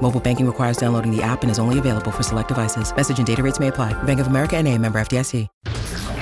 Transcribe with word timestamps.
Mobile 0.00 0.20
banking 0.20 0.46
requires 0.46 0.78
downloading 0.78 1.14
the 1.14 1.22
app 1.22 1.42
and 1.42 1.50
is 1.50 1.58
only 1.58 1.78
available 1.78 2.10
for 2.10 2.22
select 2.22 2.48
devices. 2.48 2.94
Message 2.96 3.18
and 3.18 3.26
data 3.26 3.42
rates 3.42 3.60
may 3.60 3.68
apply. 3.68 3.92
Bank 4.04 4.20
of 4.20 4.28
America 4.28 4.56
and 4.56 4.66
a 4.66 4.78
member 4.78 4.98
FDIC. 4.98 5.46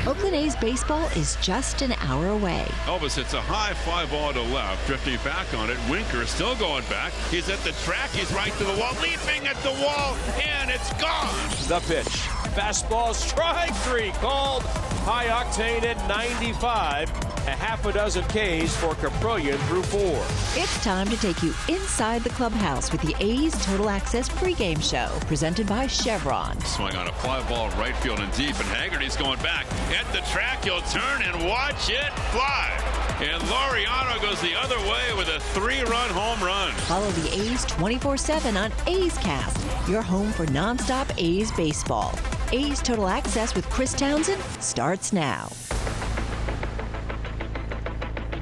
Oakland 0.06 0.36
A's 0.36 0.54
baseball 0.56 1.08
is 1.16 1.36
just 1.43 1.82
an 1.82 1.93
hour 2.00 2.29
away. 2.29 2.64
Elvis 2.85 3.16
hits 3.16 3.35
a 3.35 3.40
high 3.40 3.75
fly 3.75 4.07
ball 4.07 4.32
to 4.32 4.40
left, 4.40 4.86
drifting 4.86 5.18
back 5.25 5.52
on 5.52 5.68
it. 5.68 5.76
Winker 5.90 6.25
still 6.26 6.54
going 6.57 6.85
back. 6.85 7.12
He's 7.30 7.49
at 7.49 7.58
the 7.64 7.72
track. 7.85 8.11
He's 8.11 8.32
right 8.32 8.52
to 8.52 8.64
the 8.64 8.72
wall, 8.79 8.94
leaping 9.02 9.46
at 9.49 9.57
the 9.64 9.72
wall, 9.82 10.16
and 10.40 10.71
it's 10.71 10.93
gone. 10.94 11.35
The 11.66 11.80
pitch. 11.88 12.07
Fastball 12.54 13.14
strike 13.14 13.74
three 13.79 14.13
called. 14.22 14.63
High 15.04 15.27
octane 15.27 15.82
at 15.82 16.08
95. 16.08 17.36
A 17.46 17.50
half 17.50 17.86
a 17.86 17.93
dozen 17.93 18.25
Ks 18.25 18.75
for 18.75 18.95
Kaprielian 18.95 19.57
through 19.68 19.85
four. 19.85 20.25
It's 20.61 20.82
time 20.82 21.09
to 21.09 21.17
take 21.18 21.45
you 21.45 21.55
inside 21.69 22.25
the 22.25 22.31
clubhouse 22.31 22.91
with 22.91 23.00
the 23.03 23.14
A's 23.21 23.55
Total 23.64 23.89
Access 23.89 24.29
pregame 24.29 24.82
show, 24.82 25.17
presented 25.27 25.69
by 25.69 25.86
Chevron. 25.86 26.61
Swing 26.63 26.96
on 26.96 27.07
a 27.07 27.13
fly 27.13 27.49
ball 27.49 27.71
right 27.79 27.95
field 27.99 28.19
and 28.19 28.32
deep, 28.32 28.59
and 28.59 28.69
Haggerty's 28.69 29.17
going 29.17 29.39
back. 29.43 29.64
At 29.96 30.13
the 30.13 30.22
track, 30.32 30.64
he'll 30.64 30.81
turn 30.82 31.22
and 31.22 31.46
watch 31.46 31.89
it 31.89 32.12
fly. 32.33 32.72
And 33.20 33.41
Laureano 33.44 34.20
goes 34.20 34.41
the 34.41 34.56
other 34.56 34.78
way 34.81 35.14
with 35.16 35.28
a 35.28 35.38
three-run 35.55 36.10
home 36.10 36.42
run. 36.44 36.72
Follow 36.72 37.10
the 37.12 37.33
A's 37.33 37.64
24-7 37.66 38.60
on 38.60 38.72
A's 38.88 39.16
Cast, 39.19 39.88
your 39.88 40.03
home 40.03 40.33
for 40.33 40.47
nonstop 40.47 41.08
A's 41.16 41.53
baseball. 41.53 42.12
A's 42.50 42.83
Total 42.83 43.06
Access 43.06 43.55
with 43.55 43.70
Chris 43.70 43.92
Townsend 43.92 44.42
starts 44.60 45.12
now. 45.12 45.48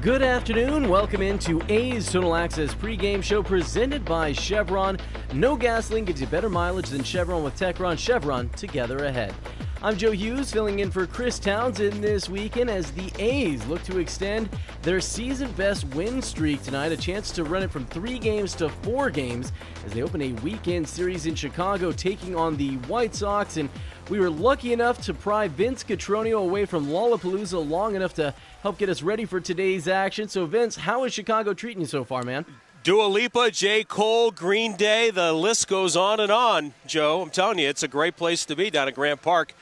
Good 0.05 0.21
afternoon. 0.21 0.87
Welcome 0.87 1.23
into 1.23 1.63
A's 1.67 2.11
Total 2.11 2.35
Access 2.35 2.75
pregame 2.75 3.23
show 3.23 3.41
presented 3.41 4.05
by 4.05 4.33
Chevron. 4.33 4.99
No 5.33 5.55
gasoline 5.55 6.05
gives 6.05 6.21
you 6.21 6.27
better 6.27 6.47
mileage 6.47 6.89
than 6.89 7.03
Chevron 7.03 7.43
with 7.43 7.55
Techron. 7.55 7.97
Chevron 7.97 8.49
together 8.49 9.05
ahead. 9.05 9.33
I'm 9.85 9.95
Joe 9.95 10.09
Hughes 10.09 10.51
filling 10.51 10.79
in 10.79 10.89
for 10.89 11.05
Chris 11.05 11.37
Townsend 11.37 12.03
this 12.03 12.27
weekend 12.27 12.71
as 12.71 12.89
the 12.93 13.11
A's 13.19 13.63
look 13.67 13.83
to 13.83 13.99
extend 13.99 14.49
their 14.81 14.99
season 14.99 15.51
best 15.51 15.85
win 15.93 16.23
streak 16.23 16.63
tonight. 16.63 16.91
A 16.91 16.97
chance 16.97 17.29
to 17.33 17.43
run 17.43 17.61
it 17.61 17.69
from 17.69 17.85
three 17.85 18.17
games 18.17 18.55
to 18.55 18.69
four 18.69 19.11
games 19.11 19.51
as 19.85 19.93
they 19.93 20.01
open 20.01 20.23
a 20.23 20.31
weekend 20.41 20.89
series 20.89 21.27
in 21.27 21.35
Chicago 21.35 21.91
taking 21.91 22.35
on 22.35 22.57
the 22.57 22.77
White 22.87 23.13
Sox. 23.13 23.57
And 23.57 23.69
we 24.09 24.19
were 24.19 24.31
lucky 24.31 24.73
enough 24.73 25.03
to 25.03 25.13
pry 25.13 25.47
Vince 25.47 25.83
Cotroneo 25.83 26.39
away 26.39 26.65
from 26.65 26.87
Lollapalooza 26.87 27.69
long 27.69 27.93
enough 27.93 28.15
to 28.15 28.33
help 28.63 28.79
get 28.79 28.89
us 28.89 29.03
ready 29.03 29.25
for 29.25 29.39
today's 29.39 29.87
action. 29.87 30.27
So, 30.27 30.47
Vince, 30.47 30.77
how 30.77 31.03
is 31.03 31.13
Chicago 31.13 31.53
treating 31.53 31.81
you 31.81 31.87
so 31.87 32.03
far, 32.03 32.23
man? 32.23 32.43
Dua 32.81 33.05
Lipa, 33.05 33.49
J. 33.51 33.83
Cole, 33.83 34.29
Green 34.29 34.75
Day, 34.75 35.09
the 35.09 35.33
list 35.33 35.67
goes 35.67 35.95
on 35.95 36.19
and 36.19 36.31
on, 36.31 36.73
Joe. 36.85 37.21
I'm 37.21 37.31
telling 37.31 37.57
you, 37.57 37.67
it's 37.67 37.81
a 37.81 37.87
great 37.87 38.15
place 38.15 38.45
to 38.45 38.55
be 38.55 38.69
down 38.69 38.87
at 38.87 38.93
Grant 38.93 39.23
Park 39.23 39.53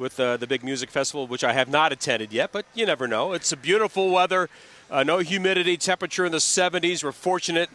with 0.00 0.18
uh, 0.18 0.36
the 0.38 0.46
big 0.46 0.64
music 0.64 0.90
festival, 0.90 1.26
which 1.26 1.44
I 1.44 1.52
have 1.52 1.68
not 1.68 1.92
attended 1.92 2.32
yet, 2.32 2.50
but 2.52 2.64
you 2.74 2.86
never 2.86 3.06
know. 3.06 3.32
It's 3.34 3.52
a 3.52 3.56
beautiful 3.56 4.10
weather, 4.10 4.48
uh, 4.90 5.04
no 5.04 5.18
humidity, 5.18 5.76
temperature 5.76 6.24
in 6.24 6.32
the 6.32 6.38
70s. 6.38 7.04
We're 7.04 7.12
fortunate 7.12 7.68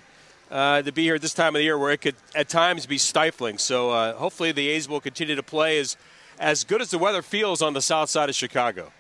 uh, 0.52 0.82
to 0.82 0.92
be 0.92 1.04
here 1.04 1.16
at 1.16 1.22
this 1.22 1.34
time 1.36 1.50
of 1.56 1.60
the 1.60 1.64
year 1.64 1.78
where 1.78 1.92
it 1.92 2.02
could 2.02 2.16
at 2.34 2.50
times 2.50 2.86
be 2.88 2.98
stifling. 2.98 3.60
So 3.60 3.92
uh, 3.92 4.14
hopefully 4.16 4.52
the 4.52 4.68
A's 4.70 4.90
will 4.90 5.00
continue 5.00 5.36
to 5.36 5.44
play 5.44 5.78
as, 5.80 5.96
as 6.40 6.64
good 6.64 6.82
as 6.82 6.90
the 6.90 6.98
weather 6.98 7.22
feels 7.22 7.62
on 7.62 7.74
the 7.74 7.82
south 7.82 8.10
side 8.10 8.28
of 8.28 8.36
Chicago. 8.36 8.92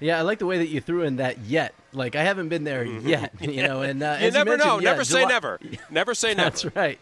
Yeah, 0.00 0.18
I 0.18 0.22
like 0.22 0.38
the 0.40 0.46
way 0.46 0.58
that 0.58 0.68
you 0.68 0.80
threw 0.80 1.02
in 1.02 1.16
that 1.16 1.38
yet. 1.40 1.74
Like 1.92 2.16
I 2.16 2.24
haven't 2.24 2.48
been 2.48 2.64
there 2.64 2.84
Mm-hmm. 2.84 3.06
yet, 3.08 3.32
you 3.40 3.62
know. 3.62 3.82
And 3.82 4.02
uh, 4.02 4.16
you 4.20 4.30
never 4.32 4.52
you 4.52 4.56
know. 4.56 4.78
yeah, 4.80 4.90
never 4.90 5.04
say 5.04 5.20
July- 5.20 5.28
never. 5.28 5.60
Never 5.90 6.14
say 6.14 6.34
never. 6.34 6.50
That's 6.50 6.64
right. 6.74 6.98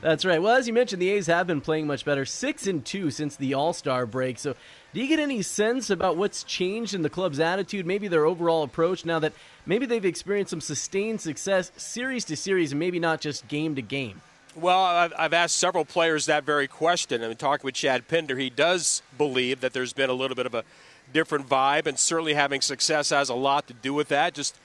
That's 0.00 0.24
right. 0.24 0.40
Well, 0.40 0.56
as 0.56 0.66
you 0.66 0.72
mentioned, 0.72 1.02
the 1.02 1.10
A's 1.10 1.26
have 1.26 1.46
been 1.46 1.60
playing 1.60 1.86
much 1.86 2.04
better, 2.04 2.24
six 2.24 2.66
and 2.66 2.84
two 2.84 3.10
since 3.10 3.36
the 3.36 3.54
All 3.54 3.72
Star 3.72 4.06
break. 4.06 4.38
So, 4.38 4.54
do 4.94 5.00
you 5.00 5.08
get 5.08 5.18
any 5.18 5.42
sense 5.42 5.90
about 5.90 6.16
what's 6.16 6.44
changed 6.44 6.94
in 6.94 7.02
the 7.02 7.10
club's 7.10 7.40
attitude, 7.40 7.86
maybe 7.86 8.08
their 8.08 8.26
overall 8.26 8.62
approach, 8.62 9.04
now 9.04 9.18
that 9.18 9.32
maybe 9.66 9.86
they've 9.86 10.04
experienced 10.04 10.50
some 10.50 10.60
sustained 10.60 11.20
success, 11.20 11.72
series 11.76 12.24
to 12.26 12.36
series, 12.36 12.72
and 12.72 12.78
maybe 12.78 12.98
not 12.98 13.20
just 13.20 13.46
game 13.48 13.74
to 13.74 13.82
game? 13.82 14.20
Well, 14.54 15.10
I've, 15.16 15.32
asked 15.32 15.56
several 15.56 15.86
players 15.86 16.26
that 16.26 16.44
very 16.44 16.68
question. 16.68 17.24
I 17.24 17.28
mean, 17.28 17.36
talking 17.36 17.64
with 17.64 17.74
Chad 17.74 18.06
Pinder, 18.06 18.36
he 18.36 18.50
does 18.50 19.02
believe 19.16 19.62
that 19.62 19.72
there's 19.72 19.94
been 19.94 20.10
a 20.10 20.14
little 20.14 20.34
bit 20.34 20.44
of 20.44 20.54
a 20.54 20.64
different 21.12 21.48
vibe, 21.48 21.86
and 21.86 21.98
certainly 21.98 22.34
having 22.34 22.60
success 22.60 23.10
has 23.10 23.30
a 23.30 23.34
lot 23.34 23.66
to 23.68 23.72
do 23.72 23.94
with 23.94 24.08
that. 24.08 24.34
Just 24.34 24.56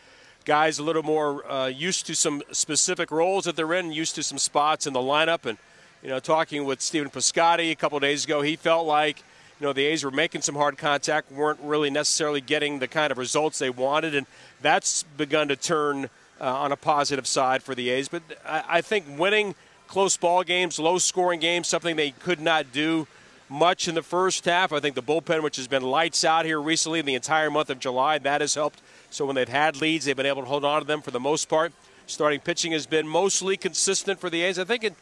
guys 0.47 0.79
a 0.79 0.83
little 0.83 1.03
more 1.03 1.45
uh, 1.51 1.67
used 1.67 2.07
to 2.07 2.15
some 2.15 2.41
specific 2.53 3.11
roles 3.11 3.43
that 3.43 3.57
they're 3.57 3.73
in, 3.73 3.91
used 3.91 4.15
to 4.15 4.23
some 4.23 4.37
spots 4.37 4.87
in 4.87 4.93
the 4.93 4.99
lineup. 4.99 5.45
And, 5.45 5.57
you 6.01 6.07
know, 6.07 6.19
talking 6.19 6.63
with 6.63 6.81
Stephen 6.81 7.09
Piscotty 7.09 7.69
a 7.69 7.75
couple 7.75 7.99
days 7.99 8.23
ago, 8.23 8.41
he 8.41 8.55
felt 8.55 8.87
like, 8.87 9.19
you 9.59 9.67
know, 9.67 9.73
the 9.73 9.83
A's 9.83 10.05
were 10.05 10.11
making 10.11 10.41
some 10.41 10.55
hard 10.55 10.77
contact, 10.77 11.33
weren't 11.33 11.59
really 11.61 11.89
necessarily 11.89 12.39
getting 12.39 12.79
the 12.79 12.87
kind 12.87 13.11
of 13.11 13.17
results 13.17 13.59
they 13.59 13.69
wanted, 13.69 14.15
and 14.15 14.25
that's 14.61 15.03
begun 15.17 15.49
to 15.49 15.57
turn 15.57 16.05
uh, 16.39 16.45
on 16.45 16.71
a 16.71 16.77
positive 16.77 17.27
side 17.27 17.61
for 17.61 17.75
the 17.75 17.89
A's. 17.89 18.07
But 18.07 18.23
I, 18.45 18.63
I 18.69 18.81
think 18.81 19.05
winning 19.19 19.53
close 19.89 20.15
ball 20.15 20.43
games, 20.43 20.79
low 20.79 20.97
scoring 20.97 21.41
games, 21.41 21.67
something 21.67 21.97
they 21.97 22.11
could 22.11 22.39
not 22.39 22.71
do 22.71 23.05
much 23.49 23.89
in 23.89 23.95
the 23.95 24.03
first 24.03 24.45
half. 24.45 24.71
I 24.71 24.79
think 24.79 24.95
the 24.95 25.03
bullpen, 25.03 25.43
which 25.43 25.57
has 25.57 25.67
been 25.67 25.83
lights 25.83 26.23
out 26.23 26.45
here 26.45 26.61
recently 26.61 26.99
in 26.99 27.05
the 27.05 27.15
entire 27.15 27.51
month 27.51 27.69
of 27.69 27.79
July, 27.79 28.17
that 28.19 28.39
has 28.39 28.55
helped. 28.55 28.79
So 29.09 29.25
when 29.25 29.35
they've 29.35 29.47
had 29.47 29.81
leads, 29.81 30.05
they've 30.05 30.15
been 30.15 30.25
able 30.25 30.43
to 30.43 30.47
hold 30.47 30.65
on 30.65 30.81
to 30.81 30.87
them 30.87 31.01
for 31.01 31.11
the 31.11 31.19
most 31.19 31.49
part. 31.49 31.73
Starting 32.07 32.39
pitching 32.39 32.71
has 32.71 32.85
been 32.85 33.07
mostly 33.07 33.57
consistent 33.57 34.19
for 34.19 34.29
the 34.29 34.43
A's. 34.43 34.59
I 34.59 34.63
think 34.63 34.83
it, 34.83 34.95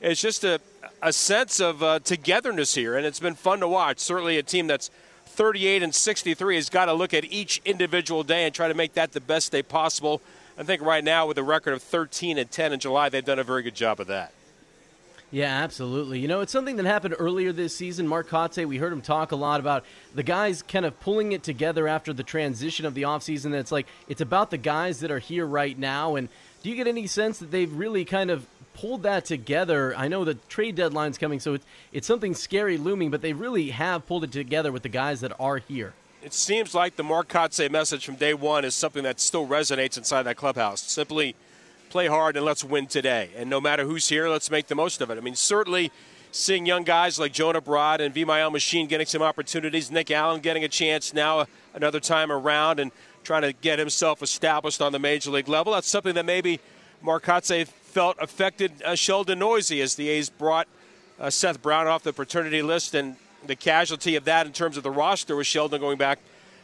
it's 0.00 0.20
just 0.20 0.44
a, 0.44 0.60
a 1.02 1.12
sense 1.12 1.60
of 1.60 1.82
uh, 1.82 1.98
togetherness 2.00 2.74
here, 2.74 2.96
and 2.96 3.04
it's 3.04 3.20
been 3.20 3.34
fun 3.34 3.60
to 3.60 3.68
watch. 3.68 3.98
Certainly, 3.98 4.38
a 4.38 4.42
team 4.42 4.66
that's 4.66 4.90
38 5.26 5.82
and 5.82 5.94
63 5.94 6.54
has 6.56 6.70
got 6.70 6.86
to 6.86 6.94
look 6.94 7.12
at 7.12 7.24
each 7.26 7.60
individual 7.64 8.22
day 8.22 8.44
and 8.44 8.54
try 8.54 8.68
to 8.68 8.74
make 8.74 8.94
that 8.94 9.12
the 9.12 9.20
best 9.20 9.52
day 9.52 9.62
possible. 9.62 10.22
I 10.58 10.62
think 10.62 10.80
right 10.80 11.04
now, 11.04 11.26
with 11.26 11.36
a 11.36 11.42
record 11.42 11.74
of 11.74 11.82
13 11.82 12.38
and 12.38 12.50
10 12.50 12.72
in 12.72 12.80
July, 12.80 13.10
they've 13.10 13.24
done 13.24 13.38
a 13.38 13.44
very 13.44 13.62
good 13.62 13.74
job 13.74 14.00
of 14.00 14.06
that. 14.06 14.32
Yeah, 15.32 15.62
absolutely. 15.62 16.20
You 16.20 16.28
know, 16.28 16.40
it's 16.40 16.52
something 16.52 16.76
that 16.76 16.86
happened 16.86 17.16
earlier 17.18 17.52
this 17.52 17.74
season. 17.74 18.06
Mark 18.06 18.28
Kotsay, 18.28 18.64
we 18.64 18.78
heard 18.78 18.92
him 18.92 19.00
talk 19.00 19.32
a 19.32 19.36
lot 19.36 19.58
about 19.58 19.84
the 20.14 20.22
guys 20.22 20.62
kind 20.62 20.86
of 20.86 20.98
pulling 21.00 21.32
it 21.32 21.42
together 21.42 21.88
after 21.88 22.12
the 22.12 22.22
transition 22.22 22.86
of 22.86 22.94
the 22.94 23.02
offseason. 23.02 23.50
That's 23.50 23.72
like, 23.72 23.86
it's 24.08 24.20
about 24.20 24.50
the 24.50 24.56
guys 24.56 25.00
that 25.00 25.10
are 25.10 25.18
here 25.18 25.44
right 25.44 25.76
now. 25.76 26.14
And 26.14 26.28
do 26.62 26.70
you 26.70 26.76
get 26.76 26.86
any 26.86 27.08
sense 27.08 27.38
that 27.40 27.50
they've 27.50 27.72
really 27.72 28.04
kind 28.04 28.30
of 28.30 28.46
pulled 28.74 29.02
that 29.02 29.24
together? 29.24 29.96
I 29.96 30.06
know 30.06 30.24
the 30.24 30.34
trade 30.34 30.76
deadline's 30.76 31.18
coming, 31.18 31.40
so 31.40 31.54
it's, 31.54 31.66
it's 31.92 32.06
something 32.06 32.34
scary 32.34 32.78
looming, 32.78 33.10
but 33.10 33.20
they 33.20 33.32
really 33.32 33.70
have 33.70 34.06
pulled 34.06 34.22
it 34.22 34.32
together 34.32 34.70
with 34.70 34.84
the 34.84 34.88
guys 34.88 35.22
that 35.22 35.32
are 35.40 35.58
here. 35.58 35.94
It 36.22 36.34
seems 36.34 36.74
like 36.74 36.96
the 36.96 37.04
Mark 37.04 37.28
Kotsay 37.28 37.70
message 37.70 38.06
from 38.06 38.14
day 38.14 38.34
one 38.34 38.64
is 38.64 38.74
something 38.74 39.02
that 39.02 39.20
still 39.20 39.46
resonates 39.46 39.98
inside 39.98 40.22
that 40.22 40.36
clubhouse. 40.36 40.80
Simply 40.82 41.34
play 41.96 42.08
hard 42.08 42.36
and 42.36 42.44
let's 42.44 42.62
win 42.62 42.86
today. 42.86 43.30
And 43.38 43.48
no 43.48 43.58
matter 43.58 43.82
who's 43.82 44.06
here, 44.06 44.28
let's 44.28 44.50
make 44.50 44.66
the 44.66 44.74
most 44.74 45.00
of 45.00 45.10
it. 45.10 45.16
I 45.16 45.22
mean, 45.22 45.34
certainly 45.34 45.90
seeing 46.30 46.66
young 46.66 46.82
guys 46.82 47.18
like 47.18 47.32
Jonah 47.32 47.62
Bride 47.62 48.02
and 48.02 48.14
Vimael 48.14 48.52
Machin 48.52 48.86
getting 48.86 49.06
some 49.06 49.22
opportunities, 49.22 49.90
Nick 49.90 50.10
Allen 50.10 50.42
getting 50.42 50.62
a 50.62 50.68
chance 50.68 51.14
now 51.14 51.46
another 51.72 51.98
time 51.98 52.30
around 52.30 52.80
and 52.80 52.92
trying 53.24 53.40
to 53.40 53.54
get 53.54 53.78
himself 53.78 54.22
established 54.22 54.82
on 54.82 54.92
the 54.92 54.98
major 54.98 55.30
league 55.30 55.48
level. 55.48 55.72
That's 55.72 55.88
something 55.88 56.14
that 56.16 56.26
maybe 56.26 56.60
Mark 57.00 57.24
Kotsay 57.24 57.66
felt 57.66 58.18
affected 58.20 58.72
uh, 58.84 58.94
Sheldon 58.94 59.38
Neuse 59.38 59.72
as 59.72 59.94
the 59.94 60.10
A's 60.10 60.28
brought 60.28 60.68
uh, 61.18 61.30
Seth 61.30 61.62
Brown 61.62 61.86
off 61.86 62.02
the 62.02 62.12
paternity 62.12 62.60
list 62.60 62.94
and 62.94 63.16
the 63.46 63.56
casualty 63.56 64.16
of 64.16 64.24
that 64.26 64.44
in 64.44 64.52
terms 64.52 64.76
of 64.76 64.82
the 64.82 64.90
roster 64.90 65.34
was 65.34 65.46
Sheldon 65.46 65.80
going 65.80 65.96
back 65.96 66.18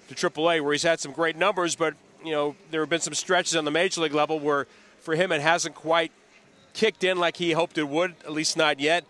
to 0.08 0.14
AAA 0.14 0.61
where 0.62 0.73
he's 0.73 0.82
had 0.82 1.00
some 1.00 1.12
great 1.12 1.37
numbers, 1.37 1.75
but 1.75 1.94
you 2.23 2.32
know 2.32 2.55
there 2.70 2.82
have 2.82 2.90
been 2.90 3.00
some 3.00 3.14
stretches 3.14 3.56
on 3.56 3.64
the 3.64 3.70
major 3.70 4.02
league 4.02 4.12
level 4.12 4.38
where 4.38 4.67
for 5.02 5.14
him 5.14 5.32
it 5.32 5.40
hasn't 5.40 5.75
quite 5.75 6.12
kicked 6.72 7.04
in 7.04 7.19
like 7.19 7.37
he 7.37 7.52
hoped 7.52 7.76
it 7.78 7.88
would, 7.88 8.14
at 8.25 8.32
least 8.32 8.56
not 8.56 8.81
yet. 8.81 9.04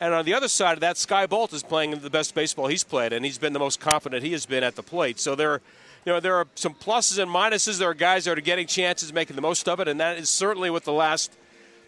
And 0.00 0.12
on 0.12 0.24
the 0.24 0.34
other 0.34 0.48
side 0.48 0.74
of 0.74 0.80
that, 0.80 0.96
Skye 0.96 1.26
Bolt 1.26 1.52
is 1.52 1.62
playing 1.62 1.92
the 1.92 2.10
best 2.10 2.34
baseball 2.34 2.66
he's 2.66 2.84
played, 2.84 3.12
and 3.12 3.24
he's 3.24 3.38
been 3.38 3.52
the 3.52 3.58
most 3.58 3.80
confident 3.80 4.22
he 4.22 4.32
has 4.32 4.44
been 4.44 4.64
at 4.64 4.74
the 4.74 4.82
plate. 4.82 5.20
So 5.20 5.34
there, 5.34 5.60
you 6.04 6.12
know, 6.12 6.20
there 6.20 6.34
are 6.34 6.46
some 6.56 6.74
pluses 6.74 7.22
and 7.22 7.30
minuses. 7.30 7.78
There 7.78 7.88
are 7.88 7.94
guys 7.94 8.24
that 8.24 8.36
are 8.36 8.42
getting 8.42 8.66
chances, 8.66 9.12
making 9.12 9.36
the 9.36 9.42
most 9.42 9.68
of 9.68 9.80
it, 9.80 9.88
and 9.88 10.00
that 10.00 10.18
is 10.18 10.28
certainly 10.28 10.68
what 10.68 10.84
the 10.84 10.92
last 10.92 11.32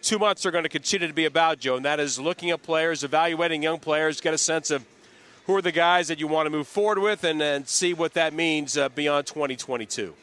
two 0.02 0.18
months 0.18 0.46
are 0.46 0.50
going 0.50 0.62
to 0.62 0.70
continue 0.70 1.08
to 1.08 1.14
be 1.14 1.24
about, 1.24 1.58
Joe. 1.58 1.76
And 1.76 1.84
that 1.84 1.98
is 1.98 2.18
looking 2.18 2.50
at 2.50 2.62
players, 2.62 3.02
evaluating 3.02 3.62
young 3.62 3.80
players, 3.80 4.20
get 4.20 4.32
a 4.32 4.38
sense 4.38 4.70
of 4.70 4.84
who 5.46 5.54
are 5.56 5.62
the 5.62 5.72
guys 5.72 6.08
that 6.08 6.20
you 6.20 6.26
want 6.26 6.46
to 6.46 6.50
move 6.50 6.68
forward 6.68 6.98
with 6.98 7.24
and, 7.24 7.42
and 7.42 7.68
see 7.68 7.92
what 7.92 8.14
that 8.14 8.32
means 8.32 8.76
uh, 8.76 8.88
beyond 8.88 9.26
2022. 9.26 10.14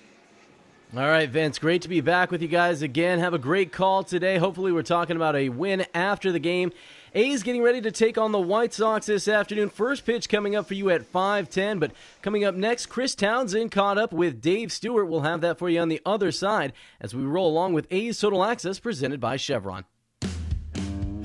All 0.95 1.01
right, 1.01 1.27
Vince, 1.27 1.57
great 1.57 1.81
to 1.81 1.89
be 1.89 2.01
back 2.01 2.29
with 2.29 2.43
you 2.43 2.47
guys 2.47 2.83
again. 2.83 3.17
Have 3.17 3.33
a 3.33 3.39
great 3.39 3.71
call 3.71 4.03
today. 4.03 4.37
Hopefully, 4.37 4.71
we're 4.71 4.83
talking 4.83 5.15
about 5.15 5.35
a 5.35 5.49
win 5.49 5.87
after 5.95 6.31
the 6.31 6.37
game. 6.37 6.71
A's 7.15 7.41
getting 7.41 7.63
ready 7.63 7.81
to 7.81 7.89
take 7.89 8.19
on 8.19 8.31
the 8.31 8.39
White 8.39 8.75
Sox 8.75 9.07
this 9.07 9.27
afternoon. 9.27 9.69
First 9.69 10.05
pitch 10.05 10.29
coming 10.29 10.55
up 10.55 10.67
for 10.67 10.75
you 10.75 10.91
at 10.91 11.11
5:10, 11.11 11.79
but 11.79 11.93
coming 12.21 12.45
up 12.45 12.53
next, 12.53 12.85
Chris 12.87 13.15
Townsend 13.15 13.71
caught 13.71 13.97
up 13.97 14.13
with 14.13 14.39
Dave 14.39 14.71
Stewart. 14.71 15.07
We'll 15.07 15.21
have 15.21 15.41
that 15.41 15.57
for 15.57 15.67
you 15.67 15.79
on 15.79 15.89
the 15.89 16.01
other 16.05 16.31
side 16.31 16.73
as 17.01 17.15
we 17.15 17.23
roll 17.23 17.49
along 17.49 17.73
with 17.73 17.87
A's 17.89 18.19
Total 18.19 18.43
Access 18.43 18.77
presented 18.77 19.19
by 19.19 19.35
Chevron. 19.35 19.85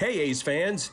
Hey, 0.00 0.20
A's 0.20 0.40
fans. 0.40 0.92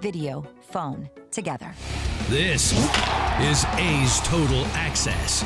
video, 0.00 0.44
phone, 0.60 1.08
together. 1.30 1.72
This 2.28 2.72
is 3.40 3.64
A's 3.76 4.20
Total 4.20 4.64
Access. 4.74 5.44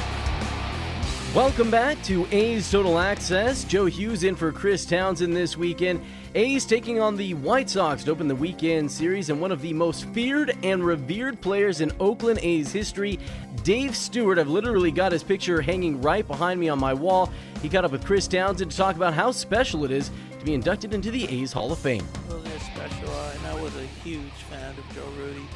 Welcome 1.35 1.71
back 1.71 2.03
to 2.05 2.27
A's 2.31 2.71
Total 2.71 2.99
Access. 2.99 3.65
Joe 3.65 3.85
Hughes 3.85 4.25
in 4.25 4.35
for 4.35 4.51
Chris 4.51 4.87
Townsend 4.87 5.37
this 5.37 5.57
weekend. 5.57 6.01
A's 6.35 6.65
taking 6.65 7.01
on 7.01 7.17
the 7.17 7.35
White 7.35 7.69
Sox 7.69 8.05
to 8.05 8.11
open 8.11 8.29
the 8.29 8.35
weekend 8.35 8.91
series, 8.91 9.29
and 9.29 9.41
one 9.41 9.53
of 9.53 9.61
the 9.61 9.73
most 9.73 10.07
feared 10.07 10.57
and 10.63 10.85
revered 10.85 11.41
players 11.41 11.81
in 11.81 11.93
Oakland 12.01 12.39
A's 12.43 12.73
history, 12.73 13.19
Dave 13.63 13.95
Stewart. 13.95 14.39
I've 14.39 14.49
literally 14.49 14.91
got 14.91 15.13
his 15.13 15.23
picture 15.23 15.61
hanging 15.61 16.01
right 16.01 16.27
behind 16.27 16.59
me 16.61 16.71
on 16.71 16.79
my 16.79 16.95
wall. 16.95 17.31
He 17.61 17.69
caught 17.69 17.85
up 17.85 17.93
with 17.93 18.05
Chris 18.07 18.27
Townsend 18.27 18.71
to 18.71 18.77
talk 18.77 18.97
about 18.97 19.13
how 19.13 19.31
special 19.31 19.85
it 19.85 19.91
is 19.91 20.11
to 20.39 20.45
be 20.45 20.55
inducted 20.55 20.95
into 20.95 21.11
the 21.11 21.29
A's 21.29 21.53
Hall 21.53 21.73
of 21.73 21.79
Fame. 21.79 22.07
Well, 22.29 22.39
they're 22.39 22.59
special, 22.61 23.11
uh, 23.11 23.33
and 23.37 23.47
I 23.47 23.63
was 23.63 23.77
a 23.77 23.85
huge 24.03 24.33
of 24.77 24.95
Joe 24.95 25.09
Rudi 25.17 25.47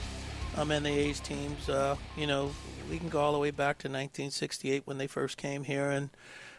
I'm 0.56 0.70
in 0.70 0.82
the 0.82 0.90
A's 0.90 1.20
teams. 1.20 1.68
Uh, 1.68 1.96
you 2.16 2.26
know, 2.26 2.52
we 2.90 2.98
can 2.98 3.08
go 3.08 3.20
all 3.20 3.32
the 3.32 3.38
way 3.38 3.50
back 3.50 3.78
to 3.78 3.88
1968 3.88 4.82
when 4.84 4.98
they 4.98 5.06
first 5.06 5.36
came 5.36 5.64
here, 5.64 5.90
and 5.90 6.10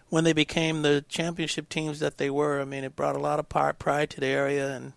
when 0.09 0.23
they 0.23 0.33
became 0.33 0.81
the 0.81 1.05
championship 1.07 1.69
teams 1.69 2.00
that 2.00 2.17
they 2.17 2.29
were. 2.29 2.59
I 2.59 2.65
mean, 2.65 2.83
it 2.83 2.95
brought 2.95 3.15
a 3.15 3.19
lot 3.19 3.39
of 3.39 3.50
pride 3.50 4.09
to 4.11 4.19
the 4.19 4.27
area, 4.27 4.75
and 4.75 4.94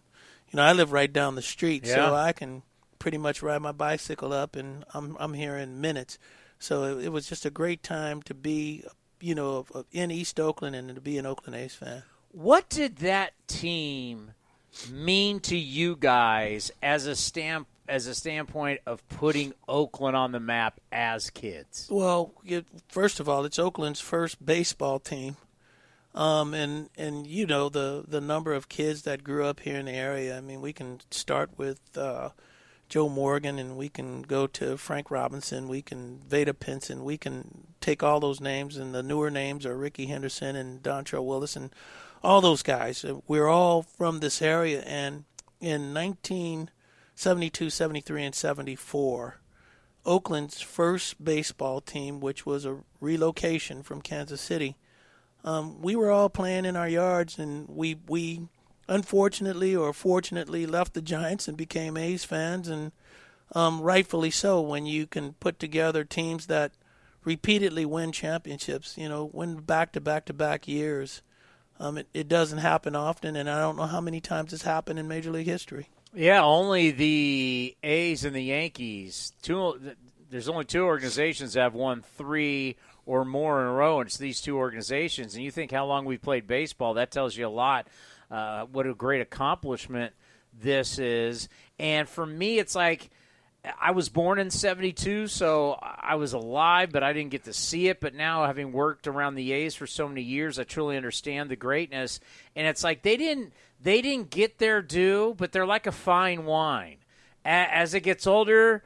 you 0.51 0.57
know, 0.57 0.63
I 0.63 0.73
live 0.73 0.93
right 0.93 1.13
down 1.13 1.35
the 1.35 1.43
street, 1.43 1.85
yeah. 1.87 1.95
so 1.95 2.15
I 2.15 2.33
can 2.33 2.63
pretty 2.99 3.19
much 3.19 3.43
ride 3.43 3.61
my 3.61 3.73
bicycle 3.73 4.33
up, 4.33 4.57
and 4.57 4.85
I'm 4.95 5.17
I'm 5.21 5.35
here 5.35 5.57
in 5.57 5.81
minutes. 5.81 6.19
So 6.59 6.85
it, 6.85 7.07
it 7.07 7.09
was 7.11 7.29
just 7.29 7.45
a 7.45 7.51
great 7.51 7.83
time 7.83 8.23
to 8.23 8.35
be, 8.35 8.83
you 9.21 9.35
know, 9.35 9.67
in 9.93 10.11
East 10.11 10.41
Oakland 10.41 10.75
and 10.75 10.95
to 10.95 11.03
be 11.03 11.19
an 11.19 11.27
Oakland 11.27 11.55
A's 11.55 11.75
fan. 11.75 12.03
What 12.33 12.71
did 12.71 12.97
that 12.97 13.35
team 13.47 14.33
mean 14.91 15.41
to 15.41 15.57
you 15.57 15.97
guys 15.97 16.71
as 16.83 17.07
a 17.07 17.17
stamp 17.17 17.69
as 17.89 18.07
a 18.07 18.15
standpoint 18.15 18.81
of 18.87 19.07
putting 19.09 19.53
Oakland 19.69 20.17
on 20.17 20.33
the 20.33 20.41
map 20.41 20.81
as 20.91 21.31
kids? 21.31 21.87
Well, 21.91 22.33
first 22.89 23.21
of 23.21 23.29
all, 23.29 23.45
it's 23.45 23.59
Oakland's 23.59 24.01
first 24.01 24.45
baseball 24.45 24.99
team. 24.99 25.37
Um, 26.15 26.55
and 26.55 26.89
and 26.97 27.27
you 27.27 27.47
know 27.47 27.69
the 27.69 28.03
the 28.09 28.23
number 28.23 28.55
of 28.55 28.71
kids 28.71 29.03
that 29.03 29.23
grew 29.23 29.45
up 29.45 29.61
here 29.61 29.77
in 29.77 29.85
the 29.85 29.93
area. 29.93 30.37
I 30.37 30.41
mean, 30.41 30.63
we 30.63 30.73
can 30.73 31.01
start 31.11 31.51
with 31.59 31.79
uh, 31.95 32.31
Joe 32.89 33.11
Morgan, 33.11 33.59
and 33.59 33.77
we 33.77 33.91
can 33.91 34.23
go 34.23 34.47
to 34.47 34.79
Frank 34.79 35.11
Robinson. 35.11 35.69
We 35.69 35.83
can 35.83 36.21
Vada 36.27 36.55
Pinson. 36.55 37.05
We 37.05 37.19
can 37.19 37.67
take 37.83 38.03
all 38.03 38.19
those 38.19 38.41
names, 38.41 38.79
and 38.79 38.95
the 38.95 39.03
newer 39.03 39.31
names 39.31 39.67
are 39.67 39.77
Rickey 39.77 40.07
Henderson 40.07 40.57
and 40.57 40.83
Dontrelle 40.83 41.27
Willis, 41.27 41.55
and 41.55 41.71
all 42.27 42.41
those 42.41 42.65
guys. 42.65 43.05
We're 43.29 43.47
all 43.47 43.83
from 43.83 44.19
this 44.19 44.43
area, 44.43 44.83
and 44.83 45.25
in 45.61 45.95
1972, 45.95 47.71
73, 47.71 48.25
and 48.25 48.35
74. 48.35 49.41
Oakland's 50.05 50.61
first 50.61 51.23
baseball 51.25 51.81
team, 51.81 52.21
which 52.21 52.45
was 52.45 52.65
a 52.65 52.79
relocation 53.01 53.83
from 53.83 54.03
Kansas 54.03 54.41
City. 54.41 54.77
Um, 55.45 55.81
we 55.81 55.95
were 55.95 56.11
all 56.11 56.29
playing 56.29 56.65
in 56.65 56.77
our 56.77 56.89
yards, 56.89 57.39
and 57.39 57.69
we 57.69 57.97
we 58.09 58.49
unfortunately 58.89 59.75
or 59.75 59.93
fortunately 59.93 60.67
left 60.67 60.95
the 60.95 61.03
Giants 61.03 61.47
and 61.47 61.57
became 61.57 61.97
A's 61.97 62.25
fans, 62.25 62.69
and 62.69 62.91
um, 63.53 63.81
rightfully 63.81 64.33
so. 64.33 64.61
When 64.61 64.85
you 64.85 65.07
can 65.07 65.35
put 65.35 65.61
together 65.61 66.03
teams 66.03 66.47
that 66.47 66.73
repeatedly 67.25 67.85
win 67.85 68.11
championships, 68.11 68.99
you 68.99 69.09
know, 69.09 69.31
win 69.33 69.59
back 69.59 69.93
to 69.93 70.01
back 70.01 70.25
to 70.27 70.33
back 70.33 70.67
years, 70.67 71.23
um, 71.79 71.99
it, 71.99 72.09
it 72.15 72.29
doesn't 72.29 72.59
happen 72.59 72.97
often, 72.97 73.37
and 73.37 73.49
I 73.49 73.61
don't 73.61 73.77
know 73.77 73.87
how 73.87 74.01
many 74.01 74.21
times 74.21 74.53
it's 74.53 74.63
happened 74.63 74.99
in 74.99 75.09
Major 75.09 75.31
League 75.31 75.47
history. 75.47 75.89
Yeah, 76.15 76.43
only 76.43 76.93
the 76.93 77.77
A's 77.83 78.25
and 78.25 78.35
the 78.35 78.43
Yankees. 78.43 79.33
Two. 79.43 79.79
There's 80.31 80.49
only 80.49 80.65
two 80.65 80.85
organizations 80.85 81.53
that 81.53 81.61
have 81.61 81.75
won 81.75 82.03
three 82.17 82.77
or 83.05 83.25
more 83.25 83.61
in 83.61 83.69
a 83.69 83.73
row, 83.73 84.01
and 84.01 84.09
it's 84.09 84.19
these 84.19 84.41
two 84.41 84.57
organizations. 84.57 85.35
And 85.35 85.45
you 85.45 85.51
think 85.51 85.71
how 85.71 85.87
long 85.87 86.05
we've 86.05 86.21
played 86.21 86.47
baseball? 86.47 86.95
That 86.95 87.11
tells 87.11 87.37
you 87.37 87.47
a 87.47 87.49
lot. 87.49 87.87
Uh, 88.31 88.65
what 88.65 88.87
a 88.87 88.95
great 88.95 89.21
accomplishment 89.21 90.13
this 90.53 90.99
is. 90.99 91.49
And 91.79 92.09
for 92.09 92.27
me, 92.27 92.59
it's 92.59 92.75
like 92.75 93.11
I 93.81 93.91
was 93.91 94.09
born 94.09 94.39
in 94.39 94.51
72, 94.51 95.27
so 95.29 95.79
I 95.81 96.15
was 96.17 96.33
alive, 96.33 96.91
but 96.93 97.03
I 97.03 97.13
didn't 97.13 97.31
get 97.31 97.45
to 97.45 97.53
see 97.53 97.89
it. 97.89 98.01
But 98.01 98.15
now, 98.15 98.47
having 98.47 98.73
worked 98.73 99.07
around 99.07 99.35
the 99.35 99.53
A's 99.53 99.75
for 99.75 99.87
so 99.87 100.09
many 100.09 100.23
years, 100.23 100.59
I 100.59 100.65
truly 100.65 100.97
understand 100.97 101.51
the 101.51 101.57
greatness. 101.57 102.21
And 102.55 102.67
it's 102.67 102.85
like 102.85 103.03
they 103.03 103.17
didn't 103.17 103.53
they 103.81 104.03
didn't 104.03 104.31
get 104.31 104.59
their 104.59 104.83
due, 104.83 105.35
but 105.37 105.53
they're 105.53 105.67
like 105.67 105.87
a 105.87 105.93
fine 105.93 106.45
wine. 106.45 106.99
As 107.45 107.95
it 107.95 108.01
gets 108.01 108.27
older, 108.27 108.83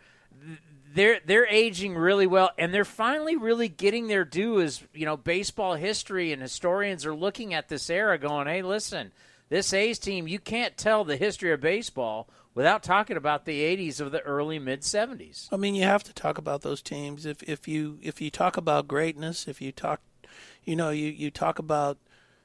they're 0.94 1.20
they're 1.25 1.46
aging 1.46 1.94
really 1.94 2.26
well, 2.26 2.50
and 2.58 2.75
they're 2.75 2.84
finally 2.84 3.37
really 3.37 3.68
getting 3.68 4.08
their 4.08 4.25
due 4.25 4.60
as 4.60 4.82
you 4.92 5.06
know 5.06 5.16
baseball 5.16 5.75
history 5.75 6.32
and 6.32 6.42
historians 6.42 7.06
are 7.06 7.14
looking 7.14 7.54
at 7.54 7.68
this 7.68 7.88
era, 7.88 8.18
going, 8.18 8.46
"Hey, 8.46 8.62
listen, 8.62 9.12
this 9.49 9.72
A's 9.72 9.99
team, 9.99 10.28
you 10.28 10.38
can't 10.38 10.76
tell 10.76 11.04
the 11.04 11.16
history 11.16 11.52
of 11.52 11.60
baseball 11.60 12.28
without 12.54 12.83
talking 12.83 13.16
about 13.16 13.45
the 13.45 13.62
'80s 13.62 14.00
of 14.00 14.12
the 14.12 14.21
early 14.21 14.59
mid 14.59 14.83
'70s." 14.83 15.49
I 15.52 15.57
mean, 15.57 15.75
you 15.75 15.85
have 15.85 16.04
to 16.04 16.12
talk 16.12 16.38
about 16.38 16.62
those 16.62 16.83
teams. 16.83 17.26
If 17.26 17.42
if 17.42 17.69
you 17.69 17.99
if 18.02 18.21
you 18.21 18.30
talk 18.30 18.57
about 18.57 18.88
greatness, 18.88 19.49
if 19.49 19.61
you 19.61 19.73
talk, 19.73 20.00
you 20.64 20.76
know, 20.76 20.90
you 20.90 21.09
you 21.09 21.30
talk 21.30 21.59
about, 21.59 21.99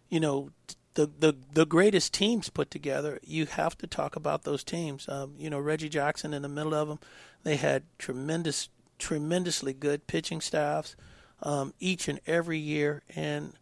you 0.10 0.20
know. 0.20 0.52
The, 0.96 1.08
the 1.08 1.36
the 1.52 1.66
greatest 1.66 2.14
teams 2.14 2.50
put 2.50 2.72
together, 2.72 3.20
you 3.22 3.48
have 3.48 3.78
to 3.80 3.86
talk 3.86 4.16
about 4.16 4.44
those 4.44 4.64
teams. 4.64 5.10
Um, 5.10 5.34
you 5.38 5.50
know 5.50 5.60
Reggie 5.60 5.90
Jackson 5.90 6.34
in 6.34 6.42
the 6.42 6.48
middle 6.48 6.74
of 6.74 6.88
them, 6.88 7.00
they 7.44 7.58
had 7.58 7.84
tremendous, 8.00 8.70
tremendously 8.98 9.74
good 9.74 10.08
pitching 10.08 10.40
staffs 10.40 10.96
um, 11.44 11.74
each 11.80 12.08
and 12.08 12.20
every 12.26 12.58
year, 12.58 13.04
and 13.16 13.54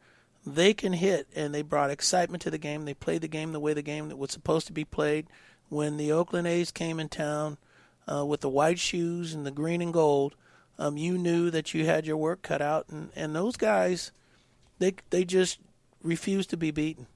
they 0.45 0.73
can 0.73 0.93
hit. 0.93 1.27
And 1.35 1.53
they 1.53 1.61
brought 1.61 1.89
excitement 1.89 2.41
to 2.43 2.51
the 2.51 2.57
game. 2.57 2.85
They 2.85 2.93
played 2.93 3.21
the 3.21 3.27
game 3.27 3.51
the 3.51 3.59
way 3.59 3.73
the 3.73 3.81
game 3.81 4.09
that 4.09 4.17
was 4.17 4.31
supposed 4.31 4.67
to 4.67 4.73
be 4.73 4.85
played. 4.85 5.27
When 5.73 5.97
the 5.97 6.11
Oakland 6.11 6.45
A's 6.45 6.69
came 6.69 6.99
in 6.99 7.09
town 7.09 7.57
uh, 8.07 8.23
with 8.27 8.41
the 8.41 8.49
white 8.49 8.77
shoes 8.77 9.33
and 9.33 9.43
the 9.43 9.49
green 9.49 9.81
and 9.81 9.91
gold, 9.91 10.35
um, 10.77 10.97
you 10.97 11.17
knew 11.17 11.49
that 11.49 11.73
you 11.73 11.83
had 11.87 12.05
your 12.05 12.15
work 12.15 12.43
cut 12.43 12.61
out. 12.61 12.89
And, 12.89 13.09
and 13.15 13.35
those 13.35 13.57
guys, 13.57 14.11
they 14.77 14.93
they 15.09 15.25
just 15.25 15.59
refused 16.03 16.51
to 16.51 16.57
be 16.57 16.69
beaten. 16.69 17.07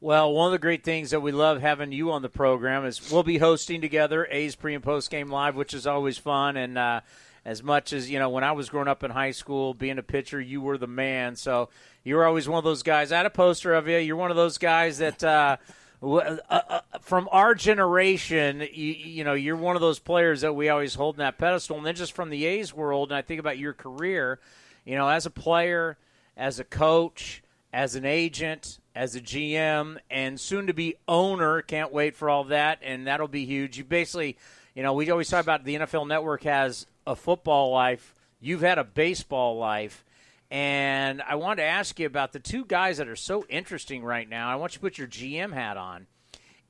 Well, 0.00 0.32
one 0.32 0.46
of 0.46 0.52
the 0.52 0.58
great 0.58 0.84
things 0.84 1.10
that 1.10 1.20
we 1.20 1.32
love 1.32 1.60
having 1.60 1.92
you 1.92 2.12
on 2.12 2.22
the 2.22 2.30
program 2.30 2.86
is 2.86 3.10
we'll 3.12 3.22
be 3.22 3.36
hosting 3.36 3.82
together 3.82 4.26
A's 4.30 4.54
pre 4.54 4.74
and 4.74 4.82
post 4.82 5.10
game 5.10 5.28
live, 5.28 5.54
which 5.54 5.74
is 5.74 5.86
always 5.86 6.16
fun. 6.16 6.56
And 6.56 6.78
uh, 6.78 7.02
as 7.44 7.62
much 7.62 7.92
as 7.92 8.10
you 8.10 8.18
know, 8.18 8.30
when 8.30 8.42
I 8.42 8.52
was 8.52 8.70
growing 8.70 8.88
up 8.88 9.04
in 9.04 9.10
high 9.10 9.32
school, 9.32 9.74
being 9.74 9.98
a 9.98 10.02
pitcher, 10.02 10.40
you 10.40 10.62
were 10.62 10.78
the 10.78 10.86
man. 10.86 11.36
So 11.36 11.68
you 12.04 12.16
were 12.16 12.24
always 12.24 12.48
one 12.48 12.56
of 12.56 12.64
those 12.64 12.82
guys. 12.82 13.12
I 13.12 13.18
had 13.18 13.26
a 13.26 13.30
poster 13.30 13.74
of 13.74 13.86
you. 13.86 13.98
You're 13.98 14.16
one 14.16 14.30
of 14.30 14.36
those 14.38 14.56
guys 14.56 14.96
that. 14.96 15.22
Uh, 15.22 15.58
uh, 16.02 16.36
uh, 16.48 16.80
from 17.00 17.28
our 17.32 17.54
generation, 17.54 18.60
you, 18.60 18.92
you, 18.92 19.24
know, 19.24 19.34
you're 19.34 19.56
one 19.56 19.76
of 19.76 19.82
those 19.82 19.98
players 19.98 20.42
that 20.42 20.54
we 20.54 20.68
always 20.68 20.94
hold 20.94 21.16
in 21.16 21.20
that 21.20 21.38
pedestal. 21.38 21.76
And 21.76 21.86
then 21.86 21.94
just 21.94 22.12
from 22.12 22.30
the 22.30 22.44
A's 22.44 22.74
world, 22.74 23.10
and 23.10 23.18
I 23.18 23.22
think 23.22 23.40
about 23.40 23.58
your 23.58 23.72
career, 23.72 24.38
you 24.84 24.94
know, 24.94 25.08
as 25.08 25.26
a 25.26 25.30
player, 25.30 25.96
as 26.36 26.60
a 26.60 26.64
coach, 26.64 27.42
as 27.72 27.94
an 27.94 28.04
agent, 28.04 28.78
as 28.94 29.14
a 29.14 29.20
GM, 29.20 29.98
and 30.10 30.40
soon 30.40 30.66
to 30.66 30.72
be 30.72 30.96
owner. 31.06 31.60
Can't 31.62 31.92
wait 31.92 32.14
for 32.14 32.30
all 32.30 32.44
that, 32.44 32.78
and 32.82 33.06
that'll 33.06 33.28
be 33.28 33.44
huge. 33.44 33.78
You 33.78 33.84
basically, 33.84 34.36
you 34.74 34.82
know, 34.82 34.94
we 34.94 35.10
always 35.10 35.28
talk 35.28 35.42
about 35.42 35.64
the 35.64 35.76
NFL 35.76 36.08
Network 36.08 36.44
has 36.44 36.86
a 37.06 37.14
football 37.14 37.70
life. 37.72 38.14
You've 38.40 38.62
had 38.62 38.78
a 38.78 38.84
baseball 38.84 39.58
life. 39.58 40.05
And 40.50 41.22
I 41.22 41.34
wanted 41.34 41.62
to 41.62 41.68
ask 41.68 41.98
you 41.98 42.06
about 42.06 42.32
the 42.32 42.38
two 42.38 42.64
guys 42.64 42.98
that 42.98 43.08
are 43.08 43.16
so 43.16 43.44
interesting 43.48 44.04
right 44.04 44.28
now. 44.28 44.48
I 44.48 44.56
want 44.56 44.72
you 44.72 44.76
to 44.76 44.80
put 44.80 44.98
your 44.98 45.08
GM 45.08 45.52
hat 45.52 45.76
on. 45.76 46.06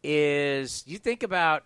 Is 0.02 0.82
you 0.86 0.98
think 0.98 1.22
about 1.22 1.64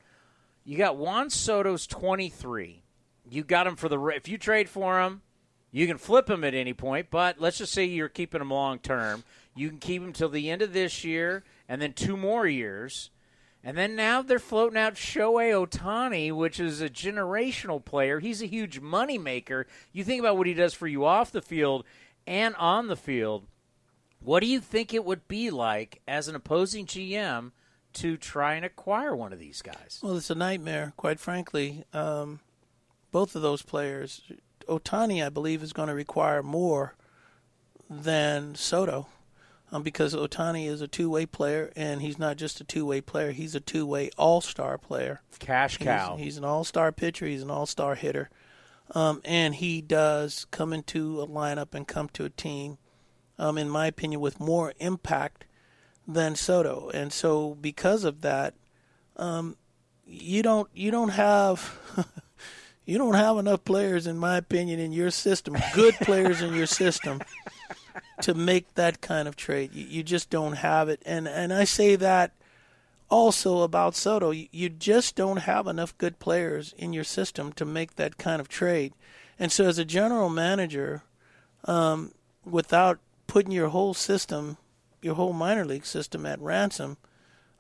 you 0.65 0.77
got 0.77 0.97
Juan 0.97 1.31
Soto's 1.31 1.87
23. 1.87 2.83
You 3.29 3.45
got 3.45 3.67
him 3.67 3.77
for 3.77 3.89
the 3.89 4.01
if 4.09 4.29
you 4.29 4.39
trade 4.39 4.69
for 4.69 5.01
him, 5.01 5.23
you 5.71 5.87
can 5.87 5.99
flip 5.99 6.29
him 6.29 6.43
at 6.43 6.55
any 6.55 6.73
point, 6.73 7.09
but 7.11 7.41
let's 7.41 7.59
just 7.59 7.73
say 7.73 7.85
you're 7.85 8.09
keeping 8.09 8.41
him 8.41 8.51
long 8.51 8.79
term. 8.79 9.23
You 9.55 9.69
can 9.69 9.79
keep 9.79 10.03
him 10.03 10.13
till 10.13 10.29
the 10.29 10.51
end 10.51 10.63
of 10.63 10.73
this 10.73 11.05
year 11.05 11.45
and 11.69 11.81
then 11.81 11.93
two 11.93 12.17
more 12.17 12.47
years. 12.47 13.11
And 13.63 13.77
then 13.77 13.95
now 13.95 14.23
they're 14.23 14.39
floating 14.39 14.79
out 14.79 14.95
Shohei 14.95 15.53
Ohtani, 15.53 16.35
which 16.35 16.59
is 16.59 16.81
a 16.81 16.89
generational 16.89 17.85
player. 17.85 18.19
He's 18.19 18.43
a 18.43 18.47
huge 18.47 18.81
money 18.81 19.19
maker. 19.19 19.67
You 19.93 20.03
think 20.03 20.21
about 20.21 20.39
what 20.39 20.47
he 20.47 20.55
does 20.55 20.73
for 20.73 20.87
you 20.87 21.05
off 21.05 21.31
the 21.31 21.43
field 21.43 21.85
and 22.27 22.55
on 22.57 22.87
the 22.87 22.97
field. 22.97 23.47
What 24.23 24.41
do 24.41 24.47
you 24.47 24.61
think 24.61 24.95
it 24.95 25.05
would 25.05 25.29
be 25.29 25.51
like 25.51 26.01
as 26.09 26.27
an 26.29 26.35
opposing 26.35 26.87
GM 26.87 27.53
to 27.95 28.17
try 28.17 28.55
and 28.55 28.65
acquire 28.65 29.15
one 29.15 29.33
of 29.33 29.39
these 29.39 29.61
guys? 29.61 30.01
Well, 30.03 30.17
it's 30.17 30.31
a 30.31 30.35
nightmare, 30.35 30.95
quite 30.97 31.21
frankly. 31.21 31.85
Um, 31.93 32.41
both 33.11 33.35
of 33.35 33.43
those 33.43 33.63
players, 33.63 34.23
Ohtani, 34.69 35.25
I 35.25 35.29
believe, 35.29 35.63
is 35.63 35.73
going 35.73 35.89
to 35.89 35.95
require 35.95 36.43
more 36.43 36.95
than 37.91 38.55
Soto 38.55 39.09
um, 39.73 39.83
because 39.83 40.15
Ohtani 40.15 40.67
is 40.67 40.81
a 40.81 40.89
two-way 40.89 41.27
player, 41.27 41.73
and 41.77 42.03
he's 42.03 42.19
not 42.19 42.37
just 42.37 42.61
a 42.61 42.65
two-way 42.65 43.01
player; 43.01 43.33
he's 43.33 43.55
a 43.55 43.61
two-way 43.61 44.11
all-star 44.19 44.79
player. 44.79 45.23
Cash 45.39 45.79
cow. 45.79 46.17
He's, 46.17 46.25
he's 46.25 46.37
an 46.39 46.45
all-star 46.45 46.93
pitcher. 46.93 47.27
He's 47.27 47.43
an 47.43 47.51
all-star 47.51 47.95
hitter, 47.95 48.31
um, 48.95 49.21
and 49.25 49.55
he 49.55 49.81
does 49.81 50.47
come 50.51 50.73
into 50.73 51.21
a 51.21 51.27
lineup 51.27 51.75
and 51.75 51.87
come 51.87 52.09
to 52.11 52.25
a 52.25 52.31
team, 52.31 52.79
um, 53.39 53.57
in 53.59 53.69
my 53.69 53.87
opinion, 53.87 54.21
with 54.21 54.41
more 54.41 54.75
impact 54.81 55.45
than 56.07 56.35
Soto. 56.35 56.91
And 56.93 57.13
so, 57.13 57.55
because 57.61 58.05
of 58.05 58.23
that, 58.23 58.55
um, 59.17 59.57
you 60.07 60.43
don't 60.43 60.69
you 60.75 60.91
don't 60.91 61.11
have. 61.11 61.79
you 62.87 62.99
don't 62.99 63.15
have 63.15 63.39
enough 63.39 63.65
players, 63.65 64.09
in 64.09 64.19
my 64.19 64.37
opinion, 64.37 64.81
in 64.81 64.93
your 64.93 65.13
system, 65.13 65.57
good 65.75 65.95
players 66.01 66.43
in 66.43 66.55
your 66.55 66.67
system, 66.67 67.21
to 68.23 68.35
make 68.35 68.75
that 68.75 69.01
kind 69.01 69.27
of 69.27 69.37
trade. 69.37 69.75
You, 69.75 69.87
you, 69.87 70.03
just 70.03 70.31
don't 70.31 70.55
have 70.55 70.89
it. 70.89 71.03
And, 71.07 71.27
and 71.27 71.53
I 71.53 71.65
say 71.65 71.97
that 71.97 72.33
also 73.09 73.63
about 73.63 73.95
Soto. 73.97 74.31
You, 74.31 74.49
you 74.51 74.69
just 74.69 75.17
don't 75.17 75.39
have 75.39 75.67
enough 75.67 75.97
good 75.99 76.19
players 76.19 76.75
in 76.77 76.93
your 76.93 77.05
system 77.05 77.53
to 77.55 77.65
make 77.65 77.97
that 77.97 78.19
kind 78.19 78.41
of 78.41 78.49
trade. 78.49 78.93
And 79.39 79.51
so, 79.51 79.67
as 79.67 79.79
a 79.79 79.85
general 79.85 80.29
manager, 80.29 81.03
um, 81.65 82.13
without 82.45 82.99
putting 83.27 83.53
your 83.53 83.69
whole 83.69 83.95
system, 83.95 84.59
your 85.01 85.15
whole 85.15 85.33
minor 85.33 85.65
league 85.65 85.87
system 85.87 86.27
at 86.27 86.41
ransom, 86.41 86.99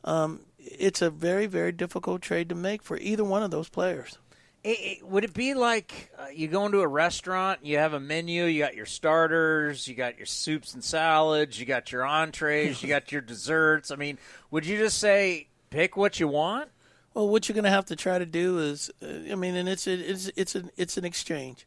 um, 0.05 0.41
it's 0.59 1.03
a 1.03 1.11
very, 1.11 1.47
very 1.47 1.73
difficult 1.73 2.23
trade 2.23 2.49
to 2.51 2.55
make 2.55 2.83
for 2.83 2.99
either 2.99 3.25
one 3.25 3.43
of 3.43 3.51
those 3.51 3.69
players. 3.69 4.19
It, 4.63 4.69
it, 4.69 5.07
would 5.07 5.25
it 5.25 5.33
be 5.33 5.55
like 5.55 6.13
uh, 6.19 6.27
you 6.35 6.47
go 6.49 6.67
into 6.67 6.81
a 6.81 6.87
restaurant, 6.87 7.61
you 7.65 7.79
have 7.79 7.95
a 7.95 8.01
menu, 8.01 8.45
you 8.45 8.63
got 8.63 8.75
your 8.75 8.87
starters, 8.87 9.89
you 9.89 9.95
got 9.95 10.19
your 10.19 10.27
soups 10.27 10.75
and 10.75 10.85
salads, 10.85 11.59
you 11.59 11.65
got 11.65 11.91
your 11.91 12.05
entrees, 12.05 12.83
you 12.83 12.89
got 12.89 13.11
your 13.11 13.23
desserts. 13.23 13.91
I 13.91 13.97
mean, 13.97 14.19
would 14.51 14.67
you 14.67 14.77
just 14.77 14.99
say 14.99 15.49
pick 15.71 15.97
what 15.97 16.21
you 16.21 16.29
want? 16.29 16.69
Well, 17.15 17.29
what 17.29 17.49
you're 17.49 17.55
going 17.55 17.65
to 17.65 17.71
have 17.71 17.87
to 17.87 17.97
try 17.97 18.19
to 18.19 18.27
do 18.27 18.59
is, 18.59 18.91
uh, 19.03 19.33
I 19.33 19.35
mean, 19.35 19.57
and 19.57 19.69
it's 19.69 19.87
a, 19.87 19.93
it's 19.93 20.31
it's 20.37 20.55
an 20.55 20.71
it's 20.77 20.97
an 20.97 21.05
exchange. 21.05 21.67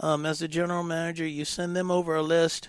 Um, 0.00 0.26
as 0.26 0.42
a 0.42 0.48
general 0.48 0.82
manager, 0.82 1.26
you 1.26 1.44
send 1.44 1.76
them 1.76 1.90
over 1.90 2.16
a 2.16 2.22
list 2.22 2.68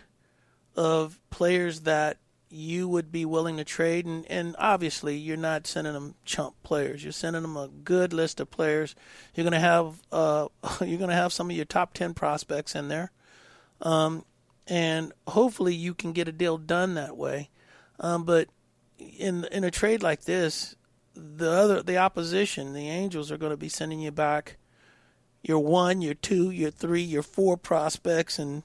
of 0.75 1.19
players 1.31 1.81
that 1.81 2.17
you 2.56 2.88
would 2.88 3.12
be 3.12 3.26
willing 3.26 3.58
to 3.58 3.64
trade 3.64 4.06
and, 4.06 4.26
and 4.30 4.56
obviously 4.58 5.18
you're 5.18 5.36
not 5.36 5.68
sending 5.68 5.94
them 5.94 6.16
chump 6.24 6.56
players. 6.64 7.04
You're 7.04 7.12
sending 7.12 7.42
them 7.42 7.58
a 7.58 7.68
good 7.68 8.14
list 8.14 8.40
of 8.40 8.50
players. 8.50 8.96
You're 9.34 9.44
going 9.44 9.54
to 9.54 9.60
have 9.60 10.02
uh, 10.12 10.48
you're 10.82 10.98
going 10.98 11.10
to 11.10 11.16
have 11.16 11.34
some 11.34 11.50
of 11.50 11.56
your 11.56 11.66
top 11.66 11.94
10 11.94 12.14
prospects 12.14 12.76
in 12.76 12.88
there 12.88 13.12
um, 13.82 14.24
and 14.68 15.12
hopefully 15.28 15.76
you 15.76 15.94
can 15.94 16.14
get 16.14 16.28
a 16.28 16.32
deal 16.32 16.58
done 16.58 16.96
that 16.96 17.18
way. 17.18 17.50
Um, 18.00 18.24
but 18.24 18.50
in 18.98 19.46
in 19.52 19.64
a 19.64 19.72
trade 19.72 20.02
like 20.02 20.24
this 20.24 20.76
the 21.14 21.50
other 21.50 21.84
the 21.84 21.98
opposition 21.98 22.74
the 22.74 22.90
angels 22.90 23.32
are 23.32 23.38
going 23.38 23.52
to 23.52 23.58
be 23.58 23.70
sending 23.70 24.00
you 24.00 24.12
back 24.12 24.58
your 25.44 25.60
one 25.60 26.02
your 26.02 26.14
two 26.14 26.50
your 26.50 26.72
three 26.72 27.02
your 27.02 27.24
four 27.24 27.58
prospects 27.58 28.40
and 28.40 28.64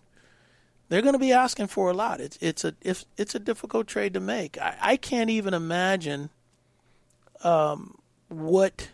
they're 0.91 1.03
going 1.03 1.15
to 1.15 1.21
be 1.21 1.33
asking 1.33 1.69
for 1.69 1.89
a 1.89 1.95
lot. 1.95 2.21
It's 2.21 2.37
it's 2.41 2.65
a 2.65 2.75
it's, 2.83 3.07
it's 3.17 3.35
a 3.35 3.39
difficult 3.39 3.87
trade 3.87 4.13
to 4.15 4.21
make. 4.21 4.59
I, 4.61 4.77
I 4.81 4.97
can't 4.97 5.31
even 5.31 5.55
imagine 5.55 6.31
um, 7.43 7.97
what 8.29 8.91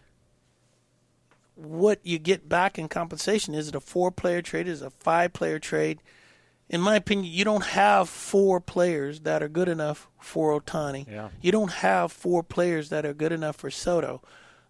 what 1.56 1.98
you 2.02 2.18
get 2.18 2.48
back 2.48 2.78
in 2.78 2.88
compensation. 2.88 3.54
Is 3.54 3.68
it 3.68 3.74
a 3.74 3.80
four 3.80 4.12
player 4.12 4.42
trade? 4.42 4.68
Is 4.68 4.82
it 4.82 4.86
a 4.86 4.90
five 4.90 5.32
player 5.32 5.58
trade? 5.58 6.00
In 6.68 6.82
my 6.82 6.96
opinion, 6.96 7.32
you 7.32 7.44
don't 7.44 7.64
have 7.64 8.08
four 8.08 8.60
players 8.60 9.20
that 9.20 9.42
are 9.42 9.48
good 9.48 9.68
enough 9.68 10.08
for 10.20 10.60
Ohtani. 10.60 11.10
Yeah. 11.10 11.30
You 11.40 11.50
don't 11.50 11.70
have 11.70 12.12
four 12.12 12.42
players 12.42 12.90
that 12.90 13.06
are 13.06 13.14
good 13.14 13.32
enough 13.32 13.56
for 13.56 13.70
Soto. 13.70 14.20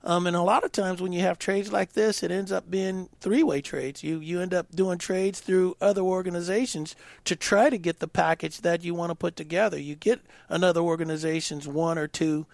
Um, 0.07 0.29
and 0.29 0.37
a 0.37 0.43
lot 0.43 0.63
of 0.63 0.71
times 0.71 1.03
when 1.03 1.13
you 1.13 1.21
have 1.23 1.37
trades 1.37 1.73
like 1.73 1.95
this, 1.95 2.23
it 2.23 2.31
ends 2.31 2.53
up 2.53 2.71
being 2.71 3.09
three-way 3.19 3.61
trades. 3.61 4.05
You 4.05 4.21
you 4.21 4.41
end 4.41 4.55
up 4.55 4.71
doing 4.73 4.99
trades 4.99 5.41
through 5.41 5.77
other 5.81 6.03
organizations 6.03 6.95
to 7.25 7.35
try 7.35 7.71
to 7.71 7.77
get 7.77 7.99
the 7.99 8.07
package 8.07 8.61
that 8.61 8.85
you 8.85 8.95
want 8.95 9.11
to 9.11 9.17
put 9.17 9.35
together. 9.35 9.77
You 9.77 9.97
get 9.97 10.21
another 10.49 10.81
organization's 10.81 11.67
one 11.67 11.99
or 11.99 12.07
two 12.07 12.47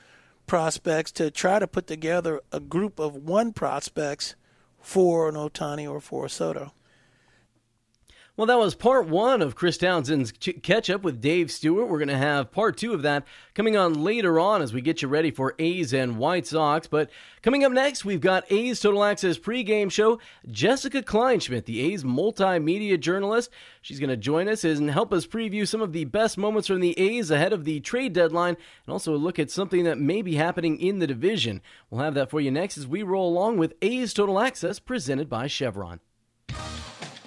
prospects 0.47 1.13
to 1.13 1.31
try 1.31 1.59
to 1.59 1.67
put 1.67 1.87
together 1.87 2.41
a 2.53 2.59
group 2.59 2.99
of 2.99 3.17
one 3.17 3.53
prospects 3.53 4.35
for 4.81 5.29
an 5.29 5.35
Ohtani 5.35 5.89
or 5.89 6.01
for 6.01 6.25
a 6.25 6.31
Soto. 6.31 6.73
Well, 8.43 8.49
that 8.49 8.59
was 8.59 8.75
part 8.75 9.07
one 9.07 9.41
of 9.41 9.55
Chris 9.55 9.79
Townsend's 9.79 10.33
catch 10.33 10.91
up 10.91 11.05
with 11.05 11.21
Dave 11.21 11.49
Stewart. 11.49 11.87
We're 11.87 12.01
going 12.01 12.09
to 12.09 12.17
have 12.17 12.51
part 12.51 12.77
two 12.77 12.93
of 12.93 13.03
that 13.03 13.25
coming 13.55 13.77
on 13.77 14.03
later 14.03 14.41
on 14.41 14.63
as 14.63 14.73
we 14.73 14.81
get 14.81 15.01
you 15.01 15.07
ready 15.07 15.31
for 15.31 15.55
A's 15.61 15.95
and 15.95 16.19
White 16.19 16.49
Sox. 16.49 16.89
But 16.89 17.09
coming 17.43 17.63
up 17.63 17.71
next, 17.71 18.05
we've 18.05 18.21
got 18.21 18.51
A's 18.51 18.81
Total 18.81 19.05
Access 19.05 19.39
pregame 19.39 19.93
show. 19.93 20.19
Jessica 20.51 21.05
Kleinschmidt, 21.05 21.67
the 21.67 21.83
A's 21.83 22.03
multimedia 22.03 22.99
journalist, 22.99 23.49
she's 23.81 24.01
going 24.01 24.11
to 24.11 24.17
join 24.17 24.49
us 24.49 24.65
and 24.65 24.91
help 24.91 25.13
us 25.13 25.25
preview 25.25 25.65
some 25.65 25.81
of 25.81 25.93
the 25.93 26.07
best 26.07 26.37
moments 26.37 26.67
from 26.67 26.81
the 26.81 26.99
A's 26.99 27.31
ahead 27.31 27.53
of 27.53 27.65
the 27.65 27.79
trade 27.79 28.13
deadline 28.13 28.57
and 28.87 28.93
also 28.93 29.17
look 29.17 29.39
at 29.39 29.53
something 29.53 29.85
that 29.85 30.01
may 30.01 30.21
be 30.21 30.35
happening 30.35 30.81
in 30.81 30.99
the 30.99 31.07
division. 31.07 31.63
We'll 31.91 32.03
have 32.03 32.15
that 32.15 32.31
for 32.31 32.41
you 32.41 32.51
next 32.51 32.77
as 32.77 32.89
we 32.89 33.05
roll 33.05 33.29
along 33.29 33.59
with 33.59 33.75
A's 33.83 34.13
Total 34.13 34.41
Access 34.41 34.81
presented 34.81 35.29
by 35.29 35.47
Chevron. 35.47 36.01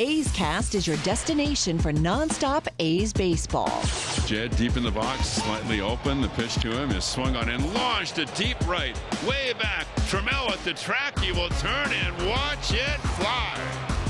A's 0.00 0.30
Cast 0.30 0.76
is 0.76 0.86
your 0.86 0.96
destination 0.98 1.76
for 1.76 1.92
nonstop 1.92 2.68
A's 2.78 3.12
baseball. 3.12 3.82
Jed 4.26 4.56
deep 4.56 4.76
in 4.76 4.84
the 4.84 4.92
box, 4.92 5.26
slightly 5.26 5.80
open. 5.80 6.20
The 6.20 6.28
pitch 6.28 6.54
to 6.62 6.70
him 6.70 6.92
is 6.92 7.02
swung 7.04 7.34
on 7.34 7.48
and 7.48 7.74
launched 7.74 8.14
to 8.14 8.24
deep 8.26 8.56
right, 8.68 8.96
way 9.26 9.54
back. 9.58 9.88
Trammell 10.08 10.52
at 10.52 10.62
the 10.62 10.72
track. 10.74 11.18
He 11.18 11.32
will 11.32 11.48
turn 11.48 11.90
and 11.90 12.28
watch 12.28 12.72
it 12.72 13.00
fly. 13.16 13.58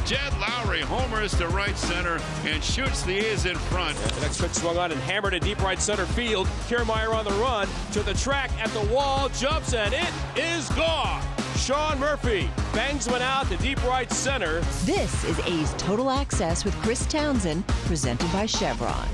Jed 0.05 0.33
Lowrie 0.33 0.83
homers 0.83 1.35
to 1.39 1.49
right 1.49 1.77
center 1.77 2.21
and 2.45 2.63
shoots 2.63 3.03
the 3.03 3.17
A's 3.17 3.47
in 3.47 3.57
front. 3.57 3.97
Yeah, 3.99 4.07
the 4.09 4.21
next 4.21 4.43
pitch 4.43 4.53
swung 4.53 4.77
on 4.77 4.93
and 4.93 5.01
hammered 5.01 5.33
to 5.33 5.41
deep 5.41 5.63
right 5.63 5.81
center 5.81 6.05
field. 6.05 6.49
Kiermaier 6.69 7.15
on 7.15 7.25
the 7.25 7.33
run 7.33 7.67
to 7.93 8.03
the 8.03 8.13
track 8.13 8.51
at 8.63 8.69
the 8.71 8.93
wall, 8.93 9.31
jumps 9.31 9.73
and 9.73 9.95
it 9.95 10.13
is 10.37 10.69
gone. 10.71 11.23
Sean 11.59 11.99
Murphy 11.99 12.49
bangs 12.73 13.09
one 13.09 13.21
out 13.21 13.49
to 13.49 13.57
deep 13.57 13.83
right 13.85 14.11
center. 14.13 14.61
This 14.85 15.25
is 15.25 15.39
A's 15.41 15.75
Total 15.77 16.09
Access 16.09 16.65
with 16.65 16.75
Chris 16.77 17.05
Townsend, 17.07 17.67
presented 17.67 18.33
by 18.33 18.47
Chevron. 18.47 19.09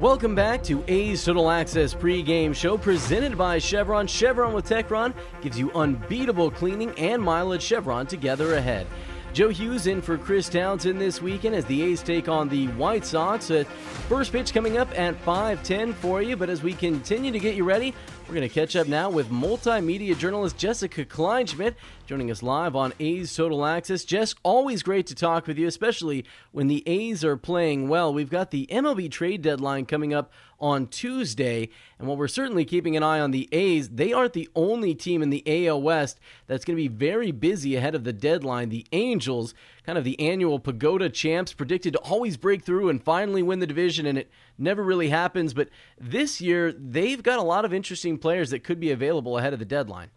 Welcome 0.00 0.34
back 0.34 0.62
to 0.64 0.82
A's 0.88 1.22
Total 1.22 1.50
Access 1.50 1.94
pregame 1.94 2.54
show 2.54 2.78
presented 2.78 3.36
by 3.36 3.58
Chevron. 3.58 4.06
Chevron 4.06 4.54
with 4.54 4.64
Techron 4.64 5.12
gives 5.42 5.58
you 5.58 5.70
unbeatable 5.72 6.50
cleaning 6.50 6.98
and 6.98 7.22
mileage. 7.22 7.62
Chevron 7.62 8.06
together 8.06 8.54
ahead. 8.54 8.86
Joe 9.32 9.48
Hughes 9.48 9.86
in 9.86 10.02
for 10.02 10.18
Chris 10.18 10.50
Townsend 10.50 11.00
this 11.00 11.22
weekend 11.22 11.54
as 11.54 11.64
the 11.64 11.82
A's 11.82 12.02
take 12.02 12.28
on 12.28 12.50
the 12.50 12.66
White 12.68 13.06
Sox. 13.06 13.50
Uh, 13.50 13.64
first 14.06 14.30
pitch 14.30 14.52
coming 14.52 14.76
up 14.76 14.88
at 14.98 15.14
5:10 15.24 15.94
for 15.94 16.20
you. 16.20 16.36
But 16.36 16.50
as 16.50 16.62
we 16.62 16.74
continue 16.74 17.32
to 17.32 17.38
get 17.38 17.54
you 17.54 17.64
ready, 17.64 17.94
we're 18.32 18.36
going 18.36 18.48
to 18.48 18.54
catch 18.54 18.76
up 18.76 18.88
now 18.88 19.10
with 19.10 19.28
multimedia 19.28 20.16
journalist 20.16 20.56
Jessica 20.56 21.04
Kleinschmidt 21.04 21.74
joining 22.06 22.30
us 22.30 22.42
live 22.42 22.74
on 22.74 22.94
A's 22.98 23.36
Total 23.36 23.64
Access. 23.64 24.04
Jess, 24.04 24.34
always 24.42 24.82
great 24.82 25.06
to 25.08 25.14
talk 25.14 25.46
with 25.46 25.58
you, 25.58 25.66
especially 25.66 26.24
when 26.50 26.66
the 26.66 26.82
A's 26.86 27.24
are 27.24 27.36
playing 27.36 27.88
well. 27.88 28.12
We've 28.12 28.30
got 28.30 28.50
the 28.50 28.66
MLB 28.68 29.10
trade 29.10 29.42
deadline 29.42 29.84
coming 29.84 30.14
up 30.14 30.32
on 30.58 30.86
Tuesday, 30.86 31.68
and 31.98 32.08
while 32.08 32.16
we're 32.16 32.26
certainly 32.28 32.64
keeping 32.64 32.96
an 32.96 33.02
eye 33.02 33.20
on 33.20 33.32
the 33.32 33.50
A's, 33.52 33.90
they 33.90 34.14
aren't 34.14 34.32
the 34.32 34.48
only 34.54 34.94
team 34.94 35.20
in 35.22 35.28
the 35.28 35.66
AL 35.66 35.82
West 35.82 36.18
that's 36.46 36.64
going 36.64 36.76
to 36.76 36.82
be 36.82 36.88
very 36.88 37.32
busy 37.32 37.76
ahead 37.76 37.94
of 37.94 38.04
the 38.04 38.12
deadline. 38.14 38.70
The 38.70 38.86
Angels, 38.92 39.52
kind 39.84 39.98
of 39.98 40.04
the 40.04 40.18
annual 40.20 40.58
pagoda 40.58 41.08
champs, 41.08 41.52
predicted 41.52 41.92
to 41.94 41.98
always 42.00 42.36
break 42.36 42.62
through 42.62 42.88
and 42.88 43.02
finally 43.02 43.42
win 43.42 43.58
the 43.58 43.66
division, 43.66 44.06
and 44.06 44.18
it 44.18 44.30
never 44.56 44.82
really 44.82 45.08
happens. 45.08 45.54
But 45.54 45.68
this 46.00 46.40
year, 46.40 46.72
they've 46.72 47.22
got 47.22 47.38
a 47.38 47.42
lot 47.42 47.64
of 47.64 47.72
interesting 47.72 48.18
players 48.18 48.50
that 48.50 48.64
could 48.64 48.80
be 48.80 48.90
available 48.90 49.38
ahead 49.38 49.52
of 49.52 49.58
the 49.58 49.64
deadline. 49.64 50.10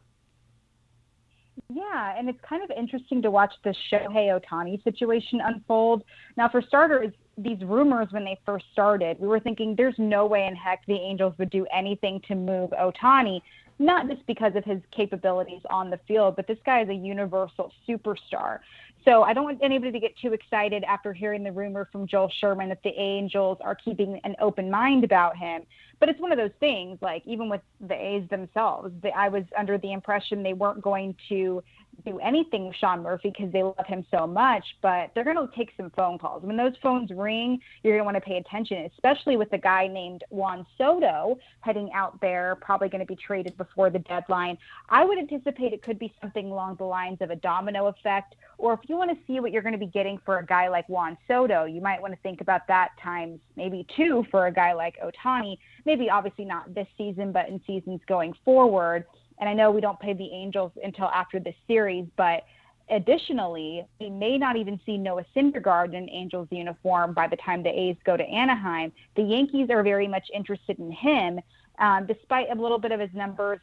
Yeah, 1.74 2.14
and 2.18 2.30
it's 2.30 2.40
kind 2.48 2.64
of 2.64 2.72
interesting 2.78 3.22
to 3.24 3.32
watch 3.32 3.54
the 3.64 3.74
Shohei 3.92 4.40
Ohtani 4.40 4.84
situation 4.84 5.42
unfold. 5.44 6.04
Now, 6.38 6.50
for 6.50 6.62
starters, 6.62 7.12
these 7.38 7.60
rumors 7.64 8.08
when 8.12 8.24
they 8.24 8.40
first 8.46 8.66
started, 8.72 9.20
we 9.20 9.28
were 9.28 9.40
thinking 9.40 9.76
there's 9.76 9.98
no 9.98 10.26
way 10.26 10.46
in 10.46 10.56
heck 10.56 10.86
the 10.86 10.94
Angels 10.94 11.34
would 11.38 11.50
do 11.50 11.66
anything 11.74 12.22
to 12.28 12.36
move 12.36 12.70
Ohtani, 12.72 13.42
not 13.80 14.08
just 14.08 14.26
because 14.28 14.56
of 14.56 14.64
his 14.64 14.80
capabilities 14.96 15.62
on 15.70 15.90
the 15.90 16.00
field, 16.08 16.36
but 16.36 16.48
this 16.48 16.60
guy 16.66 16.82
is 16.82 16.90
a 16.90 16.94
universal 16.94 17.72
superstar. 17.88 18.60
So 19.06 19.22
I 19.22 19.34
don't 19.34 19.44
want 19.44 19.60
anybody 19.62 19.92
to 19.92 20.00
get 20.00 20.18
too 20.18 20.34
excited 20.34 20.84
after 20.84 21.14
hearing 21.14 21.44
the 21.44 21.52
rumor 21.52 21.88
from 21.92 22.08
Joel 22.08 22.32
Sherman 22.42 22.70
that 22.70 22.82
the 22.84 22.94
Angels 23.00 23.60
are 23.62 23.76
keeping 23.76 24.20
an 24.24 24.36
open 24.42 24.70
mind 24.70 25.04
about 25.04 25.38
him. 25.38 25.62
But 26.00 26.10
it's 26.10 26.20
one 26.20 26.32
of 26.32 26.40
those 26.40 26.52
things, 26.60 26.98
like 27.02 27.22
even 27.26 27.48
with 27.48 27.62
the 27.80 27.94
A's 27.94 28.28
themselves, 28.30 28.92
the, 29.04 29.10
I 29.16 29.30
was 29.30 29.44
under 29.58 29.78
the 29.78 29.94
impression 29.94 30.42
they 30.42 30.54
weren't 30.54 30.82
going 30.82 31.16
to 31.30 31.64
do 32.04 32.20
anything 32.20 32.68
with 32.68 32.76
Sean 32.76 33.04
Murphy 33.04 33.34
because 33.36 33.52
they 33.52 33.64
love 33.64 33.86
him 33.88 34.06
so 34.12 34.28
much, 34.28 34.64
but 34.82 35.12
they're 35.14 35.24
going 35.24 35.36
to 35.36 35.48
take 35.56 35.72
some 35.78 35.90
phone 35.92 36.18
calls. 36.18 36.44
When 36.44 36.58
those 36.58 36.74
phones 36.82 37.12
ring, 37.12 37.60
you're 37.84 37.94
going 37.94 38.02
to 38.02 38.06
want 38.06 38.16
to 38.16 38.22
pay 38.22 38.38
attention, 38.38 38.90
especially 38.94 39.38
with 39.38 39.52
a 39.54 39.58
guy 39.58 39.88
named 39.88 40.24
Juan 40.30 40.66
Soto 40.78 41.38
heading 41.62 41.90
out 41.94 42.20
there, 42.22 42.58
probably 42.62 42.90
going 42.90 43.00
to 43.00 43.08
be 43.08 43.16
traded 43.16 43.58
before 43.58 43.90
the 43.90 44.00
deadline. 44.00 44.58
I 44.90 45.06
would 45.06 45.18
anticipate 45.18 45.74
it 45.74 45.82
could 45.82 46.00
be 46.00 46.14
something 46.22 46.52
along 46.52 46.76
the 46.78 46.86
lines 46.86 47.20
of 47.22 47.30
a 47.30 47.36
domino 47.36 47.88
effect, 47.88 48.36
or 48.58 48.74
if 48.74 48.80
you 48.88 48.98
want 48.98 49.12
to 49.12 49.18
see 49.28 49.40
what 49.40 49.52
you're 49.52 49.62
going 49.62 49.74
to 49.74 49.80
be 49.80 49.86
getting 49.86 50.20
for 50.26 50.40
a 50.40 50.46
guy 50.46 50.68
like 50.68 50.88
Juan 50.88 51.18
Soto, 51.28 51.66
you 51.66 51.82
might 51.82 52.02
want 52.02 52.14
to 52.14 52.20
think 52.22 52.42
about 52.42 52.68
that 52.68 52.92
times 53.02 53.40
maybe 53.56 53.86
two 53.96 54.26
for 54.32 54.48
a 54.48 54.52
guy 54.52 54.74
like 54.74 54.96
Ohtani. 55.04 55.58
Maybe 55.86 56.10
obviously 56.10 56.46
not 56.46 56.74
this 56.74 56.88
season, 56.98 57.32
but 57.32 57.50
in 57.50 57.62
seasons 57.68 58.02
going 58.08 58.34
forward 58.44 59.06
and 59.40 59.50
I 59.50 59.54
know 59.54 59.72
we 59.72 59.82
don't 59.82 60.00
play 60.00 60.14
the 60.14 60.32
Angels 60.32 60.72
until 60.84 61.06
after 61.06 61.40
this 61.40 61.56
series, 61.68 62.06
but 62.18 62.44
additionally, 62.90 63.86
we 64.00 64.10
may 64.10 64.38
not 64.38 64.56
even 64.56 64.80
see 64.86 64.98
Noah 64.98 65.26
Syndergaard 65.36 65.94
in 65.94 66.10
Angels 66.10 66.48
uniform 66.52 67.14
by 67.14 67.28
the 67.28 67.38
time 67.38 67.64
the 67.64 67.70
A's 67.70 67.98
go 68.06 68.16
to 68.16 68.24
Anaheim. 68.24 68.92
The 69.16 69.24
Yankees 69.24 69.70
are 69.70 69.84
very 69.84 70.08
much 70.08 70.28
interested 70.34 70.80
in 70.80 70.92
him, 70.92 71.40
um, 71.80 72.06
despite 72.06 72.48
a 72.52 72.56
little 72.56 72.80
bit 72.80 72.92
of 72.92 73.00
his 73.00 73.14
numbers, 73.14 73.60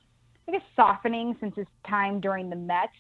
I 0.48 0.52
guess, 0.52 0.62
softening 0.74 1.36
since 1.40 1.54
his 1.54 1.66
time 1.88 2.20
during 2.20 2.50
the 2.50 2.56
Mets. 2.56 2.92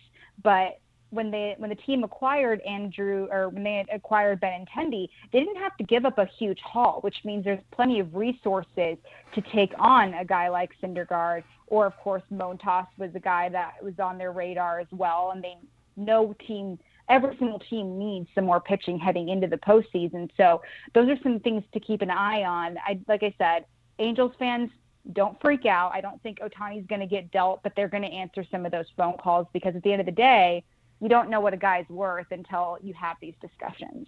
But 0.42 0.78
when 1.12 1.30
they 1.30 1.54
when 1.58 1.70
the 1.70 1.76
team 1.76 2.04
acquired 2.04 2.60
Andrew 2.62 3.28
or 3.30 3.50
when 3.50 3.62
they 3.62 3.84
acquired 3.92 4.40
Benintendi, 4.40 5.08
they 5.32 5.40
didn't 5.40 5.56
have 5.56 5.76
to 5.76 5.84
give 5.84 6.04
up 6.04 6.18
a 6.18 6.24
huge 6.24 6.60
haul, 6.60 7.00
which 7.02 7.16
means 7.24 7.44
there's 7.44 7.60
plenty 7.70 8.00
of 8.00 8.14
resources 8.14 8.96
to 9.34 9.40
take 9.52 9.72
on 9.78 10.14
a 10.14 10.24
guy 10.24 10.48
like 10.48 10.70
Syndergaard. 10.82 11.44
Or 11.66 11.86
of 11.86 11.96
course, 11.98 12.22
Montas 12.32 12.86
was 12.98 13.10
a 13.14 13.20
guy 13.20 13.48
that 13.50 13.82
was 13.82 13.98
on 13.98 14.18
their 14.18 14.32
radar 14.32 14.80
as 14.80 14.88
well, 14.90 15.32
and 15.34 15.44
they 15.44 15.56
no 15.96 16.34
team 16.46 16.78
every 17.08 17.36
single 17.38 17.58
team 17.58 17.98
needs 17.98 18.28
some 18.34 18.46
more 18.46 18.60
pitching 18.60 18.98
heading 18.98 19.28
into 19.28 19.46
the 19.46 19.58
postseason. 19.58 20.30
So 20.36 20.62
those 20.94 21.08
are 21.10 21.18
some 21.22 21.40
things 21.40 21.62
to 21.74 21.80
keep 21.80 22.00
an 22.00 22.10
eye 22.10 22.44
on. 22.44 22.78
I 22.78 23.00
like 23.06 23.22
I 23.22 23.34
said, 23.38 23.66
Angels 23.98 24.32
fans 24.38 24.70
don't 25.12 25.40
freak 25.40 25.66
out. 25.66 25.92
I 25.92 26.00
don't 26.00 26.22
think 26.22 26.38
Ohtani's 26.38 26.86
going 26.86 27.00
to 27.00 27.06
get 27.06 27.30
dealt, 27.32 27.62
but 27.62 27.72
they're 27.74 27.88
going 27.88 28.04
to 28.04 28.08
answer 28.08 28.44
some 28.50 28.64
of 28.64 28.72
those 28.72 28.86
phone 28.96 29.16
calls 29.18 29.46
because 29.52 29.74
at 29.74 29.82
the 29.82 29.92
end 29.92 30.00
of 30.00 30.06
the 30.06 30.12
day, 30.12 30.64
you 31.02 31.08
don't 31.08 31.28
know 31.28 31.40
what 31.40 31.52
a 31.52 31.56
guy's 31.56 31.88
worth 31.88 32.28
until 32.30 32.78
you 32.80 32.94
have 32.94 33.16
these 33.20 33.34
discussions. 33.40 34.06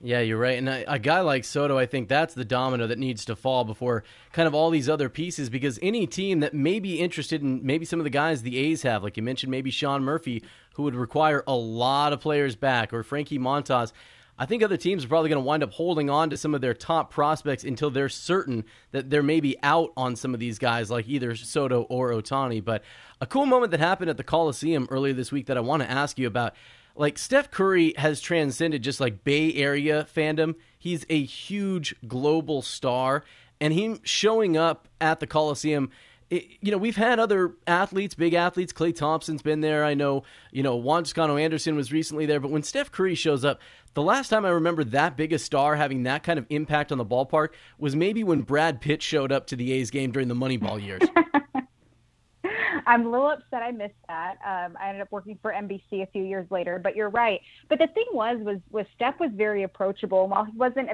Yeah, 0.00 0.20
you're 0.20 0.38
right. 0.38 0.58
And 0.58 0.68
a, 0.68 0.94
a, 0.94 0.98
guy 0.98 1.20
like 1.20 1.44
Soto, 1.44 1.78
I 1.78 1.86
think 1.86 2.08
that's 2.08 2.34
the 2.34 2.44
domino 2.44 2.88
that 2.88 2.98
needs 2.98 3.24
to 3.26 3.36
fall 3.36 3.64
before 3.64 4.02
kind 4.32 4.48
of 4.48 4.54
all 4.54 4.70
these 4.70 4.88
other 4.88 5.08
pieces 5.08 5.48
because 5.48 5.78
any 5.80 6.08
team 6.08 6.40
that 6.40 6.54
may 6.54 6.80
be 6.80 6.98
interested 6.98 7.42
in 7.42 7.64
maybe 7.64 7.84
some 7.84 8.00
of 8.00 8.04
the 8.04 8.10
guys 8.10 8.42
the 8.42 8.58
A's 8.58 8.82
have, 8.82 9.04
like 9.04 9.16
you 9.16 9.22
mentioned, 9.22 9.52
maybe 9.52 9.70
Sean 9.70 10.02
Murphy, 10.02 10.42
who 10.74 10.82
would 10.84 10.96
require 10.96 11.44
a 11.46 11.54
lot 11.54 12.12
of 12.12 12.20
players 12.20 12.56
back, 12.56 12.92
or 12.92 13.04
Frankie 13.04 13.38
Montas. 13.38 13.92
I 14.38 14.46
think 14.46 14.62
other 14.62 14.76
teams 14.76 15.04
are 15.04 15.08
probably 15.08 15.28
going 15.28 15.42
to 15.42 15.46
wind 15.46 15.62
up 15.62 15.72
holding 15.72 16.10
on 16.10 16.30
to 16.30 16.36
some 16.36 16.54
of 16.54 16.60
their 16.60 16.74
top 16.74 17.10
prospects 17.10 17.64
until 17.64 17.90
they're 17.90 18.08
certain 18.08 18.64
that 18.90 19.10
they're 19.10 19.22
maybe 19.22 19.56
out 19.62 19.92
on 19.96 20.16
some 20.16 20.34
of 20.34 20.40
these 20.40 20.58
guys, 20.58 20.90
like 20.90 21.06
either 21.08 21.36
Soto 21.36 21.82
or 21.82 22.10
Ohtani. 22.10 22.64
But 22.64 22.82
a 23.20 23.26
cool 23.26 23.46
moment 23.46 23.70
that 23.70 23.80
happened 23.80 24.10
at 24.10 24.16
the 24.16 24.24
Coliseum 24.24 24.88
earlier 24.90 25.12
this 25.12 25.30
week 25.30 25.46
that 25.46 25.56
I 25.56 25.60
want 25.60 25.82
to 25.82 25.90
ask 25.90 26.18
you 26.18 26.26
about 26.26 26.54
like 26.94 27.18
Steph 27.18 27.50
Curry 27.50 27.94
has 27.96 28.20
transcended 28.20 28.82
just 28.82 29.00
like 29.00 29.24
Bay 29.24 29.54
Area 29.54 30.06
fandom. 30.14 30.54
He's 30.78 31.06
a 31.08 31.22
huge 31.22 31.94
global 32.06 32.62
star, 32.62 33.24
and 33.60 33.72
him 33.72 34.00
showing 34.02 34.56
up 34.56 34.88
at 35.00 35.20
the 35.20 35.26
Coliseum. 35.26 35.90
You 36.30 36.70
know, 36.70 36.78
we've 36.78 36.96
had 36.96 37.18
other 37.18 37.54
athletes, 37.66 38.14
big 38.14 38.32
athletes. 38.32 38.72
Klay 38.72 38.96
Thompson's 38.96 39.42
been 39.42 39.60
there. 39.60 39.84
I 39.84 39.92
know, 39.92 40.24
you 40.50 40.62
know, 40.62 40.76
Juan 40.76 41.04
Toscano 41.04 41.36
Anderson 41.36 41.76
was 41.76 41.92
recently 41.92 42.24
there. 42.24 42.40
But 42.40 42.50
when 42.50 42.62
Steph 42.62 42.90
Curry 42.90 43.14
shows 43.14 43.44
up, 43.44 43.60
the 43.94 44.02
last 44.02 44.28
time 44.28 44.44
I 44.44 44.50
remember 44.50 44.84
that 44.84 45.16
big 45.16 45.32
a 45.32 45.38
star 45.38 45.76
having 45.76 46.04
that 46.04 46.22
kind 46.22 46.38
of 46.38 46.46
impact 46.48 46.92
on 46.92 46.98
the 46.98 47.04
ballpark 47.04 47.48
was 47.78 47.94
maybe 47.94 48.24
when 48.24 48.42
Brad 48.42 48.80
Pitt 48.80 49.02
showed 49.02 49.32
up 49.32 49.46
to 49.48 49.56
the 49.56 49.72
A's 49.72 49.90
game 49.90 50.12
during 50.12 50.28
the 50.28 50.34
Moneyball 50.34 50.82
years. 50.82 51.02
I'm 52.86 53.06
a 53.06 53.10
little 53.10 53.28
upset 53.28 53.62
I 53.62 53.70
missed 53.70 53.94
that. 54.08 54.38
Um, 54.44 54.76
I 54.80 54.88
ended 54.88 55.02
up 55.02 55.12
working 55.12 55.38
for 55.40 55.52
NBC 55.52 56.02
a 56.02 56.06
few 56.06 56.24
years 56.24 56.50
later, 56.50 56.80
but 56.82 56.96
you're 56.96 57.10
right. 57.10 57.40
But 57.68 57.78
the 57.78 57.86
thing 57.88 58.06
was, 58.12 58.38
was 58.40 58.58
was 58.70 58.86
Steph 58.96 59.20
was 59.20 59.30
very 59.34 59.62
approachable. 59.62 60.22
And 60.22 60.30
while 60.30 60.44
he 60.44 60.56
wasn't 60.56 60.88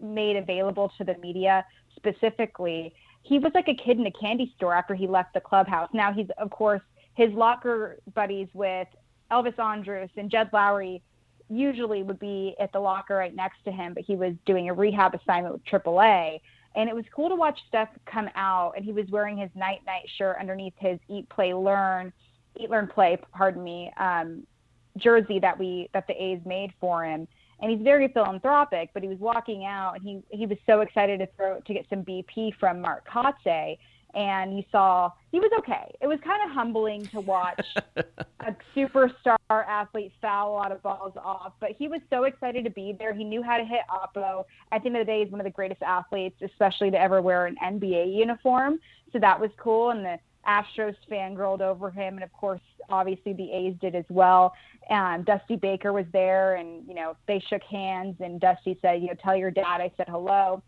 made 0.00 0.36
available 0.36 0.92
to 0.98 1.04
the 1.04 1.16
media 1.18 1.64
specifically, 1.96 2.94
he 3.22 3.38
was 3.38 3.50
like 3.54 3.68
a 3.68 3.74
kid 3.74 3.98
in 3.98 4.06
a 4.06 4.12
candy 4.12 4.52
store 4.56 4.74
after 4.74 4.94
he 4.94 5.06
left 5.06 5.34
the 5.34 5.40
clubhouse. 5.40 5.88
Now 5.92 6.12
he's 6.12 6.28
of 6.38 6.50
course 6.50 6.82
his 7.14 7.32
locker 7.32 7.98
buddies 8.14 8.48
with 8.52 8.88
Elvis 9.30 9.58
Andrus 9.58 10.10
and 10.16 10.30
Jed 10.30 10.50
Lowrie 10.52 11.00
usually 11.48 12.02
would 12.02 12.18
be 12.18 12.54
at 12.58 12.72
the 12.72 12.80
locker 12.80 13.16
right 13.16 13.34
next 13.34 13.64
to 13.64 13.72
him, 13.72 13.94
but 13.94 14.02
he 14.04 14.16
was 14.16 14.34
doing 14.44 14.68
a 14.68 14.74
rehab 14.74 15.14
assignment 15.14 15.54
with 15.54 15.64
AAA. 15.64 16.40
And 16.74 16.88
it 16.88 16.94
was 16.94 17.04
cool 17.14 17.28
to 17.28 17.34
watch 17.34 17.58
Steph 17.68 17.88
come 18.04 18.28
out, 18.34 18.74
and 18.76 18.84
he 18.84 18.92
was 18.92 19.06
wearing 19.10 19.38
his 19.38 19.50
night 19.54 19.80
night 19.86 20.06
shirt 20.18 20.36
underneath 20.38 20.74
his 20.78 20.98
Eat 21.08 21.28
Play 21.30 21.54
Learn, 21.54 22.12
Eat 22.60 22.68
Learn 22.68 22.86
Play, 22.86 23.18
pardon 23.32 23.64
me, 23.64 23.90
um, 23.98 24.46
jersey 24.98 25.38
that 25.38 25.58
we 25.58 25.88
that 25.94 26.06
the 26.06 26.22
A's 26.22 26.40
made 26.44 26.72
for 26.80 27.04
him. 27.04 27.26
And 27.60 27.70
he's 27.70 27.80
very 27.80 28.08
philanthropic, 28.08 28.90
but 28.92 29.02
he 29.02 29.08
was 29.08 29.18
walking 29.18 29.64
out, 29.64 29.94
and 29.94 30.02
he 30.02 30.20
he 30.36 30.44
was 30.44 30.58
so 30.66 30.80
excited 30.80 31.20
to 31.20 31.28
throw 31.36 31.60
to 31.60 31.72
get 31.72 31.86
some 31.88 32.02
BP 32.02 32.54
from 32.60 32.82
Mark 32.82 33.08
Kotsay 33.08 33.78
and 34.16 34.56
you 34.56 34.64
saw 34.72 35.10
he 35.30 35.38
was 35.38 35.50
okay. 35.58 35.94
It 36.00 36.06
was 36.06 36.18
kind 36.24 36.42
of 36.44 36.50
humbling 36.50 37.06
to 37.08 37.20
watch 37.20 37.64
a 37.96 38.56
superstar 38.74 39.36
athlete 39.50 40.12
foul 40.22 40.52
a 40.52 40.54
lot 40.54 40.72
of 40.72 40.82
balls 40.82 41.12
off, 41.22 41.52
but 41.60 41.72
he 41.78 41.86
was 41.86 42.00
so 42.08 42.24
excited 42.24 42.64
to 42.64 42.70
be 42.70 42.96
there. 42.98 43.12
He 43.12 43.24
knew 43.24 43.42
how 43.42 43.58
to 43.58 43.64
hit 43.64 43.80
oppo. 43.90 44.44
At 44.72 44.82
the 44.82 44.88
end 44.88 44.96
of 44.96 45.06
the 45.06 45.12
day, 45.12 45.22
he's 45.22 45.30
one 45.30 45.40
of 45.40 45.44
the 45.44 45.50
greatest 45.50 45.82
athletes, 45.82 46.40
especially 46.42 46.90
to 46.90 47.00
ever 47.00 47.20
wear 47.20 47.46
an 47.46 47.56
NBA 47.62 48.16
uniform. 48.16 48.78
So 49.12 49.18
that 49.18 49.38
was 49.38 49.50
cool, 49.58 49.90
and 49.90 50.04
the 50.04 50.18
Astros 50.46 50.94
fangirled 51.10 51.60
over 51.60 51.90
him, 51.90 52.14
and 52.14 52.22
of 52.24 52.32
course, 52.32 52.60
obviously 52.88 53.34
the 53.34 53.52
A's 53.52 53.74
did 53.80 53.94
as 53.94 54.04
well. 54.08 54.54
And 54.88 55.26
Dusty 55.26 55.56
Baker 55.56 55.92
was 55.92 56.06
there, 56.12 56.54
and 56.54 56.86
you 56.88 56.94
know 56.94 57.16
they 57.28 57.42
shook 57.50 57.62
hands, 57.64 58.16
and 58.20 58.40
Dusty 58.40 58.78
said, 58.80 59.02
"You 59.02 59.08
know, 59.08 59.14
tell 59.22 59.36
your 59.36 59.50
dad 59.50 59.80
I 59.80 59.90
said 59.96 60.08
hello." 60.08 60.62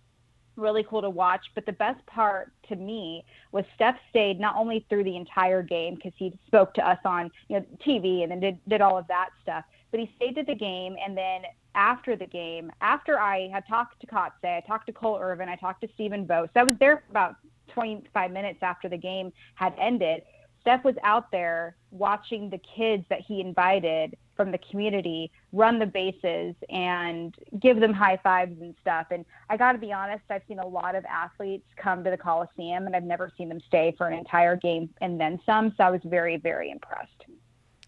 Really 0.58 0.84
cool 0.90 1.00
to 1.02 1.10
watch. 1.10 1.46
But 1.54 1.66
the 1.66 1.72
best 1.72 2.04
part 2.06 2.52
to 2.68 2.76
me 2.76 3.24
was 3.52 3.64
Steph 3.76 3.96
stayed 4.10 4.40
not 4.40 4.56
only 4.56 4.84
through 4.88 5.04
the 5.04 5.16
entire 5.16 5.62
game 5.62 5.94
because 5.94 6.12
he 6.16 6.36
spoke 6.46 6.74
to 6.74 6.86
us 6.86 6.98
on 7.04 7.30
you 7.48 7.60
know 7.60 7.66
TV 7.86 8.22
and 8.22 8.30
then 8.32 8.40
did 8.40 8.58
did 8.68 8.80
all 8.80 8.98
of 8.98 9.06
that 9.06 9.30
stuff, 9.42 9.64
but 9.90 10.00
he 10.00 10.10
stayed 10.16 10.34
to 10.34 10.42
the 10.42 10.54
game 10.54 10.96
and 11.04 11.16
then 11.16 11.42
after 11.74 12.16
the 12.16 12.26
game, 12.26 12.72
after 12.80 13.20
I 13.20 13.48
had 13.52 13.64
talked 13.68 14.00
to 14.00 14.06
Kotsay, 14.08 14.56
I 14.56 14.64
talked 14.66 14.86
to 14.86 14.92
Cole 14.92 15.18
Irvin, 15.20 15.48
I 15.48 15.54
talked 15.54 15.80
to 15.82 15.88
Stephen 15.94 16.26
Vogt. 16.26 16.50
So 16.54 16.60
I 16.60 16.64
was 16.64 16.74
there 16.80 16.96
for 16.96 17.10
about 17.10 17.36
25 17.72 18.32
minutes 18.32 18.58
after 18.62 18.88
the 18.88 18.96
game 18.96 19.32
had 19.54 19.74
ended. 19.78 20.22
Steph 20.60 20.82
was 20.82 20.96
out 21.04 21.30
there 21.30 21.76
watching 21.92 22.50
the 22.50 22.58
kids 22.76 23.04
that 23.10 23.20
he 23.20 23.40
invited 23.40 24.16
from 24.38 24.52
the 24.52 24.58
community 24.70 25.30
run 25.52 25.78
the 25.78 25.86
bases 25.86 26.54
and 26.70 27.34
give 27.60 27.80
them 27.80 27.92
high 27.92 28.18
fives 28.22 28.58
and 28.62 28.74
stuff. 28.80 29.08
And 29.10 29.26
I 29.50 29.58
got 29.58 29.72
to 29.72 29.78
be 29.78 29.92
honest, 29.92 30.22
I've 30.30 30.42
seen 30.48 30.60
a 30.60 30.66
lot 30.66 30.94
of 30.94 31.04
athletes 31.04 31.66
come 31.76 32.04
to 32.04 32.10
the 32.10 32.16
Coliseum 32.16 32.86
and 32.86 32.96
I've 32.96 33.02
never 33.02 33.30
seen 33.36 33.50
them 33.50 33.60
stay 33.66 33.94
for 33.98 34.06
an 34.06 34.16
entire 34.16 34.56
game 34.56 34.88
and 35.02 35.20
then 35.20 35.40
some. 35.44 35.74
So 35.76 35.84
I 35.84 35.90
was 35.90 36.00
very, 36.04 36.36
very 36.38 36.70
impressed. 36.70 37.26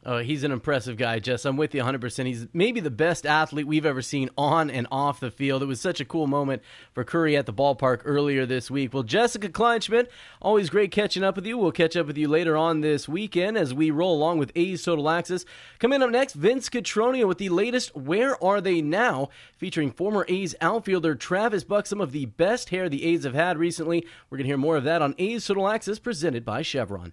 Oh, 0.02 0.16
he's 0.18 0.44
an 0.44 0.52
impressive 0.52 0.96
guy, 0.96 1.18
Jess. 1.18 1.44
I'm 1.44 1.58
with 1.58 1.74
you 1.74 1.82
100%. 1.82 2.24
He's 2.24 2.46
maybe 2.54 2.80
the 2.80 2.90
best 2.90 3.26
athlete 3.26 3.66
we've 3.66 3.84
ever 3.84 4.00
seen 4.00 4.30
on 4.36 4.70
and 4.70 4.86
off 4.90 5.20
the 5.20 5.30
field. 5.30 5.62
It 5.62 5.66
was 5.66 5.78
such 5.78 6.00
a 6.00 6.06
cool 6.06 6.26
moment 6.26 6.62
for 6.94 7.04
Curry 7.04 7.36
at 7.36 7.44
the 7.44 7.52
ballpark 7.52 8.00
earlier 8.06 8.46
this 8.46 8.70
week. 8.70 8.94
Well, 8.94 9.02
Jessica 9.02 9.50
Kleinschmidt, 9.50 10.08
always 10.40 10.70
great 10.70 10.90
catching 10.90 11.22
up 11.22 11.36
with 11.36 11.44
you. 11.44 11.58
We'll 11.58 11.70
catch 11.70 11.96
up 11.96 12.06
with 12.06 12.16
you 12.16 12.28
later 12.28 12.56
on 12.56 12.80
this 12.80 13.10
weekend 13.10 13.58
as 13.58 13.74
we 13.74 13.90
roll 13.90 14.16
along 14.16 14.38
with 14.38 14.52
A's 14.54 14.82
Total 14.82 15.06
Access. 15.10 15.44
Coming 15.78 16.02
up 16.02 16.10
next, 16.10 16.32
Vince 16.32 16.70
Cotroneo 16.70 17.28
with 17.28 17.36
the 17.36 17.50
latest 17.50 17.94
Where 17.94 18.42
Are 18.42 18.62
They 18.62 18.80
Now, 18.80 19.28
featuring 19.58 19.90
former 19.90 20.24
A's 20.28 20.54
outfielder 20.62 21.14
Travis 21.14 21.62
Buck, 21.62 21.84
some 21.84 22.00
of 22.00 22.12
the 22.12 22.24
best 22.24 22.70
hair 22.70 22.88
the 22.88 23.04
A's 23.04 23.24
have 23.24 23.34
had 23.34 23.58
recently. 23.58 24.06
We're 24.30 24.38
going 24.38 24.46
to 24.46 24.50
hear 24.50 24.56
more 24.56 24.78
of 24.78 24.84
that 24.84 25.02
on 25.02 25.14
A's 25.18 25.46
Total 25.46 25.68
Access 25.68 25.98
presented 25.98 26.46
by 26.46 26.62
Chevron. 26.62 27.12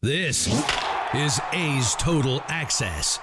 This 0.00 0.46
is 1.12 1.40
A's 1.52 1.96
Total 1.96 2.40
Access. 2.46 3.18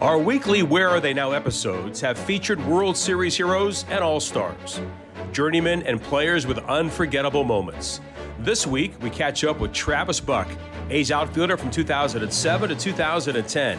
Our 0.00 0.16
weekly 0.16 0.62
Where 0.62 0.88
Are 0.88 0.98
They 0.98 1.12
Now 1.12 1.32
episodes 1.32 2.00
have 2.00 2.16
featured 2.18 2.64
World 2.64 2.96
Series 2.96 3.36
heroes 3.36 3.84
and 3.90 4.02
all 4.02 4.20
stars, 4.20 4.80
journeymen 5.32 5.82
and 5.82 6.02
players 6.02 6.46
with 6.46 6.56
unforgettable 6.60 7.44
moments. 7.44 8.00
This 8.38 8.66
week, 8.66 8.94
we 9.02 9.10
catch 9.10 9.44
up 9.44 9.60
with 9.60 9.74
Travis 9.74 10.20
Buck, 10.20 10.48
A's 10.88 11.10
outfielder 11.10 11.58
from 11.58 11.70
2007 11.70 12.70
to 12.70 12.74
2010, 12.74 13.78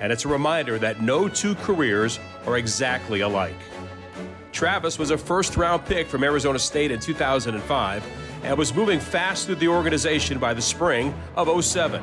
and 0.00 0.12
it's 0.12 0.24
a 0.24 0.28
reminder 0.28 0.76
that 0.76 1.02
no 1.02 1.28
two 1.28 1.54
careers 1.54 2.18
are 2.48 2.58
exactly 2.58 3.20
alike. 3.20 3.54
Travis 4.50 4.98
was 4.98 5.12
a 5.12 5.18
first 5.18 5.56
round 5.56 5.84
pick 5.84 6.08
from 6.08 6.24
Arizona 6.24 6.58
State 6.58 6.90
in 6.90 6.98
2005 6.98 8.04
and 8.44 8.58
was 8.58 8.74
moving 8.74 9.00
fast 9.00 9.46
through 9.46 9.54
the 9.56 9.68
organization 9.68 10.38
by 10.38 10.52
the 10.52 10.62
spring 10.62 11.14
of 11.34 11.64
07. 11.64 12.02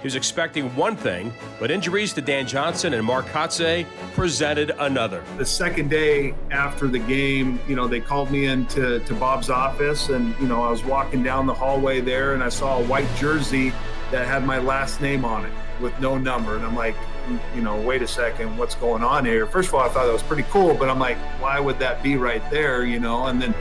He 0.00 0.06
was 0.06 0.16
expecting 0.16 0.74
one 0.76 0.96
thing, 0.96 1.32
but 1.60 1.70
injuries 1.70 2.12
to 2.14 2.22
Dan 2.22 2.46
Johnson 2.46 2.94
and 2.94 3.04
Mark 3.04 3.26
Kotsay 3.26 3.86
presented 4.14 4.72
another. 4.78 5.22
The 5.38 5.46
second 5.46 5.88
day 5.90 6.34
after 6.50 6.88
the 6.88 6.98
game, 6.98 7.60
you 7.68 7.76
know, 7.76 7.86
they 7.86 8.00
called 8.00 8.30
me 8.30 8.46
into 8.46 9.00
to 9.00 9.14
Bob's 9.14 9.50
office, 9.50 10.08
and 10.08 10.34
you 10.40 10.46
know, 10.46 10.62
I 10.62 10.70
was 10.70 10.84
walking 10.84 11.22
down 11.22 11.46
the 11.46 11.54
hallway 11.54 12.00
there, 12.00 12.34
and 12.34 12.42
I 12.42 12.48
saw 12.48 12.78
a 12.78 12.84
white 12.84 13.08
jersey 13.16 13.72
that 14.10 14.26
had 14.26 14.44
my 14.44 14.58
last 14.58 15.00
name 15.00 15.24
on 15.24 15.44
it 15.46 15.52
with 15.80 15.98
no 16.00 16.16
number, 16.18 16.56
and 16.56 16.64
I'm 16.64 16.76
like, 16.76 16.96
you 17.54 17.62
know, 17.62 17.80
wait 17.80 18.02
a 18.02 18.08
second, 18.08 18.56
what's 18.56 18.74
going 18.74 19.02
on 19.02 19.24
here? 19.24 19.46
First 19.46 19.68
of 19.68 19.74
all, 19.74 19.82
I 19.82 19.88
thought 19.88 20.06
that 20.06 20.12
was 20.12 20.22
pretty 20.22 20.44
cool, 20.50 20.74
but 20.74 20.88
I'm 20.88 20.98
like, 20.98 21.16
why 21.40 21.58
would 21.60 21.78
that 21.78 22.02
be 22.02 22.16
right 22.16 22.42
there? 22.50 22.84
You 22.84 23.00
know, 23.00 23.26
and 23.26 23.40
then 23.40 23.54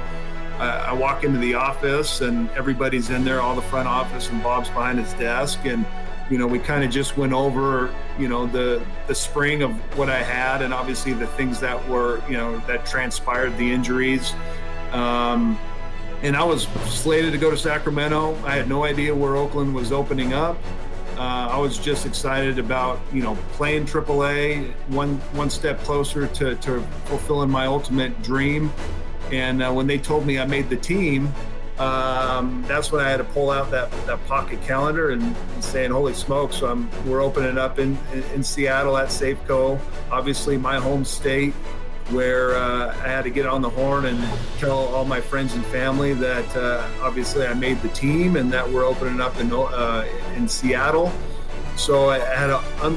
I, 0.60 0.94
walk 0.94 1.24
into 1.24 1.40
the 1.40 1.56
office 1.56 2.22
and 2.22 2.50
everybody's 2.52 3.10
in 3.10 3.24
there, 3.24 3.42
all 3.42 3.56
the 3.56 3.62
front 3.62 3.88
office, 3.88 4.30
and 4.30 4.42
Bob's 4.44 4.70
behind 4.70 5.00
his 5.00 5.14
desk, 5.14 5.60
and 5.66 5.86
you 6.30 6.38
know, 6.38 6.48
we 6.48 6.60
kind 6.60 6.84
of 6.84 6.90
just 6.92 7.18
went 7.18 7.34
over, 7.34 7.94
you 8.18 8.28
know, 8.28 8.46
the 8.48 8.84
the 9.08 9.16
spring 9.16 9.62
of 9.62 9.72
what 9.98 10.10
I 10.10 10.24
had, 10.24 10.62
and 10.62 10.74
obviously 10.74 11.14
the 11.14 11.28
things 11.28 11.60
that 11.60 11.88
were, 11.90 12.22
you 12.30 12.38
know, 12.38 12.60
that 12.60 12.86
transpired, 12.86 13.58
the 13.58 13.72
injuries. 13.72 14.34
Um, 14.92 15.60
and 16.22 16.38
I 16.38 16.44
was 16.44 16.64
slated 16.88 17.34
to 17.34 17.38
go 17.38 17.52
to 17.52 17.58
Sacramento. 17.58 18.38
I 18.46 18.56
had 18.56 18.70
no 18.70 18.86
idea 18.86 19.14
where 19.14 19.36
Oakland 19.36 19.76
was 19.76 19.92
opening 19.92 20.34
up. 20.34 20.58
Uh, 21.18 21.50
I 21.52 21.60
was 21.60 21.78
just 21.78 22.06
excited 22.06 22.58
about, 22.58 23.00
you 23.12 23.22
know, 23.22 23.36
playing 23.52 23.86
AAA, 23.86 24.72
one 24.88 25.18
one 25.34 25.50
step 25.50 25.80
closer 25.80 26.28
to, 26.28 26.56
to 26.56 26.82
fulfilling 27.06 27.50
my 27.50 27.66
ultimate 27.66 28.20
dream. 28.24 28.72
And 29.32 29.64
uh, 29.64 29.72
when 29.72 29.88
they 29.88 29.98
told 29.98 30.26
me 30.26 30.40
I 30.40 30.46
made 30.46 30.70
the 30.70 30.78
team, 30.78 31.34
um, 31.80 32.64
that's 32.68 32.92
when 32.92 33.04
I 33.04 33.10
had 33.10 33.18
to 33.18 33.24
pull 33.24 33.50
out 33.50 33.72
that, 33.72 33.92
that 34.06 34.24
pocket 34.28 34.62
calendar 34.62 35.10
and, 35.10 35.24
and 35.24 35.64
saying, 35.64 35.92
"Holy 35.92 36.14
smokes!" 36.14 36.58
So 36.58 36.68
I'm, 36.68 36.90
we're 37.06 37.22
opening 37.22 37.58
up 37.58 37.80
in, 37.80 37.98
in, 38.14 38.24
in 38.36 38.44
Seattle 38.44 38.96
at 38.98 39.08
Safeco, 39.08 39.80
obviously 40.12 40.56
my 40.56 40.78
home 40.78 41.04
state, 41.04 41.54
where 42.12 42.56
uh, 42.56 42.96
I 43.04 43.08
had 43.08 43.24
to 43.24 43.32
get 43.32 43.48
on 43.48 43.64
the 43.64 43.70
horn 43.70 44.06
and 44.06 44.24
tell 44.60 44.78
all 44.78 45.04
my 45.04 45.20
friends 45.20 45.56
and 45.56 45.66
family 45.66 46.14
that 46.14 46.56
uh, 46.56 46.88
obviously 47.02 47.48
I 47.48 47.56
made 47.56 47.82
the 47.82 47.90
team 47.90 48.36
and 48.36 48.54
that 48.54 48.70
we're 48.70 48.86
opening 48.86 49.20
up 49.20 49.40
in 49.40 49.52
uh, 49.52 50.06
in 50.36 50.48
Seattle. 50.48 51.12
So 51.76 52.12
I 52.12 52.20
had 52.20 52.52
a, 52.52 52.60
a 52.84 52.92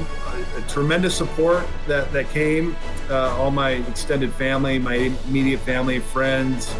tremendous 0.67 1.15
support 1.15 1.65
that 1.87 2.11
that 2.13 2.29
came. 2.29 2.75
Uh, 3.09 3.35
all 3.37 3.51
my 3.51 3.71
extended 3.71 4.33
family, 4.33 4.79
my 4.79 4.95
immediate 5.27 5.59
family, 5.59 5.99
friends, 5.99 6.73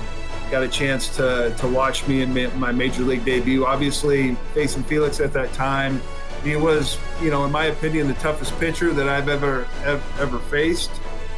got 0.52 0.64
a 0.64 0.68
chance 0.68 1.16
to 1.18 1.54
to 1.58 1.68
watch 1.68 2.08
me 2.08 2.22
in 2.22 2.60
my 2.60 2.72
major 2.72 3.04
league 3.04 3.26
debut. 3.26 3.66
Obviously, 3.66 4.36
facing 4.54 4.84
Felix 4.84 5.20
at 5.20 5.34
that 5.34 5.52
time, 5.54 6.02
he 6.44 6.56
was, 6.56 6.98
you 7.22 7.30
know, 7.30 7.46
in 7.46 7.52
my 7.52 7.66
opinion, 7.66 8.08
the 8.08 8.14
toughest 8.16 8.58
pitcher 8.60 8.94
that 8.94 9.10
I've 9.10 9.30
ever 9.30 9.68
ever, 9.84 10.04
ever 10.20 10.40
faced. 10.40 10.92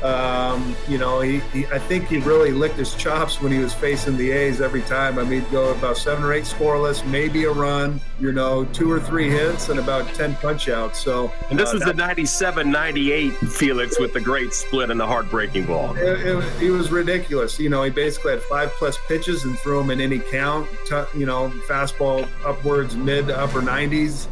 Um, 0.03 0.75
you 0.87 0.97
know, 0.97 1.19
he, 1.19 1.39
he, 1.51 1.65
I 1.67 1.79
think 1.79 2.07
he 2.07 2.19
really 2.19 2.51
licked 2.51 2.77
his 2.77 2.95
chops 2.95 3.41
when 3.41 3.51
he 3.51 3.59
was 3.59 3.73
facing 3.73 4.17
the 4.17 4.31
A's 4.31 4.61
every 4.61 4.81
time. 4.83 5.19
I 5.19 5.23
mean, 5.23 5.45
go 5.51 5.71
about 5.71 5.97
seven 5.97 6.23
or 6.23 6.33
eight 6.33 6.45
scoreless, 6.45 7.05
maybe 7.05 7.43
a 7.43 7.51
run, 7.51 7.99
you 8.19 8.31
know, 8.31 8.65
two 8.65 8.89
or 8.89 8.99
three 8.99 9.29
hits 9.29 9.69
and 9.69 9.79
about 9.79 10.07
10 10.15 10.35
punch 10.35 10.69
outs. 10.69 10.99
So, 10.99 11.31
and 11.49 11.59
this 11.59 11.73
uh, 11.73 11.77
is 11.77 11.83
the 11.83 11.93
97 11.93 12.71
98 12.71 13.31
Felix 13.33 13.99
with 13.99 14.13
the 14.13 14.21
great 14.21 14.53
split 14.53 14.89
and 14.89 14.99
the 14.99 15.07
heartbreaking 15.07 15.65
ball. 15.65 15.95
It, 15.97 16.27
it, 16.27 16.61
it, 16.61 16.71
was 16.71 16.91
ridiculous. 16.91 17.59
You 17.59 17.69
know, 17.69 17.83
he 17.83 17.89
basically 17.89 18.31
had 18.31 18.41
five 18.43 18.69
plus 18.71 18.97
pitches 19.07 19.43
and 19.43 19.57
threw 19.59 19.79
them 19.79 19.89
in 19.91 19.99
any 19.99 20.19
count, 20.19 20.69
t- 20.87 21.03
you 21.17 21.25
know, 21.25 21.49
fastball 21.67 22.27
upwards, 22.45 22.95
mid 22.95 23.29
upper 23.29 23.61
90s. 23.61 24.27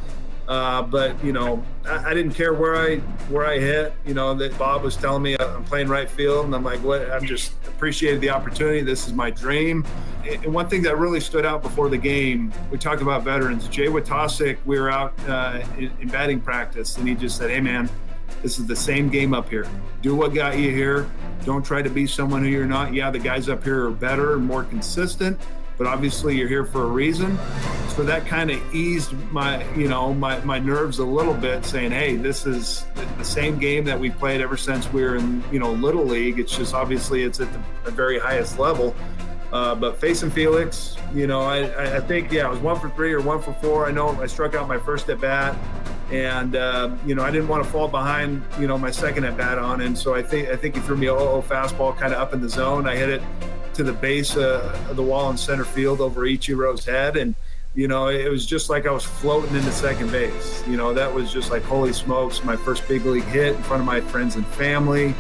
Uh, 0.47 0.81
but 0.81 1.21
you 1.23 1.33
know, 1.33 1.62
I, 1.86 2.12
I, 2.12 2.13
didn't 2.13 2.31
care 2.31 2.53
where 2.53 2.75
I 2.77 2.97
where 3.29 3.45
I 3.45 3.60
hit. 3.60 3.93
You 4.05 4.13
know, 4.13 4.33
that 4.36 4.57
Bob 4.57 4.81
was 4.81 4.95
telling 4.95 5.21
me 5.21 5.36
I'm 5.38 5.65
playing 5.65 5.89
right 5.89 6.10
field, 6.10 6.45
and 6.45 6.55
I'm 6.55 6.63
like, 6.63 6.81
what? 6.83 7.12
I'm 7.12 7.25
just 7.25 7.53
appreciated 7.67 8.21
the 8.21 8.29
opportunity. 8.29 8.81
This 8.81 9.07
is 9.07 9.13
my 9.13 9.29
dream. 9.29 9.86
And 10.25 10.53
one 10.53 10.69
thing 10.69 10.81
that 10.83 10.97
really 10.97 11.19
stood 11.19 11.45
out 11.45 11.62
before 11.62 11.89
the 11.89 11.97
game, 11.97 12.53
we 12.71 12.77
talked 12.77 13.01
about 13.01 13.23
veterans. 13.23 13.67
Jay 13.67 13.88
Witasick, 13.88 14.57
we 14.65 14.79
were 14.79 14.89
out 14.89 15.13
uh, 15.27 15.62
in, 15.77 15.91
in 15.99 16.07
batting 16.07 16.39
practice, 16.39 16.97
and 16.97 17.07
he 17.07 17.15
just 17.15 17.38
said, 17.38 17.49
"Hey, 17.49 17.60
man." 17.60 17.89
This 18.43 18.60
is 18.60 18.67
the 18.67 18.75
same 18.75 19.10
game 19.10 19.33
up 19.33 19.49
here. 19.49 19.67
Do 20.01 20.15
what 20.15 20.33
got 20.33 20.60
you 20.60 20.69
here. 20.69 21.10
Don't 21.43 21.65
try 21.65 21.81
to 21.81 21.89
be 21.89 22.05
someone 22.05 22.43
who 22.43 22.49
you're 22.49 22.65
not. 22.65 22.93
Yeah, 22.93 23.10
the 23.10 23.19
guys 23.19 23.49
up 23.49 23.63
here 23.63 23.86
are 23.86 23.91
better 23.91 24.33
and 24.33 24.45
more 24.45 24.63
consistent, 24.63 25.39
but 25.77 25.87
obviously 25.87 26.35
you're 26.35 26.47
here 26.47 26.65
for 26.65 26.83
a 26.83 26.87
reason. 26.87 27.37
So 27.95 28.03
that 28.03 28.25
kind 28.27 28.51
of 28.51 28.75
eased 28.75 29.13
my, 29.31 29.67
you 29.73 29.87
know, 29.87 30.13
my, 30.13 30.39
my 30.41 30.59
nerves 30.59 30.99
a 30.99 31.05
little 31.05 31.33
bit 31.33 31.65
saying, 31.65 31.91
hey, 31.91 32.15
this 32.15 32.45
is 32.45 32.85
the 33.17 33.25
same 33.25 33.57
game 33.57 33.85
that 33.85 33.99
we 33.99 34.09
played 34.11 34.41
ever 34.41 34.57
since 34.57 34.91
we 34.91 35.01
were 35.01 35.15
in, 35.15 35.43
you 35.51 35.59
know, 35.59 35.71
Little 35.71 36.05
League. 36.05 36.39
It's 36.39 36.55
just 36.55 36.73
obviously 36.73 37.23
it's 37.23 37.39
at 37.39 37.51
the, 37.83 37.91
very 37.91 38.19
highest 38.19 38.59
level. 38.59 38.93
Uh, 39.51 39.73
but 39.73 39.97
facing 39.97 40.29
Felix, 40.29 40.97
you 41.13 41.25
know, 41.25 41.41
I, 41.41 41.95
I 41.95 41.99
think, 42.01 42.31
yeah, 42.31 42.47
I 42.47 42.49
was 42.49 42.59
one 42.59 42.79
for 42.79 42.89
three 42.89 43.13
or 43.13 43.21
one 43.21 43.41
for 43.41 43.53
four. 43.53 43.87
I 43.87 43.91
know 43.91 44.09
I 44.21 44.27
struck 44.27 44.53
out 44.55 44.67
my 44.67 44.77
first 44.77 45.09
at 45.09 45.21
bat 45.21 45.57
and 46.11 46.55
uh, 46.55 46.95
you 47.05 47.15
know 47.15 47.23
I 47.23 47.31
didn't 47.31 47.49
want 47.49 47.63
to 47.63 47.69
fall 47.69 47.87
behind 47.87 48.43
you 48.59 48.67
know 48.67 48.77
my 48.77 48.91
second 48.91 49.25
at 49.25 49.35
bat 49.35 49.57
on 49.57 49.81
and 49.81 49.97
so 49.97 50.15
I 50.15 50.21
think 50.21 50.47
I 50.49 50.55
think 50.55 50.75
he 50.75 50.81
threw 50.81 50.95
me 50.95 51.07
a 51.07 51.13
low 51.13 51.41
fastball 51.41 51.97
kind 51.97 52.13
of 52.13 52.19
up 52.19 52.33
in 52.33 52.41
the 52.41 52.49
zone 52.49 52.87
I 52.87 52.95
hit 52.95 53.09
it 53.09 53.21
to 53.77 53.83
the 53.83 53.93
base 53.93 54.35
uh, 54.35 54.85
of 54.89 54.95
the 54.95 55.03
wall 55.03 55.29
in 55.29 55.37
center 55.37 55.63
field 55.63 56.01
over 56.01 56.21
Ichiro's 56.21 56.83
head, 56.83 57.15
and 57.15 57.35
you 57.75 57.87
know, 57.87 58.07
it 58.07 58.29
was 58.29 58.45
just 58.45 58.71
like 58.71 58.87
I 58.87 58.91
was 58.91 59.05
floating 59.05 59.55
into 59.55 59.71
second 59.71 60.11
base. 60.11 60.67
You 60.67 60.77
know, 60.77 60.95
that 60.95 61.13
was 61.13 61.31
just 61.31 61.51
like 61.51 61.61
holy 61.63 61.93
smokes, 61.93 62.43
my 62.43 62.55
first 62.55 62.87
big 62.87 63.05
league 63.05 63.23
hit 63.25 63.55
in 63.55 63.61
front 63.61 63.81
of 63.81 63.85
my 63.85 64.01
friends 64.01 64.35
and 64.35 64.45
family. 64.47 65.13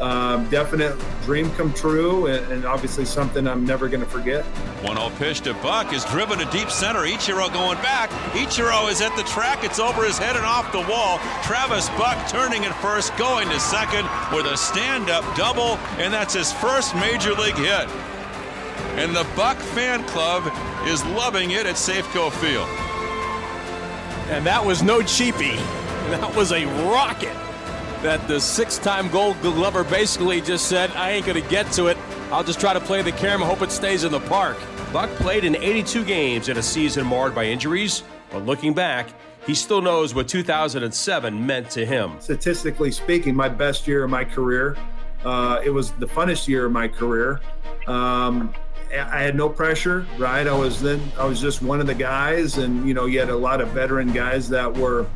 Um, 0.00 0.48
definite 0.50 0.96
dream 1.22 1.50
come 1.52 1.72
true, 1.74 2.26
and, 2.26 2.44
and 2.52 2.64
obviously 2.64 3.04
something 3.04 3.46
I'm 3.46 3.64
never 3.64 3.88
going 3.88 4.00
to 4.00 4.06
forget. 4.06 4.44
1 4.84 4.96
0 4.96 5.10
pitch 5.16 5.42
to 5.42 5.54
Buck 5.54 5.92
is 5.92 6.04
driven 6.06 6.38
to 6.38 6.44
deep 6.46 6.70
center. 6.70 7.00
Ichiro 7.00 7.52
going 7.52 7.78
back. 7.78 8.10
Ichiro 8.32 8.90
is 8.90 9.00
at 9.00 9.14
the 9.16 9.22
track. 9.24 9.62
It's 9.62 9.78
over 9.78 10.04
his 10.04 10.18
head 10.18 10.34
and 10.34 10.44
off 10.44 10.72
the 10.72 10.80
wall. 10.90 11.18
Travis 11.44 11.88
Buck 11.90 12.28
turning 12.28 12.64
at 12.64 12.74
first, 12.82 13.16
going 13.16 13.48
to 13.50 13.60
second 13.60 14.08
with 14.34 14.46
a 14.46 14.56
stand 14.56 15.08
up 15.08 15.24
double, 15.36 15.76
and 15.98 16.12
that's 16.12 16.34
his 16.34 16.52
first 16.52 16.94
major 16.96 17.32
league 17.34 17.54
hit. 17.54 17.88
And 18.96 19.14
the 19.14 19.26
Buck 19.36 19.56
fan 19.58 20.02
club 20.04 20.44
is 20.86 21.04
loving 21.06 21.52
it 21.52 21.66
at 21.66 21.76
Safeco 21.76 22.32
Field. 22.32 22.68
And 24.30 24.44
that 24.46 24.64
was 24.64 24.82
no 24.82 25.00
cheapie. 25.00 25.56
That 26.10 26.34
was 26.34 26.52
a 26.52 26.66
rocket 26.90 27.36
that 28.02 28.26
the 28.26 28.40
six 28.40 28.78
time 28.78 29.08
gold 29.08 29.40
glover 29.42 29.84
basically 29.84 30.40
just 30.40 30.66
said, 30.66 30.90
I 30.92 31.10
ain't 31.10 31.26
going 31.26 31.40
to 31.40 31.48
get 31.48 31.70
to 31.72 31.86
it. 31.86 31.96
I'll 32.30 32.44
just 32.44 32.60
try 32.60 32.72
to 32.72 32.80
play 32.80 33.02
the 33.02 33.12
camera, 33.12 33.46
hope 33.46 33.62
it 33.62 33.70
stays 33.70 34.04
in 34.04 34.12
the 34.12 34.20
park. 34.20 34.56
Buck 34.92 35.08
played 35.10 35.44
in 35.44 35.56
82 35.56 36.04
games 36.04 36.48
in 36.48 36.56
a 36.56 36.62
season 36.62 37.06
marred 37.06 37.34
by 37.34 37.44
injuries, 37.44 38.02
but 38.30 38.44
looking 38.44 38.74
back, 38.74 39.08
he 39.46 39.54
still 39.54 39.80
knows 39.80 40.14
what 40.14 40.28
2007 40.28 41.46
meant 41.46 41.70
to 41.70 41.86
him. 41.86 42.12
Statistically 42.20 42.90
speaking, 42.90 43.34
my 43.34 43.48
best 43.48 43.86
year 43.86 44.04
of 44.04 44.10
my 44.10 44.24
career. 44.24 44.76
Uh, 45.24 45.60
it 45.64 45.70
was 45.70 45.92
the 45.92 46.06
funnest 46.06 46.48
year 46.48 46.66
of 46.66 46.72
my 46.72 46.88
career. 46.88 47.40
Um, 47.86 48.52
I 48.92 49.22
had 49.22 49.36
no 49.36 49.48
pressure, 49.48 50.06
right? 50.18 50.46
I 50.46 50.52
was 50.52 50.82
then 50.82 51.00
I 51.18 51.24
was 51.24 51.40
just 51.40 51.62
one 51.62 51.80
of 51.80 51.86
the 51.86 51.94
guys, 51.94 52.58
and 52.58 52.86
you 52.86 52.92
know, 52.92 53.06
you 53.06 53.18
had 53.20 53.30
a 53.30 53.36
lot 53.36 53.60
of 53.60 53.68
veteran 53.68 54.12
guys 54.12 54.48
that 54.50 54.72
were 54.72 55.06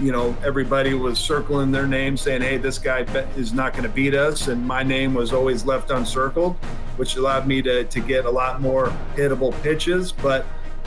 you 0.00 0.12
know, 0.12 0.36
everybody 0.44 0.94
was 0.94 1.18
circling 1.18 1.70
their 1.70 1.86
name 1.86 2.16
saying, 2.16 2.42
hey, 2.42 2.56
this 2.56 2.78
guy 2.78 3.00
is 3.36 3.52
not 3.52 3.72
going 3.72 3.84
to 3.84 3.88
beat 3.88 4.14
us. 4.14 4.48
And 4.48 4.66
my 4.66 4.82
name 4.82 5.14
was 5.14 5.32
always 5.32 5.64
left 5.64 5.90
uncircled, 5.90 6.56
which 6.96 7.16
allowed 7.16 7.46
me 7.46 7.62
to, 7.62 7.84
to 7.84 8.00
get 8.00 8.24
a 8.24 8.30
lot 8.30 8.60
more 8.60 8.86
hittable 9.14 9.52
pitches. 9.62 10.12
But 10.12 10.46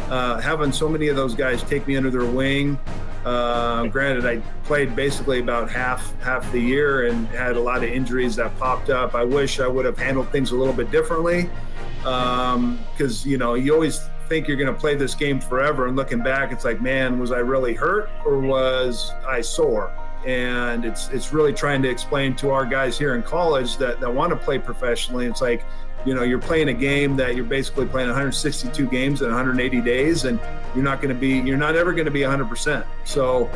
uh, 0.09 0.39
having 0.41 0.71
so 0.71 0.89
many 0.89 1.07
of 1.07 1.15
those 1.15 1.35
guys 1.35 1.63
take 1.63 1.87
me 1.87 1.97
under 1.97 2.09
their 2.09 2.25
wing, 2.25 2.79
uh, 3.25 3.87
granted, 3.87 4.25
I 4.25 4.37
played 4.65 4.95
basically 4.95 5.39
about 5.39 5.69
half 5.69 6.13
half 6.21 6.49
the 6.51 6.59
year 6.59 7.07
and 7.07 7.27
had 7.29 7.55
a 7.55 7.59
lot 7.59 7.77
of 7.77 7.89
injuries 7.89 8.35
that 8.35 8.55
popped 8.59 8.91
up. 8.91 9.15
I 9.15 9.23
wish 9.23 9.59
I 9.59 9.67
would 9.67 9.85
have 9.85 9.97
handled 9.97 10.29
things 10.31 10.51
a 10.51 10.55
little 10.55 10.73
bit 10.73 10.91
differently 10.91 11.49
because 11.97 13.25
um, 13.25 13.29
you 13.29 13.39
know 13.39 13.55
you 13.55 13.73
always 13.73 13.99
think 14.27 14.47
you're 14.47 14.57
going 14.57 14.73
to 14.73 14.79
play 14.79 14.95
this 14.95 15.15
game 15.15 15.39
forever. 15.39 15.87
And 15.87 15.95
looking 15.95 16.19
back, 16.19 16.51
it's 16.51 16.65
like, 16.65 16.81
man, 16.81 17.19
was 17.19 17.31
I 17.31 17.39
really 17.39 17.73
hurt 17.73 18.09
or 18.25 18.39
was 18.39 19.11
I 19.27 19.41
sore? 19.41 19.91
And 20.25 20.85
it's 20.85 21.09
it's 21.09 21.31
really 21.31 21.53
trying 21.53 21.81
to 21.83 21.89
explain 21.89 22.35
to 22.37 22.49
our 22.49 22.65
guys 22.65 22.97
here 22.97 23.15
in 23.15 23.21
college 23.21 23.77
that, 23.77 23.99
that 23.99 24.11
want 24.11 24.31
to 24.31 24.35
play 24.35 24.57
professionally. 24.57 25.27
It's 25.27 25.41
like, 25.41 25.63
you 26.05 26.13
know, 26.13 26.23
you're 26.23 26.39
playing 26.39 26.69
a 26.69 26.73
game 26.73 27.15
that 27.17 27.35
you're 27.35 27.45
basically 27.45 27.85
playing 27.85 28.07
162 28.07 28.87
games 28.87 29.21
in 29.21 29.27
180 29.27 29.81
days, 29.81 30.25
and 30.25 30.39
you're 30.73 30.83
not 30.83 31.01
going 31.01 31.13
to 31.13 31.19
be, 31.19 31.39
you're 31.39 31.57
not 31.57 31.75
ever 31.75 31.93
going 31.93 32.05
to 32.05 32.11
be 32.11 32.21
100%. 32.21 32.85
So 33.03 33.49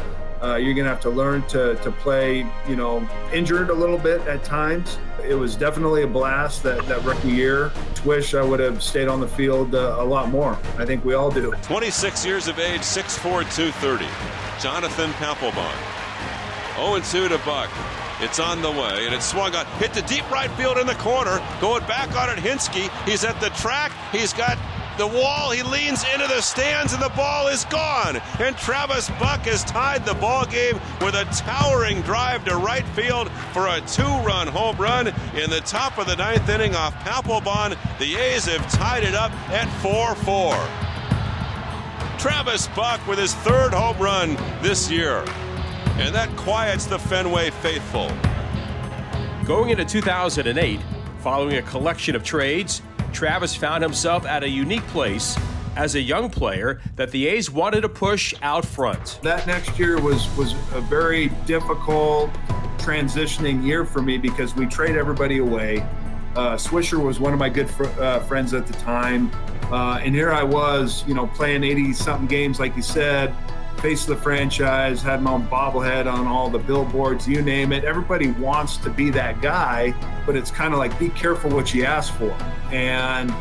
uh, 0.44 0.56
you're 0.56 0.74
going 0.74 0.86
to 0.86 0.90
have 0.90 1.02
to 1.02 1.10
learn 1.10 1.42
to, 1.48 1.76
to 1.76 1.92
play, 1.92 2.46
you 2.68 2.76
know, 2.76 3.08
injured 3.34 3.70
a 3.70 3.74
little 3.74 3.98
bit 3.98 4.22
at 4.22 4.44
times. 4.44 4.98
It 5.24 5.36
was 5.36 5.56
definitely 5.56 6.04
a 6.04 6.08
blast 6.08 6.64
that, 6.64 6.86
that 6.88 7.04
rookie 7.04 7.30
year. 7.30 7.72
Wish 8.06 8.34
I 8.34 8.42
would 8.42 8.60
have 8.60 8.82
stayed 8.82 9.08
on 9.08 9.20
the 9.20 9.28
field 9.28 9.76
uh, 9.76 9.98
a 10.00 10.06
lot 10.06 10.30
more. 10.30 10.58
I 10.78 10.86
think 10.86 11.04
we 11.04 11.14
all 11.14 11.30
do. 11.30 11.52
26 11.64 12.26
years 12.26 12.48
of 12.48 12.58
age, 12.60 12.82
6'4", 12.82 13.22
230. 13.54 14.06
Jonathan 14.62 15.12
Papelbon. 15.12 16.00
0-2 16.76 17.30
to 17.30 17.38
Buck. 17.46 17.70
It's 18.22 18.40
on 18.40 18.62
the 18.62 18.72
way, 18.72 19.06
and 19.06 19.16
it's 19.16 19.26
swung 19.26 19.56
on. 19.56 19.66
Hit 19.78 19.94
the 19.94 20.02
deep 20.02 20.30
right 20.30 20.52
field 20.52 20.78
in 20.78 20.86
the 20.88 20.96
corner. 20.96 21.42
Going 21.62 21.86
back 21.86 22.14
on 22.18 22.30
it, 22.30 22.42
Hinske. 22.42 22.90
He's 23.08 23.24
at 23.24 23.40
the 23.40 23.50
track. 23.52 23.94
He's 24.12 24.34
got 24.34 24.58
the 25.00 25.08
wall. 25.08 25.50
He 25.52 25.64
leans 25.64 26.04
into 26.14 26.28
the 26.28 26.42
stands, 26.42 26.94
and 26.94 27.02
the 27.02 27.10
ball 27.10 27.48
is 27.48 27.64
gone. 27.66 28.18
And 28.40 28.56
Travis 28.58 29.10
Buck 29.12 29.40
has 29.42 29.64
tied 29.64 30.06
the 30.06 30.14
ball 30.16 30.46
game 30.46 30.80
with 31.02 31.16
a 31.16 31.26
towering 31.34 32.02
drive 32.02 32.44
to 32.46 32.58
right 32.58 32.86
field 32.90 33.32
for 33.54 33.68
a 33.68 33.82
two-run 33.88 34.48
home 34.48 34.76
run 34.78 35.08
in 35.08 35.50
the 35.50 35.62
top 35.62 35.98
of 35.98 36.06
the 36.06 36.18
ninth 36.18 36.48
inning 36.50 36.76
off 36.76 36.94
Papelbon. 37.06 37.78
The 37.98 38.16
A's 38.18 38.46
have 38.46 38.70
tied 38.72 39.04
it 39.04 39.16
up 39.16 39.32
at 39.50 39.68
4-4. 39.82 40.54
Travis 42.20 42.68
Buck 42.76 43.06
with 43.08 43.18
his 43.18 43.34
third 43.36 43.74
home 43.74 43.98
run 43.98 44.36
this 44.62 44.92
year. 44.92 45.24
And 45.96 46.14
that 46.14 46.30
quiets 46.36 46.86
the 46.86 47.00
Fenway 47.00 47.50
faithful. 47.52 48.12
Going 49.46 49.70
into 49.70 49.86
2008, 49.86 50.82
following 51.20 51.56
a 51.56 51.62
collection 51.62 52.16
of 52.16 52.24
trades, 52.24 52.82
Travis 53.14 53.56
found 53.56 53.84
himself 53.84 54.26
at 54.26 54.44
a 54.44 54.50
unique 54.50 54.86
place 54.88 55.38
as 55.76 55.96
a 55.96 56.02
young 56.02 56.30
player 56.30 56.82
that 56.96 57.12
the 57.12 57.28
A's 57.28 57.50
wanted 57.50 57.82
to 57.82 57.90
push 57.90 58.34
out 58.42 58.66
front. 58.66 59.20
That 59.24 59.48
next 59.48 59.78
year 59.80 60.00
was 60.02 60.28
was 60.36 60.54
a 60.74 60.82
very 60.82 61.30
difficult 61.46 62.32
transitioning 62.78 63.64
year 63.64 63.86
for 63.86 64.02
me 64.02 64.18
because 64.18 64.56
we 64.56 64.66
trade 64.66 64.96
everybody 64.96 65.38
away. 65.40 65.80
Uh, 66.36 66.56
Swisher 66.56 67.04
was 67.04 67.20
one 67.20 67.34
of 67.34 67.40
my 67.40 67.50
good 67.50 67.70
fr- 67.70 67.86
uh, 68.00 68.20
friends 68.22 68.54
at 68.54 68.68
the 68.68 68.74
time, 68.74 69.32
uh, 69.72 70.00
and 70.04 70.14
here 70.16 70.32
I 70.32 70.44
was, 70.44 71.04
you 71.08 71.14
know, 71.14 71.28
playing 71.28 71.64
80 71.64 71.94
something 71.94 72.28
games, 72.28 72.60
like 72.60 72.76
you 72.76 72.82
said, 72.82 73.34
face 73.80 74.04
of 74.04 74.10
the 74.10 74.22
franchise, 74.22 75.02
had 75.02 75.22
my 75.22 75.38
bobblehead 75.38 76.12
on 76.12 76.28
all 76.28 76.50
the 76.50 76.60
billboards, 76.60 77.28
you 77.28 77.42
name 77.42 77.72
it. 77.72 77.84
Everybody 77.84 78.32
wants 78.32 78.78
to 78.78 78.90
be 78.90 79.10
that 79.12 79.42
guy, 79.42 79.94
but 80.26 80.36
it's 80.36 80.52
kind 80.52 80.74
of 80.74 80.80
like 80.80 80.98
be 81.00 81.10
careful 81.10 81.50
what 81.52 81.74
you 81.74 81.86
ask 81.86 82.14
for. 82.16 82.32
And 82.72 83.34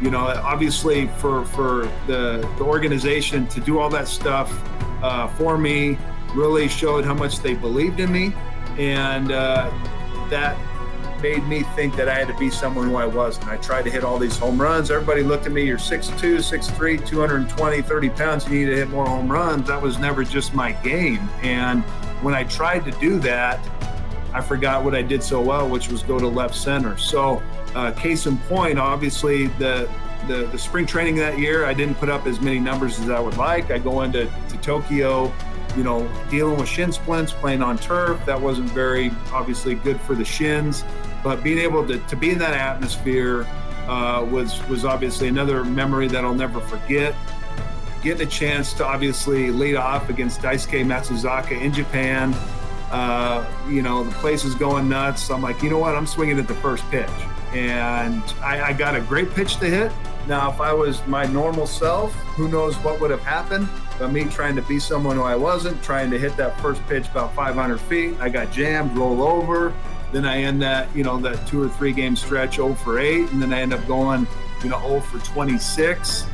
you 0.00 0.10
know, 0.10 0.26
obviously 0.26 1.06
for 1.06 1.44
for 1.46 1.90
the, 2.06 2.46
the 2.58 2.64
organization 2.64 3.46
to 3.48 3.60
do 3.60 3.78
all 3.78 3.88
that 3.90 4.08
stuff 4.08 4.52
uh, 5.02 5.28
for 5.28 5.56
me 5.56 5.98
really 6.34 6.68
showed 6.68 7.04
how 7.04 7.14
much 7.14 7.38
they 7.40 7.54
believed 7.54 8.00
in 8.00 8.12
me, 8.12 8.34
and 8.78 9.32
uh, 9.32 9.70
that 10.28 10.56
made 11.20 11.46
me 11.46 11.62
think 11.74 11.96
that 11.96 12.08
I 12.08 12.14
had 12.14 12.28
to 12.28 12.34
be 12.34 12.50
someone 12.50 12.88
who 12.88 12.96
I 12.96 13.06
wasn't. 13.06 13.48
I 13.48 13.56
tried 13.56 13.82
to 13.82 13.90
hit 13.90 14.04
all 14.04 14.18
these 14.18 14.36
home 14.36 14.60
runs. 14.60 14.90
Everybody 14.90 15.22
looked 15.22 15.46
at 15.46 15.52
me, 15.52 15.64
you're 15.64 15.78
6'2, 15.78 16.38
6'3, 16.38 17.06
220, 17.06 17.82
30 17.82 18.10
pounds. 18.10 18.48
You 18.48 18.58
need 18.58 18.66
to 18.66 18.76
hit 18.76 18.88
more 18.90 19.06
home 19.06 19.30
runs. 19.30 19.66
That 19.68 19.80
was 19.80 19.98
never 19.98 20.24
just 20.24 20.54
my 20.54 20.72
game. 20.72 21.28
And 21.42 21.82
when 22.22 22.34
I 22.34 22.44
tried 22.44 22.84
to 22.84 22.90
do 22.92 23.18
that, 23.20 23.60
I 24.32 24.40
forgot 24.40 24.84
what 24.84 24.94
I 24.94 25.02
did 25.02 25.22
so 25.22 25.40
well, 25.40 25.68
which 25.68 25.88
was 25.88 26.02
go 26.02 26.18
to 26.18 26.28
left 26.28 26.54
center. 26.54 26.96
So, 26.98 27.42
uh, 27.74 27.92
case 27.92 28.26
in 28.26 28.38
point, 28.38 28.78
obviously, 28.78 29.46
the, 29.58 29.88
the, 30.28 30.46
the 30.46 30.58
spring 30.58 30.86
training 30.86 31.16
that 31.16 31.38
year, 31.38 31.64
I 31.64 31.74
didn't 31.74 31.96
put 31.96 32.08
up 32.08 32.26
as 32.26 32.40
many 32.40 32.58
numbers 32.58 32.98
as 32.98 33.10
I 33.10 33.20
would 33.20 33.36
like. 33.36 33.70
I 33.70 33.78
go 33.78 34.02
into 34.02 34.26
to 34.26 34.56
Tokyo 34.58 35.32
you 35.76 35.84
know, 35.84 36.08
dealing 36.30 36.58
with 36.58 36.68
shin 36.68 36.90
splints, 36.90 37.32
playing 37.32 37.62
on 37.62 37.76
turf. 37.78 38.24
That 38.24 38.40
wasn't 38.40 38.70
very 38.70 39.10
obviously 39.32 39.74
good 39.74 40.00
for 40.00 40.14
the 40.14 40.24
shins. 40.24 40.84
But 41.26 41.42
being 41.42 41.58
able 41.58 41.84
to, 41.88 41.98
to 41.98 42.14
be 42.14 42.30
in 42.30 42.38
that 42.38 42.54
atmosphere 42.54 43.48
uh, 43.88 44.24
was 44.30 44.64
was 44.68 44.84
obviously 44.84 45.26
another 45.26 45.64
memory 45.64 46.06
that 46.06 46.24
I'll 46.24 46.32
never 46.32 46.60
forget. 46.60 47.16
Getting 48.00 48.28
a 48.28 48.30
chance 48.30 48.72
to 48.74 48.86
obviously 48.86 49.50
lead 49.50 49.74
off 49.74 50.08
against 50.08 50.40
Daisuke 50.40 50.86
Matsuzaka 50.86 51.60
in 51.60 51.72
Japan. 51.72 52.32
Uh, 52.92 53.44
you 53.68 53.82
know, 53.82 54.04
the 54.04 54.12
place 54.12 54.44
is 54.44 54.54
going 54.54 54.88
nuts. 54.88 55.28
I'm 55.28 55.42
like, 55.42 55.64
you 55.64 55.68
know 55.68 55.78
what? 55.80 55.96
I'm 55.96 56.06
swinging 56.06 56.38
at 56.38 56.46
the 56.46 56.54
first 56.54 56.88
pitch. 56.92 57.10
And 57.52 58.22
I, 58.40 58.68
I 58.68 58.72
got 58.72 58.94
a 58.94 59.00
great 59.00 59.32
pitch 59.32 59.56
to 59.56 59.66
hit. 59.66 59.90
Now, 60.28 60.52
if 60.52 60.60
I 60.60 60.72
was 60.72 61.04
my 61.08 61.24
normal 61.24 61.66
self, 61.66 62.14
who 62.36 62.46
knows 62.46 62.76
what 62.84 63.00
would 63.00 63.10
have 63.10 63.24
happened? 63.24 63.68
But 63.98 64.12
me 64.12 64.26
trying 64.26 64.54
to 64.54 64.62
be 64.62 64.78
someone 64.78 65.16
who 65.16 65.22
I 65.22 65.34
wasn't, 65.34 65.82
trying 65.82 66.08
to 66.12 66.18
hit 66.20 66.36
that 66.36 66.60
first 66.60 66.86
pitch 66.86 67.08
about 67.08 67.34
500 67.34 67.80
feet, 67.80 68.14
I 68.20 68.28
got 68.28 68.52
jammed, 68.52 68.96
roll 68.96 69.24
over, 69.24 69.74
then 70.12 70.24
I 70.24 70.38
end 70.42 70.62
that, 70.62 70.94
you 70.94 71.04
know, 71.04 71.18
that 71.18 71.46
two 71.46 71.62
or 71.62 71.68
three 71.68 71.92
game 71.92 72.16
stretch 72.16 72.56
0 72.56 72.74
for 72.74 72.98
8, 72.98 73.30
and 73.30 73.42
then 73.42 73.52
I 73.52 73.60
end 73.60 73.72
up 73.72 73.86
going, 73.86 74.26
you 74.62 74.70
know, 74.70 74.80
0 74.80 75.00
for 75.00 75.18
26. 75.18 76.26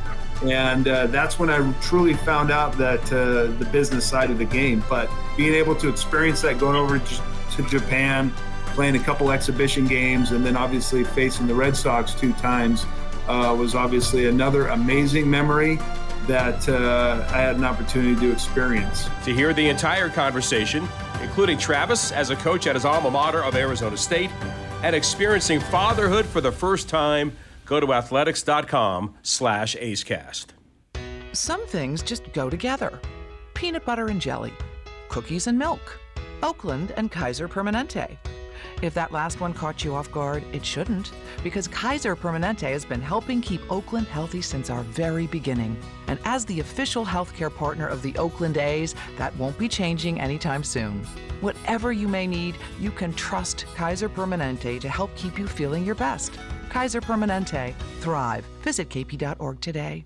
And 0.43 0.87
uh, 0.87 1.07
that's 1.07 1.39
when 1.39 1.49
I 1.49 1.71
truly 1.81 2.13
found 2.13 2.51
out 2.51 2.77
that 2.77 3.01
uh, 3.13 3.57
the 3.57 3.67
business 3.71 4.05
side 4.05 4.29
of 4.29 4.37
the 4.37 4.45
game. 4.45 4.83
But 4.89 5.09
being 5.37 5.53
able 5.53 5.75
to 5.75 5.89
experience 5.89 6.41
that 6.41 6.59
going 6.59 6.75
over 6.75 6.99
to 6.99 7.67
Japan, 7.69 8.31
playing 8.67 8.95
a 8.95 8.99
couple 8.99 9.31
exhibition 9.31 9.87
games, 9.87 10.31
and 10.31 10.45
then 10.45 10.57
obviously 10.57 11.03
facing 11.03 11.47
the 11.47 11.55
Red 11.55 11.77
Sox 11.77 12.13
two 12.13 12.33
times 12.33 12.85
uh, 13.27 13.55
was 13.57 13.75
obviously 13.75 14.27
another 14.27 14.67
amazing 14.67 15.29
memory 15.29 15.79
that 16.27 16.67
uh, 16.67 17.25
I 17.29 17.37
had 17.37 17.55
an 17.55 17.63
opportunity 17.63 18.19
to 18.21 18.31
experience. 18.31 19.09
To 19.25 19.33
hear 19.33 19.53
the 19.53 19.69
entire 19.69 20.09
conversation, 20.09 20.87
including 21.23 21.57
Travis 21.57 22.11
as 22.11 22.29
a 22.29 22.35
coach 22.35 22.67
at 22.67 22.75
his 22.75 22.85
alma 22.85 23.09
mater 23.09 23.43
of 23.43 23.55
Arizona 23.55 23.97
State 23.97 24.29
and 24.83 24.95
experiencing 24.95 25.59
fatherhood 25.59 26.25
for 26.25 26.41
the 26.41 26.51
first 26.51 26.89
time, 26.89 27.31
go 27.65 27.79
to 27.79 27.93
athletics.com 27.93 29.15
slash 29.23 29.75
acecast. 29.77 30.47
Some 31.31 31.65
things 31.65 32.03
just 32.03 32.31
go 32.33 32.49
together. 32.49 32.99
Peanut 33.53 33.85
butter 33.85 34.07
and 34.07 34.21
jelly, 34.21 34.53
cookies 35.09 35.47
and 35.47 35.57
milk, 35.57 35.99
Oakland 36.43 36.93
and 36.97 37.09
Kaiser 37.11 37.47
Permanente. 37.47 38.17
If 38.83 38.93
that 38.95 39.13
last 39.13 39.39
one 39.39 39.53
caught 39.53 39.85
you 39.85 39.95
off 39.95 40.11
guard, 40.11 40.43
it 40.51 40.65
shouldn't, 40.65 41.13
because 41.41 41.69
Kaiser 41.69 42.17
Permanente 42.17 42.69
has 42.69 42.83
been 42.83 43.01
helping 43.01 43.39
keep 43.39 43.61
Oakland 43.71 44.07
healthy 44.07 44.41
since 44.41 44.69
our 44.69 44.83
very 44.83 45.25
beginning. 45.25 45.77
And 46.07 46.19
as 46.25 46.43
the 46.43 46.59
official 46.59 47.05
healthcare 47.05 47.55
partner 47.55 47.87
of 47.87 48.01
the 48.01 48.13
Oakland 48.17 48.57
A's, 48.57 48.93
that 49.17 49.33
won't 49.37 49.57
be 49.57 49.69
changing 49.69 50.19
anytime 50.19 50.65
soon. 50.65 51.05
Whatever 51.39 51.93
you 51.93 52.09
may 52.09 52.27
need, 52.27 52.57
you 52.77 52.91
can 52.91 53.13
trust 53.13 53.65
Kaiser 53.73 54.09
Permanente 54.09 54.81
to 54.81 54.89
help 54.89 55.15
keep 55.15 55.39
you 55.39 55.47
feeling 55.47 55.85
your 55.85 55.95
best. 55.95 56.37
Kaiser 56.67 56.99
Permanente. 56.99 57.73
Thrive. 58.01 58.43
Visit 58.63 58.89
kp.org 58.89 59.61
today. 59.61 60.03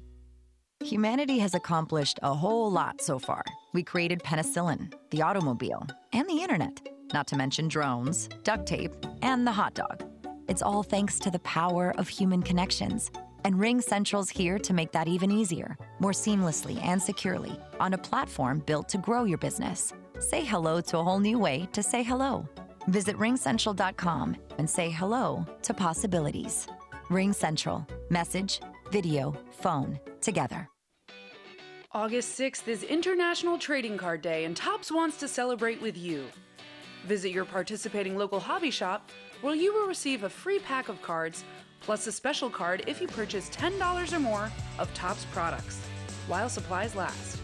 Humanity 0.86 1.40
has 1.40 1.56
accomplished 1.56 2.20
a 2.22 2.36
whole 2.36 2.72
lot 2.72 3.02
so 3.02 3.18
far. 3.18 3.44
We 3.74 3.82
created 3.82 4.22
penicillin, 4.22 4.94
the 5.10 5.24
automobile, 5.24 5.88
and 6.14 6.30
the 6.30 6.44
internet, 6.44 6.80
not 7.14 7.28
to 7.28 7.38
mention 7.38 7.68
drones, 7.68 8.30
duct 8.44 8.66
tape, 8.66 8.94
and 9.22 9.46
the 9.46 9.52
hot 9.52 9.74
dog. 9.74 10.04
It's 10.48 10.62
all 10.62 10.84
thanks 10.84 11.20
to 11.20 11.32
the 11.32 11.40
power 11.40 11.94
of 11.98 12.08
human 12.08 12.42
connections. 12.42 13.12
And 13.44 13.56
RingCentral's 13.56 14.30
here 14.30 14.60
to 14.60 14.74
make 14.74 14.92
that 14.92 15.08
even 15.08 15.32
easier, 15.32 15.78
more 16.00 16.12
seamlessly 16.12 16.84
and 16.84 17.02
securely, 17.02 17.60
on 17.80 17.94
a 17.94 17.98
platform 17.98 18.60
built 18.66 18.90
to 18.90 18.98
grow 18.98 19.24
your 19.24 19.38
business. 19.38 19.94
Say 20.20 20.44
hello 20.44 20.82
to 20.82 20.98
a 20.98 21.04
whole 21.04 21.20
new 21.20 21.40
way 21.40 21.68
to 21.74 21.84
say 21.84 22.04
hello. 22.04 22.48
Visit 22.88 23.18
ringcentral.com 23.18 24.38
and 24.58 24.70
say 24.70 24.90
hello 24.90 25.46
to 25.62 25.74
possibilities. 25.74 26.68
RingCentral. 27.10 27.88
Message, 28.10 28.60
video, 28.92 29.34
phone, 29.52 30.00
together. 30.22 30.68
August 31.94 32.38
6th 32.38 32.68
is 32.68 32.84
International 32.84 33.58
Trading 33.58 33.98
Card 33.98 34.22
Day, 34.22 34.46
and 34.46 34.56
Topps 34.56 34.92
wants 34.92 35.18
to 35.18 35.28
celebrate 35.28 35.82
with 35.82 35.98
you. 35.98 36.26
Visit 37.08 37.32
your 37.32 37.46
participating 37.46 38.18
local 38.18 38.40
hobby 38.40 38.70
shop 38.70 39.10
where 39.42 39.56
you 39.56 39.74
will 39.74 39.88
receive 39.88 40.24
a 40.24 40.30
free 40.30 40.60
pack 40.60 40.90
of 40.90 41.02
cards 41.02 41.46
plus 41.80 42.06
a 42.06 42.12
special 42.12 42.50
card 42.50 42.84
if 42.86 43.00
you 43.00 43.08
purchase 43.08 43.50
$10 43.50 44.12
or 44.12 44.20
more 44.20 44.52
of 44.78 44.94
Topps 44.94 45.24
products 45.32 45.80
while 46.28 46.50
supplies 46.50 46.96
last. 46.96 47.40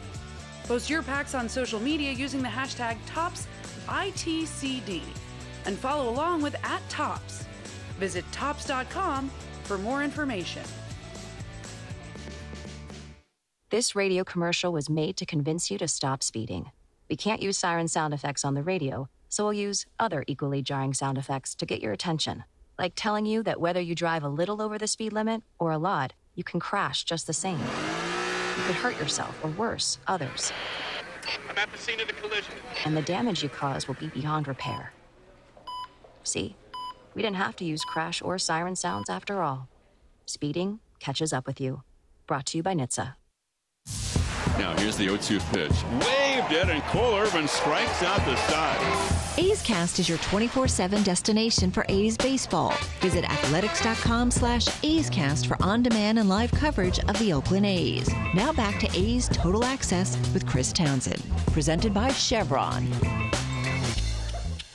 Post 0.66 0.90
your 0.90 1.02
packs 1.02 1.34
on 1.34 1.48
social 1.48 1.80
media 1.80 2.12
using 2.12 2.42
the 2.42 2.50
hashtag 2.50 2.98
ToppsITCD 3.88 5.02
and 5.66 5.78
follow 5.78 6.10
along 6.10 6.42
with 6.42 6.56
at 6.66 6.82
Topps. 6.90 7.46
Visit 8.00 8.26
Topps.com 8.34 9.32
for 9.64 9.78
more 9.78 10.04
information. 10.04 10.64
This 13.70 13.96
radio 13.96 14.26
commercial 14.26 14.74
was 14.74 14.90
made 14.90 15.16
to 15.18 15.26
convince 15.26 15.72
you 15.72 15.78
to 15.78 15.88
stop 15.88 16.22
speeding. 16.22 16.70
We 17.10 17.16
can't 17.16 17.42
use 17.42 17.58
siren 17.58 17.88
sound 17.88 18.14
effects 18.14 18.44
on 18.44 18.56
the 18.56 18.64
radio, 18.64 19.08
so 19.34 19.46
we'll 19.46 19.54
use 19.54 19.88
other 20.00 20.24
equally 20.28 20.62
jarring 20.62 20.94
sound 20.94 21.18
effects 21.18 21.56
to 21.56 21.66
get 21.66 21.82
your 21.82 21.92
attention. 21.92 22.44
Like 22.78 22.94
telling 22.96 23.26
you 23.26 23.42
that 23.42 23.60
whether 23.60 23.82
you 23.82 23.96
drive 23.96 24.24
a 24.24 24.30
little 24.30 24.62
over 24.62 24.78
the 24.78 24.86
speed 24.86 25.12
limit 25.12 25.42
or 25.58 25.72
a 25.72 25.80
lot, 25.80 26.14
you 26.36 26.44
can 26.44 26.60
crash 26.60 27.04
just 27.04 27.26
the 27.26 27.34
same. 27.34 27.58
You 27.58 28.64
could 28.68 28.76
hurt 28.76 29.00
yourself, 29.00 29.36
or 29.44 29.50
worse, 29.50 29.98
others. 30.06 30.54
I'm 31.50 31.58
at 31.58 31.72
the 31.72 31.80
scene 31.80 32.00
of 32.00 32.06
the 32.06 32.14
collision. 32.14 32.54
And 32.86 32.96
the 32.96 33.02
damage 33.02 33.42
you 33.42 33.50
cause 33.50 33.88
will 33.88 33.96
be 33.96 34.10
beyond 34.10 34.48
repair. 34.48 34.94
See, 36.24 36.56
we 37.16 37.24
didn't 37.24 37.38
have 37.38 37.56
to 37.56 37.66
use 37.66 37.84
crash 37.84 38.22
or 38.22 38.38
siren 38.38 38.76
sounds 38.76 39.10
after 39.10 39.42
all. 39.42 39.68
Speeding 40.28 40.80
catches 41.00 41.34
up 41.34 41.48
with 41.48 41.60
you. 41.60 41.82
Brought 42.28 42.46
to 42.48 42.58
you 42.58 42.62
by 42.62 42.76
NHTSA. 42.76 43.16
Now 44.58 44.76
here's 44.78 44.98
the 44.98 45.08
0-2 45.08 45.40
pitch. 45.52 45.84
Waved 46.06 46.52
it, 46.52 46.70
and 46.70 46.82
Cole 46.84 47.16
Irvin 47.16 47.48
strikes 47.48 48.04
out 48.04 48.24
the 48.26 48.36
side. 48.36 49.40
A's 49.40 49.62
Cast 49.64 50.00
is 50.00 50.08
your 50.08 50.18
24-7 50.20 51.04
destination 51.04 51.72
for 51.72 51.86
A's 51.90 52.18
baseball. 52.18 52.74
Visit 53.00 53.26
athletics.com 53.26 54.32
slash 54.32 54.68
A's 54.84 55.10
Cast 55.10 55.48
for 55.48 55.58
on-demand 55.62 56.20
and 56.20 56.30
live 56.30 56.52
coverage 56.52 57.00
of 57.00 57.18
the 57.20 57.34
Oakland 57.34 57.66
A's. 57.66 58.10
Now 58.36 58.54
back 58.54 58.80
to 58.80 58.90
A's 58.98 59.28
Total 59.30 59.64
Access 59.64 60.18
with 60.34 60.46
Chris 60.46 60.72
Townsend. 60.72 61.24
Presented 61.52 61.94
by 61.94 62.12
Chevron. 62.12 62.88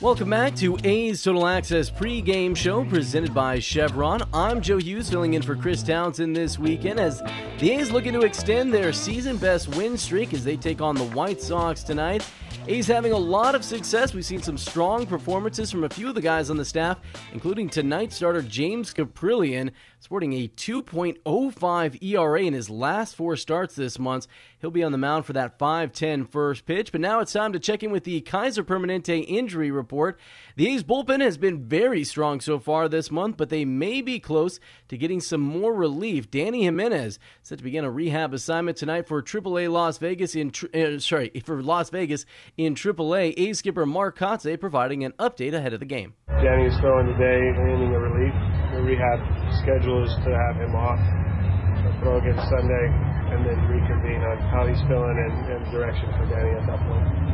Welcome 0.01 0.29
back 0.29 0.55
to 0.55 0.77
A's 0.85 1.21
Total 1.21 1.45
Access 1.45 1.91
pregame 1.91 2.55
show 2.55 2.85
presented 2.85 3.33
by 3.33 3.59
Chevron. 3.59 4.21
I'm 4.33 4.61
Joe 4.61 4.77
Hughes 4.77 5.09
filling 5.09 5.33
in 5.33 5.41
for 5.41 5.57
Chris 5.57 5.83
Townsend 5.83 6.33
this 6.33 6.57
weekend 6.57 7.01
as 7.01 7.21
the 7.57 7.71
A's 7.71 7.91
looking 7.91 8.13
to 8.13 8.21
extend 8.21 8.73
their 8.73 8.93
season 8.93 9.35
best 9.35 9.67
win 9.75 9.97
streak 9.97 10.33
as 10.33 10.45
they 10.45 10.55
take 10.55 10.79
on 10.79 10.95
the 10.95 11.03
White 11.03 11.41
Sox 11.41 11.83
tonight. 11.83 12.25
A's 12.69 12.85
having 12.85 13.13
a 13.13 13.17
lot 13.17 13.55
of 13.55 13.65
success. 13.65 14.13
We've 14.13 14.23
seen 14.23 14.43
some 14.43 14.55
strong 14.55 15.07
performances 15.07 15.71
from 15.71 15.85
a 15.85 15.89
few 15.89 16.07
of 16.07 16.13
the 16.13 16.21
guys 16.21 16.51
on 16.51 16.57
the 16.57 16.63
staff, 16.63 16.99
including 17.33 17.67
tonight's 17.67 18.15
starter 18.15 18.43
James 18.43 18.93
Kaprielian, 18.93 19.71
sporting 19.99 20.33
a 20.33 20.47
2.05 20.49 22.03
ERA 22.03 22.41
in 22.43 22.53
his 22.53 22.69
last 22.69 23.15
four 23.15 23.35
starts 23.37 23.73
this 23.73 23.97
month. 23.97 24.27
He'll 24.59 24.69
be 24.69 24.83
on 24.83 24.91
the 24.91 24.99
mound 24.99 25.25
for 25.25 25.33
that 25.33 25.57
5-10 25.57 26.29
first 26.29 26.67
pitch. 26.67 26.91
But 26.91 27.01
now 27.01 27.21
it's 27.21 27.33
time 27.33 27.53
to 27.53 27.59
check 27.59 27.81
in 27.81 27.89
with 27.89 28.03
the 28.03 28.21
Kaiser 28.21 28.63
Permanente 28.63 29.25
injury 29.27 29.71
report. 29.71 30.19
The 30.55 30.67
A's 30.67 30.83
bullpen 30.83 31.21
has 31.21 31.37
been 31.37 31.63
very 31.63 32.03
strong 32.03 32.39
so 32.39 32.59
far 32.59 32.87
this 32.87 33.09
month, 33.09 33.35
but 33.35 33.49
they 33.49 33.65
may 33.65 34.01
be 34.01 34.19
close 34.19 34.59
to 34.89 34.97
getting 34.97 35.21
some 35.21 35.41
more 35.41 35.73
relief. 35.73 36.29
Dany 36.29 36.63
Jimenez 36.63 37.17
set 37.41 37.57
to 37.57 37.63
begin 37.63 37.83
a 37.85 37.89
rehab 37.89 38.33
assignment 38.33 38.77
tonight 38.77 39.07
for 39.07 39.23
AAA 39.23 39.71
Las 39.71 39.97
Vegas 39.97 40.35
in 40.35 40.51
uh, 40.73 40.99
sorry 40.99 41.31
for 41.43 41.63
Las 41.63 41.89
Vegas 41.89 42.25
in 42.59 42.75
AAA. 42.75 43.33
A 43.37 43.53
skipper 43.53 43.85
Mark 43.85 44.19
Kotsay 44.19 44.59
providing 44.59 45.05
an 45.05 45.13
update 45.17 45.53
ahead 45.53 45.71
of 45.71 45.79
the 45.79 45.85
game. 45.85 46.13
Dany 46.27 46.67
is 46.67 46.77
throwing 46.79 47.07
today, 47.07 47.39
handing 47.55 47.95
a 47.95 47.99
relief. 47.99 48.35
The 48.75 48.81
rehab 48.83 49.19
schedule 49.63 50.03
is 50.03 50.13
to 50.27 50.35
have 50.35 50.59
him 50.59 50.75
off, 50.75 50.99
uh, 50.99 52.01
throw 52.03 52.17
again 52.19 52.35
Sunday, 52.51 52.85
and 53.31 53.47
then 53.47 53.57
reconvene 53.63 54.21
on 54.27 54.37
how 54.51 54.67
he's 54.67 54.81
feeling 54.91 55.15
and, 55.15 55.51
and 55.55 55.71
direction 55.71 56.11
for 56.19 56.27
Dany 56.27 56.59
at 56.59 56.67
that 56.67 56.79
point. 56.83 57.29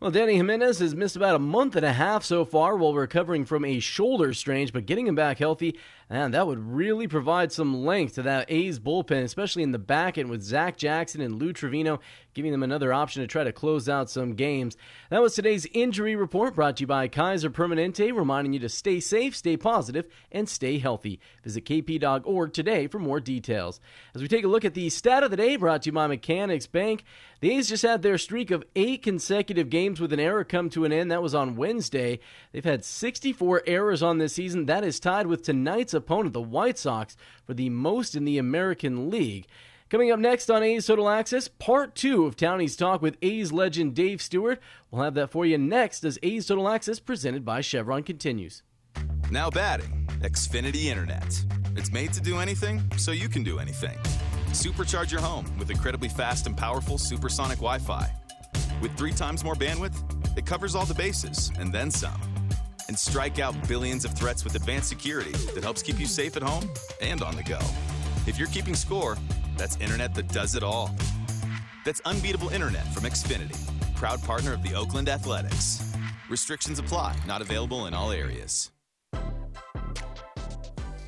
Well, 0.00 0.12
Dany 0.12 0.36
Jimenez 0.36 0.78
has 0.78 0.94
missed 0.94 1.16
about 1.16 1.34
a 1.34 1.40
month 1.40 1.74
and 1.74 1.84
a 1.84 1.92
half 1.92 2.22
so 2.22 2.44
far 2.44 2.76
while 2.76 2.94
recovering 2.94 3.44
from 3.44 3.64
a 3.64 3.80
shoulder 3.80 4.32
strain, 4.32 4.68
but 4.72 4.86
getting 4.86 5.08
him 5.08 5.16
back 5.16 5.38
healthy, 5.38 5.76
and 6.08 6.32
that 6.34 6.46
would 6.46 6.60
really 6.60 7.08
provide 7.08 7.50
some 7.50 7.84
length 7.84 8.14
to 8.14 8.22
that 8.22 8.48
A's 8.48 8.78
bullpen, 8.78 9.24
especially 9.24 9.64
in 9.64 9.72
the 9.72 9.78
back 9.78 10.16
end 10.16 10.30
with 10.30 10.40
Zach 10.40 10.76
Jackson 10.76 11.20
and 11.20 11.40
Lou 11.42 11.52
Trivino, 11.52 11.98
giving 12.38 12.52
them 12.52 12.62
another 12.62 12.92
option 12.92 13.20
to 13.20 13.26
try 13.26 13.42
to 13.42 13.50
close 13.50 13.88
out 13.88 14.08
some 14.08 14.34
games. 14.34 14.76
That 15.10 15.20
was 15.20 15.34
today's 15.34 15.66
injury 15.72 16.14
report 16.14 16.54
brought 16.54 16.76
to 16.76 16.82
you 16.82 16.86
by 16.86 17.08
Kaiser 17.08 17.50
Permanente, 17.50 18.14
reminding 18.14 18.52
you 18.52 18.60
to 18.60 18.68
stay 18.68 19.00
safe, 19.00 19.34
stay 19.34 19.56
positive, 19.56 20.06
and 20.30 20.48
stay 20.48 20.78
healthy. 20.78 21.18
Visit 21.42 21.64
kp.org 21.64 22.52
today 22.52 22.86
for 22.86 23.00
more 23.00 23.18
details. 23.18 23.80
As 24.14 24.22
we 24.22 24.28
take 24.28 24.44
a 24.44 24.48
look 24.48 24.64
at 24.64 24.74
the 24.74 24.88
stat 24.88 25.24
of 25.24 25.32
the 25.32 25.36
day 25.36 25.56
brought 25.56 25.82
to 25.82 25.88
you 25.88 25.92
by 25.92 26.06
Mechanics 26.06 26.68
Bank, 26.68 27.02
the 27.40 27.50
A's 27.56 27.68
just 27.68 27.82
had 27.82 28.02
their 28.02 28.18
streak 28.18 28.52
of 28.52 28.62
eight 28.76 29.02
consecutive 29.02 29.68
games 29.68 30.00
with 30.00 30.12
an 30.12 30.20
error 30.20 30.44
come 30.44 30.70
to 30.70 30.84
an 30.84 30.92
end. 30.92 31.10
That 31.10 31.22
was 31.22 31.34
on 31.34 31.56
Wednesday. 31.56 32.20
They've 32.52 32.64
had 32.64 32.84
64 32.84 33.64
errors 33.66 34.00
on 34.00 34.18
this 34.18 34.34
season. 34.34 34.66
That 34.66 34.84
is 34.84 35.00
tied 35.00 35.26
with 35.26 35.42
tonight's 35.42 35.92
opponent, 35.92 36.34
the 36.34 36.40
White 36.40 36.78
Sox, 36.78 37.16
for 37.44 37.54
the 37.54 37.68
most 37.68 38.14
in 38.14 38.24
the 38.24 38.38
American 38.38 39.10
League. 39.10 39.48
Coming 39.90 40.10
up 40.10 40.18
next 40.18 40.50
on 40.50 40.62
A's 40.62 40.86
Total 40.86 41.08
Access, 41.08 41.48
part 41.48 41.94
two 41.94 42.26
of 42.26 42.36
Townie's 42.36 42.76
talk 42.76 43.00
with 43.00 43.16
A's 43.22 43.52
legend 43.52 43.94
Dave 43.94 44.20
Stewart. 44.20 44.60
We'll 44.90 45.02
have 45.02 45.14
that 45.14 45.30
for 45.30 45.46
you 45.46 45.56
next 45.56 46.04
as 46.04 46.18
A's 46.22 46.46
Total 46.46 46.68
Access 46.68 47.00
presented 47.00 47.42
by 47.42 47.62
Chevron 47.62 48.02
continues. 48.02 48.62
Now 49.30 49.48
batting, 49.48 50.06
Xfinity 50.20 50.86
Internet. 50.86 51.42
It's 51.74 51.90
made 51.90 52.12
to 52.12 52.20
do 52.20 52.38
anything, 52.38 52.82
so 52.98 53.12
you 53.12 53.30
can 53.30 53.42
do 53.42 53.60
anything. 53.60 53.96
Supercharge 54.48 55.10
your 55.10 55.22
home 55.22 55.46
with 55.58 55.70
incredibly 55.70 56.10
fast 56.10 56.46
and 56.46 56.54
powerful 56.54 56.98
supersonic 56.98 57.56
Wi 57.56 57.78
Fi. 57.78 58.12
With 58.82 58.94
three 58.94 59.12
times 59.12 59.42
more 59.42 59.54
bandwidth, 59.54 59.96
it 60.36 60.44
covers 60.44 60.74
all 60.74 60.84
the 60.84 60.92
bases 60.92 61.50
and 61.58 61.72
then 61.72 61.90
some. 61.90 62.20
And 62.88 62.98
strike 62.98 63.38
out 63.38 63.54
billions 63.66 64.04
of 64.04 64.12
threats 64.12 64.44
with 64.44 64.54
advanced 64.54 64.90
security 64.90 65.32
that 65.54 65.64
helps 65.64 65.82
keep 65.82 65.98
you 65.98 66.06
safe 66.06 66.36
at 66.36 66.42
home 66.42 66.68
and 67.00 67.22
on 67.22 67.36
the 67.36 67.42
go. 67.42 67.58
If 68.26 68.38
you're 68.38 68.48
keeping 68.48 68.74
score, 68.74 69.16
that's 69.58 69.76
internet 69.76 70.14
that 70.14 70.28
does 70.28 70.54
it 70.54 70.62
all. 70.62 70.94
That's 71.84 72.00
unbeatable 72.04 72.48
internet 72.50 72.86
from 72.94 73.02
Xfinity, 73.02 73.58
proud 73.96 74.22
partner 74.22 74.54
of 74.54 74.62
the 74.62 74.74
Oakland 74.74 75.08
Athletics. 75.08 75.92
Restrictions 76.30 76.78
apply, 76.78 77.16
not 77.26 77.42
available 77.42 77.86
in 77.86 77.94
all 77.94 78.12
areas. 78.12 78.70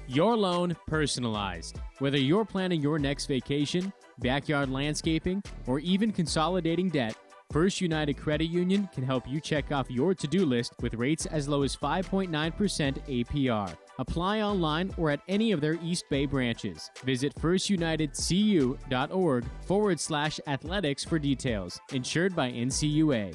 Your 0.08 0.36
loan 0.36 0.76
personalized. 0.88 1.78
Whether 2.00 2.18
you're 2.18 2.44
planning 2.44 2.82
your 2.82 2.98
next 2.98 3.26
vacation, 3.26 3.92
backyard 4.18 4.68
landscaping, 4.68 5.42
or 5.66 5.78
even 5.78 6.10
consolidating 6.10 6.88
debt, 6.88 7.16
First 7.50 7.80
United 7.80 8.16
Credit 8.16 8.44
Union 8.44 8.88
can 8.94 9.02
help 9.02 9.28
you 9.28 9.40
check 9.40 9.72
off 9.72 9.90
your 9.90 10.14
to 10.14 10.28
do 10.28 10.46
list 10.46 10.72
with 10.82 10.94
rates 10.94 11.26
as 11.26 11.48
low 11.48 11.64
as 11.64 11.76
5.9% 11.76 12.30
APR. 12.30 13.76
Apply 13.98 14.40
online 14.40 14.94
or 14.96 15.10
at 15.10 15.20
any 15.26 15.50
of 15.50 15.60
their 15.60 15.76
East 15.82 16.04
Bay 16.08 16.26
branches. 16.26 16.88
Visit 17.04 17.34
firstunitedcu.org 17.34 19.44
forward 19.66 19.98
slash 19.98 20.38
athletics 20.46 21.04
for 21.04 21.18
details. 21.18 21.80
Insured 21.92 22.36
by 22.36 22.52
NCUA. 22.52 23.34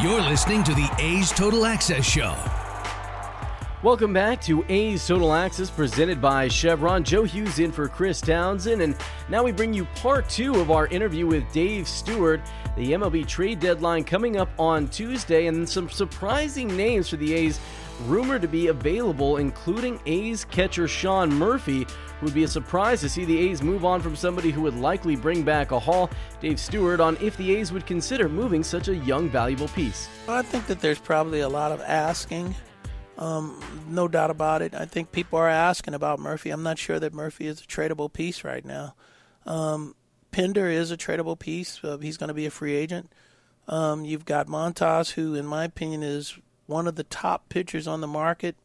You're 0.00 0.22
listening 0.22 0.62
to 0.64 0.74
the 0.74 0.88
A's 0.98 1.30
Total 1.32 1.66
Access 1.66 2.04
Show. 2.04 2.63
Welcome 3.84 4.14
back 4.14 4.40
to 4.44 4.64
A's 4.70 5.06
Total 5.06 5.34
Access 5.34 5.68
presented 5.68 6.18
by 6.18 6.48
Chevron. 6.48 7.04
Joe 7.04 7.24
Hughes 7.24 7.58
in 7.58 7.70
for 7.70 7.86
Chris 7.86 8.18
Townsend. 8.18 8.80
And 8.80 8.96
now 9.28 9.42
we 9.42 9.52
bring 9.52 9.74
you 9.74 9.84
part 9.96 10.26
two 10.26 10.54
of 10.54 10.70
our 10.70 10.86
interview 10.86 11.26
with 11.26 11.44
Dave 11.52 11.86
Stewart. 11.86 12.40
The 12.78 12.92
MLB 12.92 13.26
trade 13.26 13.60
deadline 13.60 14.02
coming 14.02 14.38
up 14.38 14.48
on 14.58 14.88
Tuesday, 14.88 15.48
and 15.48 15.68
some 15.68 15.90
surprising 15.90 16.74
names 16.74 17.10
for 17.10 17.16
the 17.16 17.34
A's 17.34 17.60
rumored 18.06 18.40
to 18.40 18.48
be 18.48 18.68
available, 18.68 19.36
including 19.36 20.00
A's 20.06 20.46
catcher 20.46 20.88
Sean 20.88 21.28
Murphy. 21.28 21.86
Would 22.22 22.32
be 22.32 22.44
a 22.44 22.48
surprise 22.48 23.02
to 23.02 23.10
see 23.10 23.26
the 23.26 23.38
A's 23.38 23.62
move 23.62 23.84
on 23.84 24.00
from 24.00 24.16
somebody 24.16 24.50
who 24.50 24.62
would 24.62 24.78
likely 24.78 25.14
bring 25.14 25.42
back 25.42 25.72
a 25.72 25.78
haul. 25.78 26.08
Dave 26.40 26.58
Stewart 26.58 27.00
on 27.00 27.18
if 27.20 27.36
the 27.36 27.54
A's 27.54 27.70
would 27.70 27.84
consider 27.84 28.30
moving 28.30 28.64
such 28.64 28.88
a 28.88 28.96
young, 28.96 29.28
valuable 29.28 29.68
piece. 29.68 30.08
I 30.26 30.40
think 30.40 30.66
that 30.68 30.80
there's 30.80 30.98
probably 30.98 31.40
a 31.40 31.48
lot 31.50 31.70
of 31.70 31.82
asking. 31.82 32.54
Um, 33.16 33.60
no 33.88 34.08
doubt 34.08 34.30
about 34.30 34.62
it. 34.62 34.74
I 34.74 34.86
think 34.86 35.12
people 35.12 35.38
are 35.38 35.48
asking 35.48 35.94
about 35.94 36.18
Murphy. 36.18 36.50
I'm 36.50 36.62
not 36.62 36.78
sure 36.78 36.98
that 36.98 37.14
Murphy 37.14 37.46
is 37.46 37.60
a 37.60 37.66
tradable 37.66 38.12
piece 38.12 38.42
right 38.42 38.64
now. 38.64 38.94
Um, 39.46 39.94
Pinder 40.32 40.68
is 40.68 40.90
a 40.90 40.96
tradable 40.96 41.38
piece. 41.38 41.82
Uh, 41.84 41.98
he's 41.98 42.16
going 42.16 42.28
to 42.28 42.34
be 42.34 42.46
a 42.46 42.50
free 42.50 42.74
agent. 42.74 43.12
Um, 43.68 44.04
you've 44.04 44.24
got 44.24 44.48
Montas, 44.48 45.12
who, 45.12 45.34
in 45.34 45.46
my 45.46 45.64
opinion, 45.64 46.02
is 46.02 46.38
one 46.66 46.88
of 46.88 46.96
the 46.96 47.04
top 47.04 47.48
pitchers 47.48 47.86
on 47.86 48.00
the 48.00 48.06
market 48.06 48.56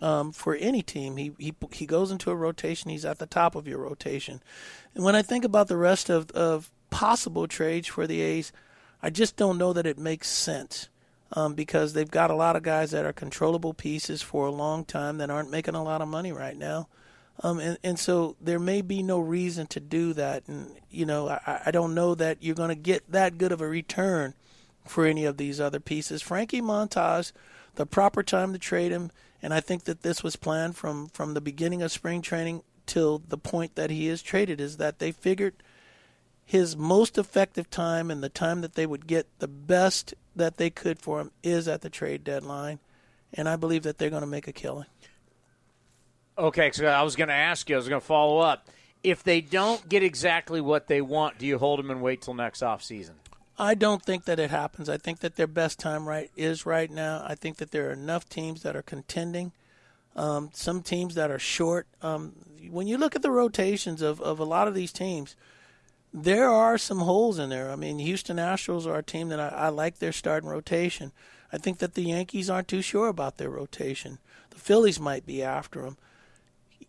um, 0.00 0.32
for 0.32 0.54
any 0.54 0.82
team. 0.82 1.16
He, 1.16 1.32
he 1.38 1.54
he 1.72 1.86
goes 1.86 2.10
into 2.10 2.30
a 2.30 2.36
rotation. 2.36 2.90
He's 2.90 3.04
at 3.04 3.18
the 3.18 3.26
top 3.26 3.54
of 3.54 3.68
your 3.68 3.78
rotation. 3.78 4.42
And 4.94 5.04
when 5.04 5.14
I 5.14 5.22
think 5.22 5.44
about 5.44 5.68
the 5.68 5.76
rest 5.76 6.08
of, 6.08 6.30
of 6.30 6.70
possible 6.90 7.46
trades 7.46 7.88
for 7.88 8.06
the 8.06 8.20
A's, 8.20 8.52
I 9.02 9.10
just 9.10 9.36
don't 9.36 9.58
know 9.58 9.72
that 9.72 9.86
it 9.86 9.98
makes 9.98 10.28
sense 10.28 10.88
um, 11.32 11.54
because 11.54 11.92
they've 11.92 12.10
got 12.10 12.30
a 12.30 12.34
lot 12.34 12.56
of 12.56 12.62
guys 12.62 12.90
that 12.92 13.04
are 13.04 13.12
controllable 13.12 13.74
pieces 13.74 14.22
for 14.22 14.46
a 14.46 14.52
long 14.52 14.84
time 14.84 15.18
that 15.18 15.30
aren't 15.30 15.50
making 15.50 15.74
a 15.74 15.82
lot 15.82 16.00
of 16.00 16.08
money 16.08 16.32
right 16.32 16.56
now. 16.56 16.88
Um, 17.40 17.60
and, 17.60 17.78
and 17.84 17.98
so 17.98 18.36
there 18.40 18.58
may 18.58 18.82
be 18.82 19.02
no 19.02 19.20
reason 19.20 19.66
to 19.68 19.80
do 19.80 20.12
that. 20.14 20.48
And, 20.48 20.74
you 20.90 21.06
know, 21.06 21.28
I, 21.28 21.62
I 21.66 21.70
don't 21.70 21.94
know 21.94 22.14
that 22.14 22.42
you're 22.42 22.54
going 22.54 22.70
to 22.70 22.74
get 22.74 23.10
that 23.12 23.38
good 23.38 23.52
of 23.52 23.60
a 23.60 23.68
return 23.68 24.34
for 24.84 25.06
any 25.06 25.24
of 25.24 25.36
these 25.36 25.60
other 25.60 25.78
pieces. 25.78 26.22
Frankie 26.22 26.62
Montas, 26.62 27.32
the 27.76 27.86
proper 27.86 28.22
time 28.22 28.52
to 28.52 28.58
trade 28.58 28.90
him, 28.90 29.10
and 29.40 29.54
I 29.54 29.60
think 29.60 29.84
that 29.84 30.02
this 30.02 30.24
was 30.24 30.34
planned 30.34 30.76
from, 30.76 31.08
from 31.10 31.34
the 31.34 31.40
beginning 31.40 31.82
of 31.82 31.92
spring 31.92 32.22
training 32.22 32.62
till 32.86 33.18
the 33.18 33.38
point 33.38 33.76
that 33.76 33.90
he 33.90 34.08
is 34.08 34.22
traded, 34.22 34.60
is 34.60 34.78
that 34.78 34.98
they 34.98 35.12
figured 35.12 35.62
his 36.44 36.76
most 36.76 37.18
effective 37.18 37.70
time 37.70 38.10
and 38.10 38.22
the 38.22 38.30
time 38.30 38.62
that 38.62 38.74
they 38.74 38.86
would 38.86 39.06
get 39.06 39.26
the 39.38 39.46
best 39.46 40.14
that 40.38 40.56
they 40.56 40.70
could 40.70 40.98
for 40.98 41.20
him 41.20 41.30
is 41.42 41.68
at 41.68 41.82
the 41.82 41.90
trade 41.90 42.24
deadline. 42.24 42.78
And 43.34 43.48
I 43.48 43.56
believe 43.56 43.82
that 43.82 43.98
they're 43.98 44.10
going 44.10 44.22
to 44.22 44.26
make 44.26 44.48
a 44.48 44.52
killing. 44.52 44.86
Okay, 46.38 46.70
so 46.72 46.86
I 46.86 47.02
was 47.02 47.16
going 47.16 47.28
to 47.28 47.34
ask 47.34 47.68
you, 47.68 47.76
I 47.76 47.78
was 47.78 47.88
going 47.88 48.00
to 48.00 48.06
follow 48.06 48.38
up. 48.38 48.66
If 49.02 49.22
they 49.22 49.40
don't 49.40 49.88
get 49.88 50.02
exactly 50.02 50.60
what 50.60 50.86
they 50.86 51.00
want, 51.00 51.38
do 51.38 51.46
you 51.46 51.58
hold 51.58 51.78
them 51.78 51.90
and 51.90 52.00
wait 52.00 52.22
till 52.22 52.34
next 52.34 52.62
offseason? 52.62 53.12
I 53.58 53.74
don't 53.74 54.02
think 54.02 54.24
that 54.24 54.38
it 54.38 54.50
happens. 54.50 54.88
I 54.88 54.96
think 54.96 55.18
that 55.20 55.36
their 55.36 55.48
best 55.48 55.80
time 55.80 56.08
right 56.08 56.30
is 56.36 56.64
right 56.64 56.90
now. 56.90 57.24
I 57.26 57.34
think 57.34 57.56
that 57.56 57.72
there 57.72 57.88
are 57.88 57.92
enough 57.92 58.28
teams 58.28 58.62
that 58.62 58.76
are 58.76 58.82
contending. 58.82 59.52
Um, 60.14 60.50
some 60.52 60.82
teams 60.82 61.16
that 61.16 61.30
are 61.30 61.38
short. 61.38 61.86
Um, 62.00 62.34
when 62.70 62.86
you 62.86 62.98
look 62.98 63.16
at 63.16 63.22
the 63.22 63.30
rotations 63.30 64.00
of, 64.00 64.20
of 64.20 64.38
a 64.38 64.44
lot 64.44 64.68
of 64.68 64.74
these 64.74 64.92
teams, 64.92 65.34
there 66.12 66.50
are 66.50 66.78
some 66.78 66.98
holes 66.98 67.38
in 67.38 67.50
there. 67.50 67.70
I 67.70 67.76
mean, 67.76 67.98
Houston 67.98 68.38
Astros 68.38 68.86
are 68.86 68.98
a 68.98 69.02
team 69.02 69.28
that 69.28 69.40
I, 69.40 69.48
I 69.48 69.68
like 69.68 69.98
their 69.98 70.12
starting 70.12 70.48
rotation. 70.48 71.12
I 71.52 71.58
think 71.58 71.78
that 71.78 71.94
the 71.94 72.02
Yankees 72.02 72.50
aren't 72.50 72.68
too 72.68 72.82
sure 72.82 73.08
about 73.08 73.36
their 73.38 73.50
rotation. 73.50 74.18
The 74.50 74.58
Phillies 74.58 75.00
might 75.00 75.26
be 75.26 75.42
after 75.42 75.82
them 75.82 75.96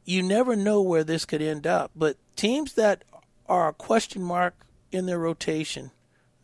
you 0.10 0.24
never 0.24 0.56
know 0.56 0.82
where 0.82 1.04
this 1.04 1.24
could 1.24 1.42
end 1.42 1.68
up. 1.68 1.92
But 1.96 2.18
teams 2.36 2.74
that 2.74 3.04
are 3.48 3.70
a 3.70 3.74
question 3.74 4.24
mark 4.24 4.56
in 4.92 5.06
their 5.06 5.20
rotation, 5.20 5.92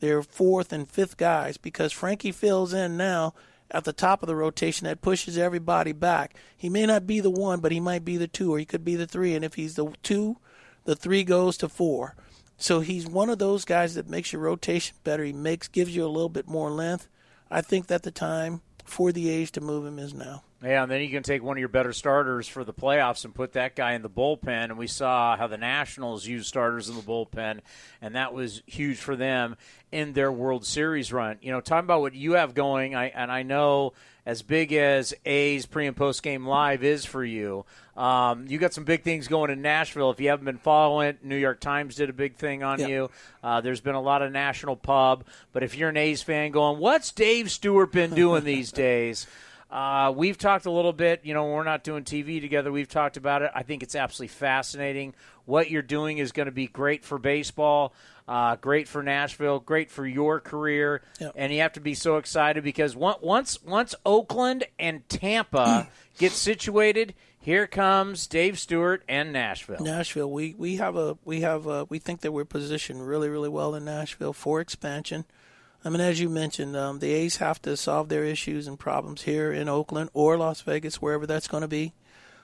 their 0.02 0.22
fourth 0.22 0.72
and 0.72 0.88
fifth 0.88 1.18
guys, 1.18 1.58
because 1.58 1.92
Frankie 1.92 2.32
fills 2.32 2.74
in 2.74 2.96
now 2.96 3.34
at 3.72 3.84
the 3.84 3.92
top 3.92 4.22
of 4.22 4.28
the 4.28 4.36
rotation 4.36 4.86
that 4.86 5.02
pushes 5.02 5.36
everybody 5.36 5.92
back. 5.94 6.36
He 6.56 6.70
may 6.70 6.86
not 6.86 7.08
be 7.08 7.20
the 7.20 7.32
one, 7.32 7.60
but 7.60 7.72
he 7.72 7.80
might 7.80 8.06
be 8.06 8.18
the 8.18 8.28
two, 8.28 8.54
or 8.54 8.60
he 8.60 8.66
could 8.66 8.86
be 8.86 8.96
the 8.96 9.08
three. 9.08 9.34
And 9.34 9.44
if 9.44 9.56
he's 9.56 9.74
the 9.74 9.92
two, 10.04 10.38
the 10.84 10.96
three 10.96 11.24
goes 11.24 11.58
to 11.58 11.68
four. 11.68 12.16
So 12.58 12.80
he's 12.80 13.08
one 13.08 13.30
of 13.30 13.40
those 13.40 13.66
guys 13.66 13.96
that 13.96 14.10
makes 14.10 14.32
your 14.32 14.42
rotation 14.42 14.96
better. 15.04 15.24
He 15.24 15.34
makes 15.34 15.68
gives 15.68 15.96
you 15.96 16.06
a 16.06 16.08
little 16.08 16.30
bit 16.30 16.48
more 16.48 16.72
length. 16.72 17.08
I 17.52 17.62
think 17.62 17.88
that 17.88 18.04
the 18.04 18.12
time 18.12 18.62
for 18.86 19.12
the 19.12 19.30
A's 19.30 19.52
to 19.52 19.62
move 19.62 19.86
him 19.86 20.00
is 20.00 20.14
now. 20.14 20.44
Yeah, 20.64 20.84
and 20.84 20.92
then 20.92 21.02
you 21.02 21.10
can 21.10 21.22
take 21.22 21.44
one 21.44 21.58
of 21.58 21.60
your 21.60 21.70
better 21.70 21.94
starters 21.94 22.48
for 22.48 22.64
the 22.64 22.74
playoffs 22.74 23.24
and 23.24 23.36
put 23.36 23.54
that 23.54 23.76
guy 23.76 23.94
in 23.94 24.02
the 24.02 24.10
bullpen. 24.10 24.66
And 24.66 24.78
we 24.78 24.88
saw 24.88 25.38
how 25.38 25.48
the 25.48 25.58
Nationals 25.58 26.26
used 26.26 26.48
starters 26.48 26.90
in 26.90 26.96
the 26.96 27.02
bullpen, 27.02 27.60
and 28.02 28.16
that 28.16 28.34
was 28.34 28.64
huge 28.66 28.98
for 28.98 29.16
them 29.16 29.58
in 29.92 30.14
their 30.14 30.32
World 30.32 30.66
Series 30.66 31.14
run. 31.14 31.38
You 31.42 31.52
know, 31.52 31.62
talking 31.62 31.86
about 31.86 32.02
what 32.02 32.16
you 32.16 32.34
have 32.34 32.54
going, 32.54 32.96
I 32.96 33.08
and 33.08 33.32
I 33.32 33.44
know 33.44 33.94
as 34.26 34.42
big 34.42 34.74
as 34.74 35.14
A's 35.26 35.66
pre 35.66 35.88
and 35.88 35.96
post 35.96 36.24
game 36.24 36.46
live 36.46 36.84
is 36.84 37.06
for 37.06 37.24
you. 37.24 37.66
Um, 37.96 38.46
you 38.48 38.58
got 38.58 38.74
some 38.74 38.84
big 38.84 39.04
things 39.04 39.28
going 39.28 39.52
in 39.52 39.62
Nashville. 39.62 40.12
If 40.12 40.20
you 40.20 40.30
haven't 40.30 40.46
been 40.46 40.58
following 40.58 41.10
it, 41.10 41.24
New 41.24 41.38
York 41.38 41.60
Times 41.60 41.96
did 41.96 42.10
a 42.10 42.14
big 42.14 42.36
thing 42.36 42.64
on 42.64 42.80
yep. 42.80 42.90
you. 42.90 43.10
Uh, 43.44 43.62
there's 43.62 43.82
been 43.82 43.96
a 43.96 44.02
lot 44.02 44.22
of 44.22 44.32
national 44.32 44.76
pub. 44.76 45.24
But 45.54 45.64
if 45.64 45.78
you're 45.78 45.90
an 45.90 45.98
A's 45.98 46.22
fan 46.22 46.52
going, 46.52 46.80
what's 46.80 47.12
Dave 47.12 47.50
Stewart 47.52 47.92
been 47.92 48.14
doing 48.14 48.44
these 48.44 48.72
days? 48.74 49.28
Uh, 49.76 50.10
we've 50.10 50.38
talked 50.38 50.66
a 50.66 50.72
little 50.72 50.94
bit, 50.94 51.20
you 51.26 51.34
know, 51.34 51.48
we're 51.48 51.62
not 51.62 51.84
doing 51.84 52.06
TV 52.06 52.40
together. 52.40 52.72
We've 52.72 52.88
talked 52.88 53.18
about 53.18 53.42
it. 53.42 53.52
I 53.54 53.64
think 53.64 53.84
it's 53.84 53.94
absolutely 53.94 54.30
fascinating. 54.30 55.14
What 55.44 55.70
you're 55.70 55.82
doing 55.82 56.18
is 56.18 56.32
going 56.32 56.46
to 56.46 56.54
be 56.54 56.68
great 56.68 57.04
for 57.04 57.20
baseball, 57.20 57.94
uh, 58.26 58.56
great 58.56 58.88
for 58.88 59.04
Nashville, 59.04 59.60
great 59.60 59.92
for 59.92 60.08
your 60.08 60.40
career, 60.40 61.02
yep. 61.20 61.34
and 61.36 61.52
you 61.52 61.60
have 61.60 61.74
to 61.74 61.82
be 61.82 61.94
so 61.94 62.16
excited 62.16 62.64
because 62.64 62.96
once 62.96 63.62
once 63.64 63.94
Oakland 64.06 64.64
and 64.80 65.08
Tampa 65.10 65.90
get 66.18 66.32
situated, 66.32 67.14
here 67.38 67.68
comes 67.68 68.28
Dave 68.28 68.58
Stewart 68.58 69.04
and 69.10 69.34
Nashville. 69.34 69.84
Nashville, 69.84 70.32
we 70.32 70.56
we 70.58 70.78
have 70.78 70.96
a 70.96 71.18
we 71.26 71.42
have 71.42 71.68
a, 71.68 71.84
we 71.84 72.00
think 72.00 72.22
that 72.22 72.32
we're 72.32 72.46
positioned 72.46 73.06
really 73.06 73.28
really 73.28 73.50
well 73.50 73.76
in 73.76 73.84
Nashville 73.84 74.32
for 74.32 74.62
expansion. 74.62 75.26
I 75.86 75.90
mean, 75.90 76.02
as 76.02 76.20
you 76.20 76.30
mentioned, 76.30 76.76
um, 76.76 76.98
the 76.98 77.14
A's 77.14 77.38
have 77.38 77.62
to 77.62 77.78
solve 77.78 78.10
their 78.10 78.24
issues 78.24 78.66
and 78.66 78.80
problems 78.80 79.22
here 79.22 79.52
in 79.54 79.70
Oakland 79.70 80.10
or 80.16 80.36
Las 80.36 80.62
Vegas, 80.62 81.00
wherever 81.00 81.28
that's 81.28 81.48
going 81.48 81.62
to 81.62 81.68
be. 81.68 81.94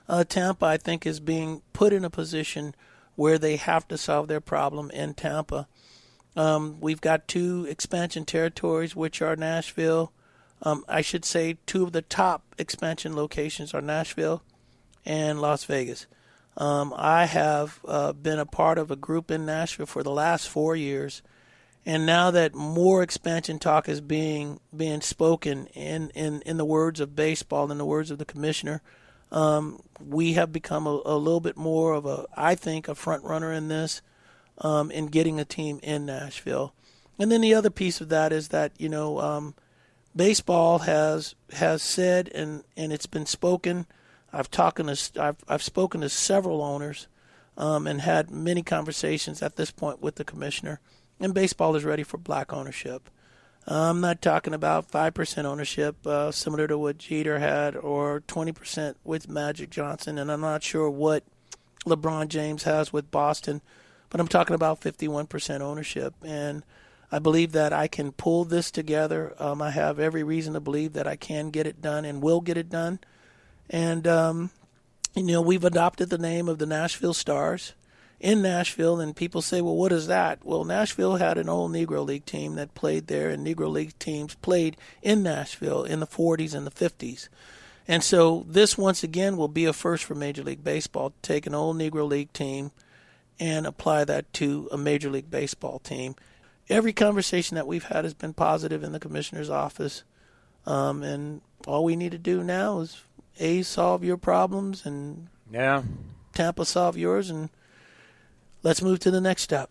Uh, 0.08 0.24
Tampa, 0.24 0.68
I 0.68 0.78
think, 0.78 1.08
is 1.08 1.20
being 1.20 1.64
put 1.74 1.92
in 1.92 2.06
a 2.06 2.10
position 2.12 2.76
where 3.16 3.40
they 3.40 3.56
have 3.56 3.88
to 3.88 3.98
solve 3.98 4.28
their 4.28 4.42
problem 4.42 4.92
in 4.92 5.16
Tampa. 5.16 5.68
Um, 6.36 6.78
we've 6.80 7.02
got 7.02 7.28
two 7.28 7.66
expansion 7.68 8.26
territories, 8.26 8.96
which 8.96 9.24
are 9.24 9.36
Nashville. 9.36 10.14
Um, 10.62 10.86
I 10.88 11.02
should 11.02 11.26
say 11.26 11.58
two 11.66 11.82
of 11.82 11.94
the 11.94 12.04
top 12.04 12.44
expansion 12.60 13.16
locations 13.16 13.74
are 13.74 13.82
Nashville 13.82 14.44
and 15.04 15.42
Las 15.42 15.64
Vegas. 15.64 16.06
Um, 16.58 16.94
I 16.96 17.26
have 17.26 17.80
uh, 17.88 18.14
been 18.14 18.38
a 18.38 18.46
part 18.46 18.78
of 18.78 18.92
a 18.92 18.96
group 18.96 19.32
in 19.32 19.48
Nashville 19.48 19.88
for 19.88 20.04
the 20.04 20.12
last 20.12 20.48
four 20.48 20.76
years 20.76 21.24
and 21.86 22.06
now 22.06 22.30
that 22.32 22.54
more 22.54 23.02
expansion 23.02 23.58
talk 23.58 23.90
is 23.90 24.02
being 24.02 24.60
being 24.76 25.02
spoken 25.02 25.66
in, 25.68 26.12
in, 26.12 26.42
in 26.44 26.58
the 26.58 26.66
words 26.66 27.00
of 27.00 27.16
baseball 27.16 27.72
and 27.72 27.80
the 27.80 27.86
words 27.86 28.12
of 28.12 28.20
the 28.20 28.26
commissioner, 28.26 28.82
um, 29.32 29.82
we 30.00 30.34
have 30.34 30.52
become 30.52 30.86
a, 30.86 31.02
a, 31.06 31.18
little 31.18 31.40
bit 31.40 31.58
more 31.58 31.94
of 31.94 32.06
a, 32.06 32.28
I 32.38 32.54
think, 32.56 32.88
a 32.88 32.96
front 32.96 33.24
runner 33.24 33.52
in 33.52 33.68
this, 33.68 34.02
um, 34.60 34.92
in 34.92 35.08
getting 35.08 35.40
a 35.40 35.46
team 35.46 35.80
in 35.82 36.06
Nashville. 36.06 36.74
And 37.18 37.32
then 37.32 37.42
the 37.42 37.54
other 37.54 37.70
piece 37.70 38.02
of 38.02 38.10
that 38.10 38.32
is 38.32 38.50
that 38.50 38.74
you 38.78 38.90
know, 38.90 39.20
um, 39.20 39.56
baseball 40.16 40.80
has 40.80 41.34
has 41.54 41.82
said 41.82 42.30
and 42.36 42.64
and 42.78 42.94
it's 42.94 43.08
been 43.08 43.26
spoken. 43.26 43.88
I've 44.32 44.52
talked 44.52 44.78
to 44.78 45.12
I've 45.20 45.44
I've 45.48 45.64
spoken 45.64 46.02
to 46.02 46.10
several 46.10 46.62
owners, 46.62 47.08
um, 47.58 47.88
and 47.88 48.02
had 48.02 48.30
many 48.30 48.62
conversations 48.62 49.42
at 49.42 49.56
this 49.56 49.72
point 49.72 50.02
with 50.02 50.16
the 50.16 50.24
commissioner 50.24 50.80
and 51.22 51.34
baseball 51.34 51.76
is 51.76 51.86
ready 51.86 52.04
for 52.04 52.18
black 52.18 52.52
ownership. 52.52 53.10
I'm 53.68 54.02
not 54.02 54.22
talking 54.22 54.54
about 54.54 54.92
5% 54.92 55.46
ownership, 55.46 56.06
uh, 56.06 56.32
similar 56.32 56.68
to 56.68 56.78
what 56.78 56.98
Jeter 56.98 57.40
had, 57.40 57.76
or 57.76 58.22
20% 58.22 58.96
with 59.04 59.30
Magic 59.30 59.70
Johnson, 59.70 60.18
and 60.18 60.32
I'm 60.32 60.42
not 60.42 60.64
sure 60.64 60.90
what 60.90 61.24
LeBron 61.86 62.28
James 62.28 62.64
has 62.64 62.92
with 62.92 63.12
Boston, 63.12 63.62
but 64.10 64.20
I'm 64.20 64.28
talking 64.28 64.56
about 64.56 64.82
51% 64.82 65.62
ownership. 65.62 66.16
And 66.26 66.64
I 67.12 67.20
believe 67.20 67.52
that 67.52 67.72
I 67.72 67.88
can 67.88 68.12
pull 68.12 68.46
this 68.46 68.72
together. 68.72 69.36
Um, 69.38 69.62
I 69.62 69.72
have 69.72 70.00
every 70.00 70.24
reason 70.24 70.54
to 70.54 70.60
believe 70.60 70.94
that 70.94 71.08
I 71.08 71.16
can 71.16 71.50
get 71.50 71.68
it 71.68 71.82
done 71.82 72.04
and 72.04 72.22
will 72.22 72.42
get 72.42 72.58
it 72.58 72.70
done. 72.70 73.00
And, 73.70 74.08
um, 74.08 74.50
you 75.16 75.24
know, 75.24 75.42
we've 75.42 75.64
adopted 75.64 76.10
the 76.10 76.18
name 76.18 76.50
of 76.50 76.58
the 76.58 76.66
Nashville 76.66 77.14
Stars 77.14 77.74
in 78.22 78.44
Nashville, 78.44 79.00
and 79.00 79.16
people 79.16 79.42
say, 79.42 79.62
well, 79.62 79.76
what 79.76 79.92
is 79.92 80.06
that? 80.06 80.46
Well, 80.46 80.64
Nashville 80.64 81.16
had 81.16 81.40
an 81.40 81.50
old 81.50 81.72
Negro 81.72 82.06
League 82.06 82.26
team 82.26 82.54
that 82.54 82.76
played 82.76 83.08
there, 83.08 83.30
and 83.30 83.46
Negro 83.46 83.70
League 83.70 83.98
teams 83.98 84.36
played 84.36 84.78
in 85.02 85.24
Nashville 85.24 85.84
in 85.84 86.00
the 86.00 86.08
40s 86.08 86.54
and 86.54 86.66
the 86.66 86.72
50s. 86.72 87.30
And 87.88 88.04
so 88.04 88.46
this, 88.48 88.78
once 88.78 89.04
again, 89.04 89.38
will 89.38 89.48
be 89.48 89.66
a 89.66 89.74
first 89.74 90.04
for 90.04 90.14
Major 90.14 90.44
League 90.44 90.64
Baseball 90.64 91.10
to 91.10 91.16
take 91.24 91.48
an 91.48 91.56
old 91.56 91.78
Negro 91.78 92.08
League 92.08 92.32
team 92.32 92.72
and 93.40 93.66
apply 93.66 94.06
that 94.06 94.32
to 94.34 94.70
a 94.72 94.78
Major 94.78 95.10
League 95.10 95.32
Baseball 95.32 95.80
team. 95.80 96.16
Every 96.70 96.94
conversation 96.94 97.56
that 97.56 97.66
we've 97.66 97.86
had 97.86 98.06
has 98.06 98.14
been 98.14 98.34
positive 98.34 98.84
in 98.84 98.92
the 98.92 99.00
commissioner's 99.00 99.50
office. 99.50 100.04
Um, 100.68 101.02
and 101.02 101.42
all 101.66 101.84
we 101.84 101.96
need 101.96 102.12
to 102.12 102.20
do 102.20 102.44
now 102.44 102.82
is 102.82 103.02
A, 103.40 103.64
solve 103.64 104.04
your 104.04 104.18
problems, 104.18 104.86
and 104.86 105.28
yeah, 105.52 105.82
Tampa 106.34 106.66
solve 106.66 106.98
yours, 106.98 107.32
and 107.32 107.50
let's 108.64 108.82
move 108.82 109.00
to 109.00 109.12
the 109.12 109.22
next 109.22 109.44
step. 109.44 109.70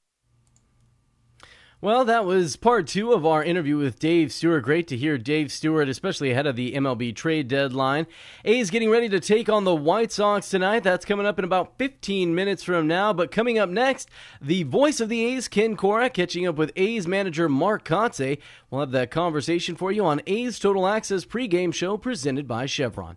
Well, 1.82 2.04
that 2.04 2.26
was 2.26 2.56
part 2.56 2.86
two 2.86 3.14
of 3.14 3.24
our 3.24 3.42
interview 3.42 3.78
with 3.78 3.98
Dave 3.98 4.34
Stewart. 4.34 4.64
Great 4.64 4.86
to 4.88 4.98
hear 4.98 5.16
Dave 5.16 5.50
Stewart, 5.50 5.88
especially 5.88 6.30
ahead 6.30 6.46
of 6.46 6.54
the 6.54 6.74
MLB 6.74 7.16
trade 7.16 7.48
deadline. 7.48 8.06
A's 8.44 8.68
getting 8.68 8.90
ready 8.90 9.08
to 9.08 9.18
take 9.18 9.48
on 9.48 9.64
the 9.64 9.74
White 9.74 10.12
Sox 10.12 10.50
tonight. 10.50 10.82
That's 10.82 11.06
coming 11.06 11.24
up 11.24 11.38
in 11.38 11.44
about 11.46 11.78
15 11.78 12.34
minutes 12.34 12.62
from 12.62 12.86
now. 12.86 13.14
But 13.14 13.30
coming 13.30 13.58
up 13.58 13.70
next, 13.70 14.10
the 14.42 14.64
voice 14.64 15.00
of 15.00 15.08
the 15.08 15.24
A's, 15.24 15.48
Ken 15.48 15.74
Korach, 15.74 16.12
catching 16.12 16.46
up 16.46 16.56
with 16.56 16.70
A's 16.76 17.06
manager 17.06 17.48
Mark 17.48 17.82
Kotsay. 17.82 18.36
We'll 18.70 18.82
have 18.82 18.90
that 18.90 19.10
conversation 19.10 19.74
for 19.74 19.90
you 19.90 20.04
on 20.04 20.20
A's 20.26 20.58
Total 20.58 20.86
Access 20.86 21.24
pregame 21.24 21.72
show 21.72 21.96
presented 21.96 22.46
by 22.46 22.66
Chevron. 22.66 23.16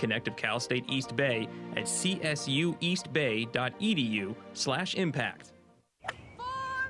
Connect 0.00 0.26
of 0.26 0.34
Cal 0.34 0.58
State 0.58 0.86
East 0.88 1.14
Bay 1.14 1.46
at 1.76 1.84
csueastbay.edu 1.84 4.34
slash 4.54 4.94
impact. 4.94 5.52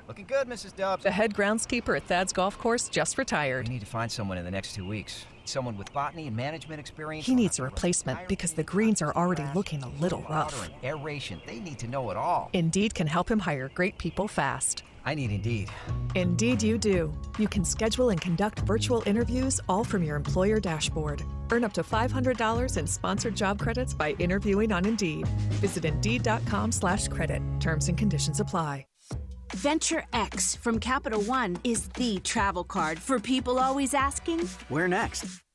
Looking 0.07 0.25
good, 0.25 0.47
Mrs. 0.47 0.75
Dubs. 0.75 1.03
The 1.03 1.11
head 1.11 1.33
groundskeeper 1.33 1.95
at 1.95 2.03
Thad's 2.03 2.33
golf 2.33 2.57
course 2.57 2.89
just 2.89 3.17
retired. 3.17 3.67
We 3.67 3.75
need 3.75 3.81
to 3.81 3.85
find 3.85 4.11
someone 4.11 4.37
in 4.37 4.45
the 4.45 4.51
next 4.51 4.75
two 4.75 4.87
weeks. 4.87 5.25
Someone 5.45 5.77
with 5.77 5.91
botany 5.93 6.27
and 6.27 6.35
management 6.35 6.79
experience. 6.79 7.25
He 7.25 7.35
needs 7.35 7.59
a 7.59 7.63
replacement 7.63 8.27
because 8.27 8.53
the 8.53 8.63
greens 8.63 9.01
are 9.01 9.13
already 9.13 9.45
looking 9.53 9.83
a 9.83 9.89
little 10.01 10.25
rough. 10.29 10.69
aeration, 10.83 11.41
they 11.45 11.59
need 11.59 11.79
to 11.79 11.87
know 11.87 12.09
it 12.11 12.17
all. 12.17 12.49
Indeed 12.53 12.95
can 12.95 13.07
help 13.07 13.29
him 13.29 13.39
hire 13.39 13.69
great 13.73 13.97
people 13.97 14.27
fast. 14.27 14.83
I 15.03 15.15
need 15.15 15.31
Indeed. 15.31 15.69
Indeed, 16.15 16.61
you 16.61 16.77
do. 16.77 17.13
You 17.39 17.47
can 17.47 17.65
schedule 17.65 18.09
and 18.11 18.21
conduct 18.21 18.59
virtual 18.59 19.03
interviews 19.05 19.59
all 19.67 19.83
from 19.83 20.03
your 20.03 20.15
employer 20.15 20.59
dashboard. 20.59 21.23
Earn 21.51 21.63
up 21.63 21.73
to 21.73 21.83
$500 21.83 22.77
in 22.77 22.87
sponsored 22.87 23.35
job 23.35 23.59
credits 23.59 23.93
by 23.93 24.11
interviewing 24.19 24.71
on 24.71 24.85
Indeed. 24.85 25.27
Visit 25.59 25.85
Indeed.com/credit. 25.85 27.41
Terms 27.59 27.89
and 27.89 27.97
conditions 27.97 28.39
apply. 28.39 28.85
Venture 29.55 30.05
X 30.13 30.55
from 30.55 30.79
Capital 30.79 31.21
One 31.23 31.57
is 31.65 31.89
the 31.89 32.19
travel 32.19 32.63
card 32.63 32.97
for 32.97 33.19
people 33.19 33.59
always 33.59 33.93
asking, 33.93 34.47
Where 34.69 34.87
next? 34.87 35.25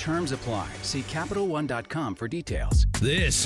Terms 0.00 0.32
apply. 0.32 0.66
See 0.80 1.02
CapitalOne.com 1.02 2.14
for 2.14 2.26
details. 2.26 2.86
This 3.02 3.44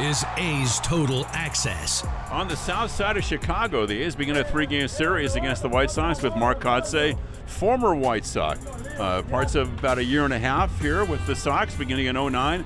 is 0.00 0.24
A's 0.36 0.80
Total 0.80 1.24
Access. 1.26 2.04
On 2.32 2.48
the 2.48 2.56
south 2.56 2.90
side 2.90 3.16
of 3.16 3.22
Chicago, 3.22 3.86
the 3.86 4.02
A's 4.02 4.16
begin 4.16 4.36
a 4.36 4.42
three 4.42 4.66
game 4.66 4.88
series 4.88 5.36
against 5.36 5.62
the 5.62 5.68
White 5.68 5.92
Sox 5.92 6.20
with 6.24 6.34
Mark 6.34 6.58
Kotsay, 6.58 7.16
former 7.46 7.94
White 7.94 8.24
Sox. 8.24 8.66
Uh, 8.98 9.22
parts 9.30 9.54
of 9.54 9.78
about 9.78 9.98
a 9.98 10.04
year 10.04 10.24
and 10.24 10.34
a 10.34 10.40
half 10.40 10.76
here 10.80 11.04
with 11.04 11.24
the 11.24 11.36
Sox 11.36 11.76
beginning 11.76 12.06
in 12.06 12.16
09. 12.16 12.64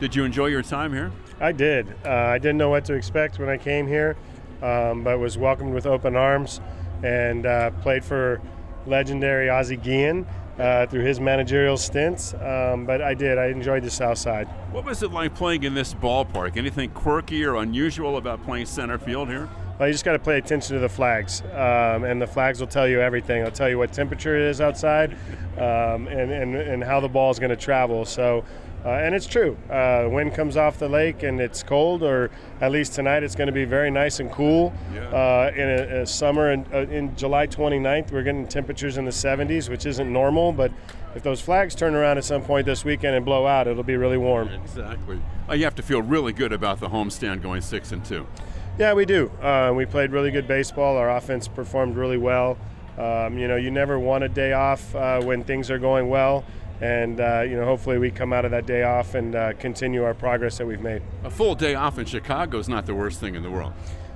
Did 0.00 0.16
you 0.16 0.24
enjoy 0.24 0.46
your 0.46 0.62
time 0.62 0.90
here? 0.94 1.12
I 1.40 1.52
did. 1.52 1.86
Uh, 2.02 2.08
I 2.08 2.38
didn't 2.38 2.56
know 2.56 2.70
what 2.70 2.86
to 2.86 2.94
expect 2.94 3.38
when 3.38 3.50
I 3.50 3.58
came 3.58 3.86
here, 3.86 4.16
um, 4.62 5.04
but 5.04 5.18
was 5.18 5.36
welcomed 5.36 5.74
with 5.74 5.84
open 5.84 6.16
arms 6.16 6.62
and 7.02 7.44
uh, 7.44 7.72
played 7.82 8.02
for 8.02 8.40
legendary 8.86 9.50
Ozzie 9.50 9.76
Guillen 9.76 10.26
uh, 10.58 10.86
through 10.86 11.02
his 11.02 11.20
managerial 11.20 11.76
stints. 11.76 12.34
Um, 12.34 12.86
but 12.86 13.02
I 13.02 13.14
did. 13.14 13.38
I 13.38 13.46
enjoyed 13.46 13.82
the 13.82 13.90
South 13.90 14.18
Side. 14.18 14.46
What 14.70 14.84
was 14.84 15.02
it 15.02 15.12
like 15.12 15.34
playing 15.34 15.64
in 15.64 15.74
this 15.74 15.94
ballpark? 15.94 16.56
Anything 16.56 16.90
quirky 16.90 17.44
or 17.44 17.56
unusual 17.56 18.16
about 18.16 18.44
playing 18.44 18.66
center 18.66 18.98
field 18.98 19.28
here? 19.28 19.48
Well, 19.78 19.88
you 19.88 19.92
just 19.92 20.04
got 20.04 20.12
to 20.12 20.20
pay 20.20 20.38
attention 20.38 20.74
to 20.74 20.80
the 20.80 20.88
flags, 20.88 21.42
um, 21.52 22.04
and 22.04 22.22
the 22.22 22.28
flags 22.28 22.60
will 22.60 22.68
tell 22.68 22.86
you 22.86 23.00
everything. 23.00 23.42
They'll 23.42 23.50
tell 23.50 23.68
you 23.68 23.76
what 23.76 23.92
temperature 23.92 24.36
it 24.36 24.42
is 24.42 24.60
outside, 24.60 25.14
um, 25.56 26.06
and, 26.06 26.30
and, 26.30 26.54
and 26.54 26.84
how 26.84 27.00
the 27.00 27.08
ball 27.08 27.32
is 27.32 27.40
going 27.40 27.50
to 27.50 27.56
travel. 27.56 28.04
So 28.04 28.44
Uh, 28.84 28.90
and 28.90 29.14
it's 29.14 29.26
true. 29.26 29.56
Uh, 29.70 30.06
wind 30.10 30.34
comes 30.34 30.58
off 30.58 30.78
the 30.78 30.88
lake 30.88 31.22
and 31.22 31.40
it's 31.40 31.62
cold, 31.62 32.02
or 32.02 32.30
at 32.60 32.70
least 32.70 32.92
tonight 32.92 33.22
it's 33.22 33.34
going 33.34 33.46
to 33.46 33.52
be 33.52 33.64
very 33.64 33.90
nice 33.90 34.20
and 34.20 34.30
cool. 34.30 34.74
Uh, 34.94 35.50
in 35.56 35.68
a, 35.68 36.02
a 36.02 36.06
summer, 36.06 36.52
in, 36.52 36.66
uh, 36.72 36.80
in 36.80 37.16
July 37.16 37.46
29th, 37.46 38.12
we're 38.12 38.22
getting 38.22 38.46
temperatures 38.46 38.98
in 38.98 39.06
the 39.06 39.10
70s, 39.10 39.70
which 39.70 39.86
isn't 39.86 40.12
normal. 40.12 40.52
But 40.52 40.70
if 41.14 41.22
those 41.22 41.40
flags 41.40 41.74
turn 41.74 41.94
around 41.94 42.18
at 42.18 42.24
some 42.24 42.42
point 42.42 42.66
this 42.66 42.84
weekend 42.84 43.16
and 43.16 43.24
blow 43.24 43.46
out, 43.46 43.66
it'll 43.66 43.82
be 43.82 43.96
really 43.96 44.18
warm. 44.18 44.48
Exactly. 44.48 45.18
Uh, 45.48 45.54
you 45.54 45.64
have 45.64 45.74
to 45.76 45.82
feel 45.82 46.02
really 46.02 46.34
good 46.34 46.52
about 46.52 46.80
the 46.80 46.88
homestand 46.88 47.40
going 47.40 47.62
six 47.62 47.90
and 47.90 48.04
two. 48.04 48.26
Yeah, 48.78 48.92
we 48.92 49.06
do. 49.06 49.30
Uh, 49.40 49.72
we 49.74 49.86
played 49.86 50.10
really 50.10 50.30
good 50.30 50.48
baseball. 50.48 50.96
Our 50.98 51.16
offense 51.16 51.48
performed 51.48 51.96
really 51.96 52.18
well. 52.18 52.58
Um, 52.98 53.38
you 53.38 53.48
know, 53.48 53.56
you 53.56 53.70
never 53.70 53.98
want 53.98 54.24
a 54.24 54.28
day 54.28 54.52
off 54.52 54.94
uh, 54.94 55.20
when 55.22 55.42
things 55.42 55.70
are 55.70 55.78
going 55.78 56.08
well. 56.08 56.44
And, 56.80 57.20
uh, 57.20 57.42
you 57.42 57.56
know, 57.56 57.64
hopefully 57.64 57.98
we 57.98 58.10
come 58.10 58.32
out 58.32 58.44
of 58.44 58.50
that 58.50 58.66
day 58.66 58.82
off 58.82 59.14
and 59.14 59.34
uh, 59.34 59.52
continue 59.54 60.04
our 60.04 60.14
progress 60.14 60.58
that 60.58 60.66
we've 60.66 60.80
made. 60.80 61.02
A 61.22 61.30
full 61.30 61.54
day 61.54 61.74
off 61.74 61.98
in 61.98 62.04
Chicago 62.04 62.58
is 62.58 62.68
not 62.68 62.86
the 62.86 62.94
worst 62.94 63.20
thing 63.20 63.34
in 63.34 63.42
the 63.42 63.50
world. 63.50 63.72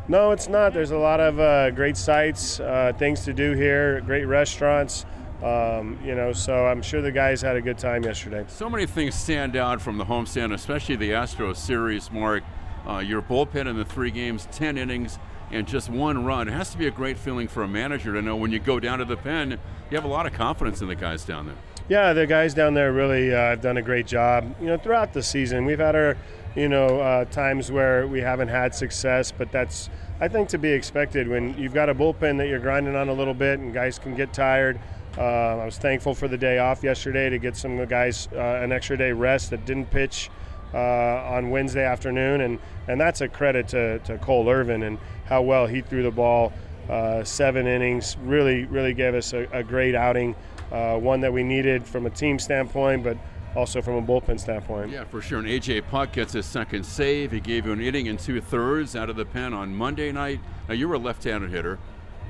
No, 0.08 0.30
it's 0.30 0.48
not. 0.48 0.72
There's 0.72 0.90
a 0.90 0.98
lot 0.98 1.20
of 1.20 1.38
uh, 1.38 1.70
great 1.70 1.96
sites, 1.96 2.60
uh, 2.60 2.92
things 2.98 3.24
to 3.26 3.32
do 3.32 3.52
here, 3.52 4.00
great 4.00 4.24
restaurants. 4.24 5.04
Um, 5.42 5.98
you 6.02 6.14
know, 6.14 6.32
so 6.32 6.66
I'm 6.66 6.82
sure 6.82 7.00
the 7.00 7.12
guys 7.12 7.40
had 7.42 7.56
a 7.56 7.60
good 7.60 7.78
time 7.78 8.02
yesterday. 8.02 8.44
So 8.48 8.68
many 8.68 8.86
things 8.86 9.14
stand 9.14 9.54
out 9.54 9.80
from 9.80 9.98
the 9.98 10.04
homestand, 10.04 10.52
especially 10.52 10.96
the 10.96 11.10
Astros 11.10 11.56
series, 11.56 12.10
Mark. 12.10 12.42
Uh, 12.88 12.98
your 12.98 13.20
bullpen 13.20 13.68
in 13.68 13.76
the 13.76 13.84
three 13.84 14.10
games, 14.10 14.48
10 14.50 14.78
innings, 14.78 15.18
and 15.50 15.66
just 15.66 15.90
one 15.90 16.24
run. 16.24 16.48
It 16.48 16.52
has 16.52 16.70
to 16.70 16.78
be 16.78 16.86
a 16.86 16.90
great 16.90 17.18
feeling 17.18 17.46
for 17.46 17.62
a 17.62 17.68
manager 17.68 18.14
to 18.14 18.22
know 18.22 18.34
when 18.34 18.50
you 18.50 18.58
go 18.58 18.80
down 18.80 18.98
to 18.98 19.04
the 19.04 19.16
pen, 19.16 19.58
you 19.90 19.96
have 19.96 20.04
a 20.04 20.08
lot 20.08 20.26
of 20.26 20.32
confidence 20.32 20.80
in 20.80 20.88
the 20.88 20.94
guys 20.94 21.24
down 21.24 21.46
there. 21.46 21.56
Yeah, 21.88 22.12
the 22.12 22.26
guys 22.26 22.52
down 22.52 22.74
there 22.74 22.92
really 22.92 23.32
uh, 23.32 23.38
have 23.38 23.62
done 23.62 23.78
a 23.78 23.82
great 23.82 24.06
job. 24.06 24.54
You 24.60 24.66
know, 24.66 24.76
throughout 24.76 25.14
the 25.14 25.22
season, 25.22 25.64
we've 25.64 25.78
had 25.78 25.96
our, 25.96 26.18
you 26.54 26.68
know, 26.68 27.00
uh, 27.00 27.24
times 27.24 27.72
where 27.72 28.06
we 28.06 28.20
haven't 28.20 28.48
had 28.48 28.74
success, 28.74 29.32
but 29.32 29.50
that's, 29.50 29.88
I 30.20 30.28
think, 30.28 30.50
to 30.50 30.58
be 30.58 30.70
expected 30.70 31.28
when 31.28 31.56
you've 31.56 31.72
got 31.72 31.88
a 31.88 31.94
bullpen 31.94 32.36
that 32.38 32.48
you're 32.48 32.58
grinding 32.58 32.94
on 32.94 33.08
a 33.08 33.12
little 33.14 33.32
bit 33.32 33.58
and 33.58 33.72
guys 33.72 33.98
can 33.98 34.14
get 34.14 34.34
tired. 34.34 34.78
Uh, 35.16 35.56
I 35.56 35.64
was 35.64 35.78
thankful 35.78 36.14
for 36.14 36.28
the 36.28 36.36
day 36.36 36.58
off 36.58 36.82
yesterday 36.82 37.30
to 37.30 37.38
get 37.38 37.56
some 37.56 37.82
guys 37.86 38.28
uh, 38.34 38.60
an 38.62 38.70
extra 38.70 38.98
day 38.98 39.12
rest 39.12 39.48
that 39.50 39.64
didn't 39.64 39.90
pitch 39.90 40.28
uh, 40.74 40.76
on 40.76 41.48
Wednesday 41.48 41.86
afternoon, 41.86 42.42
and, 42.42 42.58
and 42.86 43.00
that's 43.00 43.22
a 43.22 43.28
credit 43.28 43.66
to, 43.68 43.98
to 44.00 44.18
Cole 44.18 44.50
Irvin 44.50 44.82
and 44.82 44.98
how 45.24 45.40
well 45.40 45.66
he 45.66 45.80
threw 45.80 46.02
the 46.02 46.10
ball. 46.10 46.52
Uh, 46.90 47.24
seven 47.24 47.66
innings 47.66 48.18
really, 48.24 48.64
really 48.64 48.92
gave 48.92 49.14
us 49.14 49.32
a, 49.32 49.48
a 49.52 49.62
great 49.62 49.94
outing, 49.94 50.36
uh, 50.72 50.98
one 50.98 51.20
that 51.20 51.32
we 51.32 51.42
needed 51.42 51.86
from 51.86 52.06
a 52.06 52.10
team 52.10 52.38
standpoint, 52.38 53.04
but 53.04 53.16
also 53.56 53.82
from 53.82 53.94
a 53.94 54.02
bullpen 54.02 54.38
standpoint. 54.38 54.90
Yeah, 54.90 55.04
for 55.04 55.20
sure. 55.20 55.38
And 55.38 55.48
AJ 55.48 55.88
Puk 55.88 56.12
gets 56.12 56.32
his 56.32 56.46
second 56.46 56.84
save. 56.84 57.32
He 57.32 57.40
gave 57.40 57.66
you 57.66 57.72
an 57.72 57.80
inning 57.80 58.08
and 58.08 58.18
two 58.18 58.40
thirds 58.40 58.94
out 58.94 59.10
of 59.10 59.16
the 59.16 59.24
pen 59.24 59.54
on 59.54 59.74
Monday 59.74 60.12
night. 60.12 60.40
Now 60.68 60.74
you 60.74 60.88
were 60.88 60.94
a 60.94 60.98
left-handed 60.98 61.50
hitter. 61.50 61.78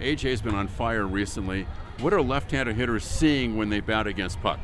AJ's 0.00 0.40
been 0.40 0.54
on 0.54 0.68
fire 0.68 1.06
recently. 1.06 1.66
What 2.00 2.12
are 2.12 2.22
left-handed 2.22 2.76
hitters 2.76 3.04
seeing 3.04 3.56
when 3.56 3.68
they 3.68 3.80
bat 3.80 4.06
against 4.06 4.40
Puk? 4.40 4.60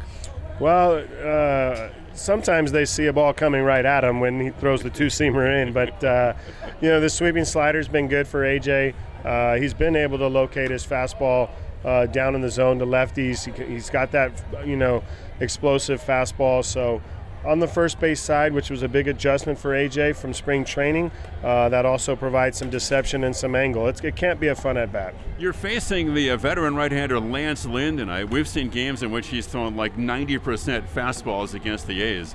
Well, 0.61 1.05
uh, 1.25 1.89
sometimes 2.12 2.70
they 2.70 2.85
see 2.85 3.07
a 3.07 3.12
ball 3.12 3.33
coming 3.33 3.62
right 3.62 3.85
at 3.85 4.05
him 4.05 4.20
when 4.20 4.41
he 4.41 4.51
throws 4.51 4.83
the 4.83 4.91
two 4.91 5.07
seamer 5.07 5.62
in, 5.62 5.72
but 5.72 6.03
uh, 6.05 6.35
you 6.81 6.89
know 6.89 7.01
the 7.01 7.11
sweeping 7.11 7.45
slider's 7.45 7.89
been 7.89 8.07
good 8.07 8.29
for 8.29 8.43
AJ. 8.43 8.95
Uh, 9.25 9.57
he's 9.57 9.75
been 9.75 9.97
able 9.97 10.18
to 10.18 10.29
locate 10.29 10.70
his 10.70 10.87
fastball 10.87 11.51
uh, 11.85 12.07
down 12.07 12.35
in 12.35 12.41
the 12.41 12.51
zone 12.51 12.78
to 12.78 12.87
lefties. 12.87 13.45
He, 13.45 13.64
he's 13.72 13.91
got 13.91 14.12
that 14.12 14.32
you 14.66 14.76
know 14.76 15.03
explosive 15.41 16.03
fastball. 16.03 16.64
So 16.64 17.03
on 17.45 17.59
the 17.59 17.68
first 17.68 18.01
base 18.01 18.20
side, 18.20 18.53
which 18.53 18.70
was 18.70 18.82
a 18.82 18.89
big 18.89 19.07
adjustment 19.07 19.59
for 19.59 19.70
AJ 19.70 20.16
from 20.16 20.32
spring 20.32 20.64
training, 20.64 21.11
uh, 21.43 21.68
that 21.68 21.85
also 21.85 22.16
provides 22.16 22.59
some 22.59 22.70
deception 22.70 23.24
and 23.24 23.37
some 23.37 23.55
angle. 23.55 23.87
It's, 23.87 24.01
it 24.01 24.16
can't 24.16 24.41
be 24.41 24.49
a 24.49 24.55
fun 24.55 24.76
at 24.76 24.93
bat. 24.93 25.14
You're 25.39 25.53
facing 25.53 26.14
the 26.14 26.30
uh, 26.30 26.37
veteran 26.37 26.74
right-hander 26.74 27.20
Lance 27.20 27.66
Lynn 27.66 27.97
tonight. 27.97 28.30
We've 28.30 28.49
seen 28.49 28.70
games 28.70 29.03
in 29.03 29.11
which 29.11 29.28
he's 29.28 29.47
thrown 29.47 29.76
like 29.76 29.97
90% 29.97 30.89
fastballs 30.89 31.55
against 31.55 31.87
the 31.87 32.03
A's. 32.03 32.35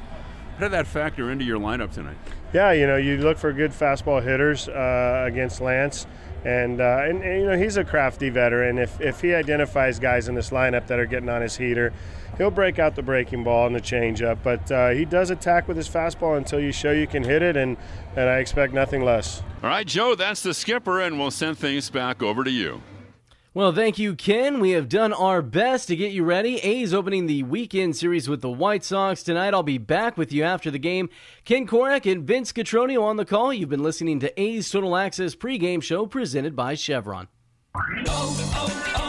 How 0.58 0.66
did 0.66 0.74
that 0.74 0.88
factor 0.88 1.32
into 1.32 1.46
your 1.46 1.60
lineup 1.60 1.92
tonight? 1.92 2.18
Yeah, 2.54 2.74
you 2.74 2.86
know, 2.86 2.98
you 2.98 3.18
look 3.18 3.38
for 3.38 3.54
good 3.54 3.72
fastball 3.72 4.22
hitters 4.22 4.68
uh, 4.68 5.24
against 5.26 5.62
Lance. 5.62 6.06
And, 6.46 6.80
uh, 6.80 7.02
and, 7.04 7.22
and, 7.22 7.42
you 7.42 7.48
know 7.48 7.58
he's 7.58 7.78
a 7.78 7.84
crafty 7.84 8.30
veteran. 8.30 8.78
If, 8.78 9.00
if 9.02 9.22
he 9.22 9.34
identifies 9.34 10.00
guys 10.00 10.30
in 10.30 10.36
this 10.36 10.52
lineup 10.52 10.88
that 10.88 11.00
are 11.00 11.06
getting 11.06 11.30
on 11.30 11.42
his 11.42 11.58
heater, 11.58 11.92
he'll 12.38 12.52
break 12.52 12.80
out 12.80 12.96
the 12.96 13.02
breaking 13.02 13.44
ball 13.44 13.68
and 13.68 13.76
the 13.76 13.82
changeup. 13.82 14.38
But 14.44 14.72
uh, 14.72 14.90
he 14.90 15.06
does 15.06 15.30
attack 15.30 15.68
with 15.68 15.76
his 15.76 15.90
fastball 15.90 16.38
until 16.38 16.60
you 16.60 16.72
show 16.72 16.92
you 16.92 17.08
can 17.08 17.24
hit 17.24 17.42
it, 17.42 17.58
and, 17.58 17.76
and 18.16 18.30
I 18.30 18.38
expect 18.38 18.74
nothing 18.74 19.04
less. 19.04 19.44
All 19.62 19.70
right, 19.70 19.86
Joe, 19.86 20.16
that's 20.16 20.42
the 20.42 20.54
skipper, 20.54 21.02
and 21.02 21.20
we'll 21.20 21.32
send 21.32 21.58
things 21.58 21.90
back 21.90 22.24
over 22.24 22.44
to 22.46 22.52
you. 22.52 22.82
Well, 23.52 23.72
thank 23.72 23.98
you, 23.98 24.14
Ken. 24.14 24.60
We 24.60 24.72
have 24.72 24.88
done 24.88 25.12
our 25.12 25.42
best 25.42 25.88
to 25.88 25.96
get 25.96 26.12
you 26.12 26.24
ready. 26.24 26.58
A's 26.58 26.94
opening 26.94 27.26
the 27.26 27.42
weekend 27.42 27.96
series 27.96 28.30
with 28.30 28.42
the 28.42 28.50
White 28.50 28.84
Sox 28.84 29.24
tonight. 29.24 29.56
I'll 29.56 29.64
be 29.64 29.80
back 29.80 30.18
with 30.18 30.32
you 30.32 30.44
after 30.44 30.70
the 30.70 30.78
game. 30.78 31.10
Ken 31.46 31.66
Korach 31.66 32.10
and 32.10 32.28
Vince 32.28 32.52
Cotroneo 32.54 33.02
on 33.02 33.18
the 33.18 33.26
call. 33.26 33.52
You've 33.52 33.70
been 33.70 33.82
listening 33.82 34.20
to 34.20 34.40
A's 34.40 34.70
Total 34.70 34.96
Access 34.96 35.34
pregame 35.34 35.82
show 35.82 36.06
presented 36.06 36.56
by 36.56 36.76
Chevron. 36.76 37.28
Oh, 37.74 37.82
oh, 38.08 38.94
oh, 38.98 39.09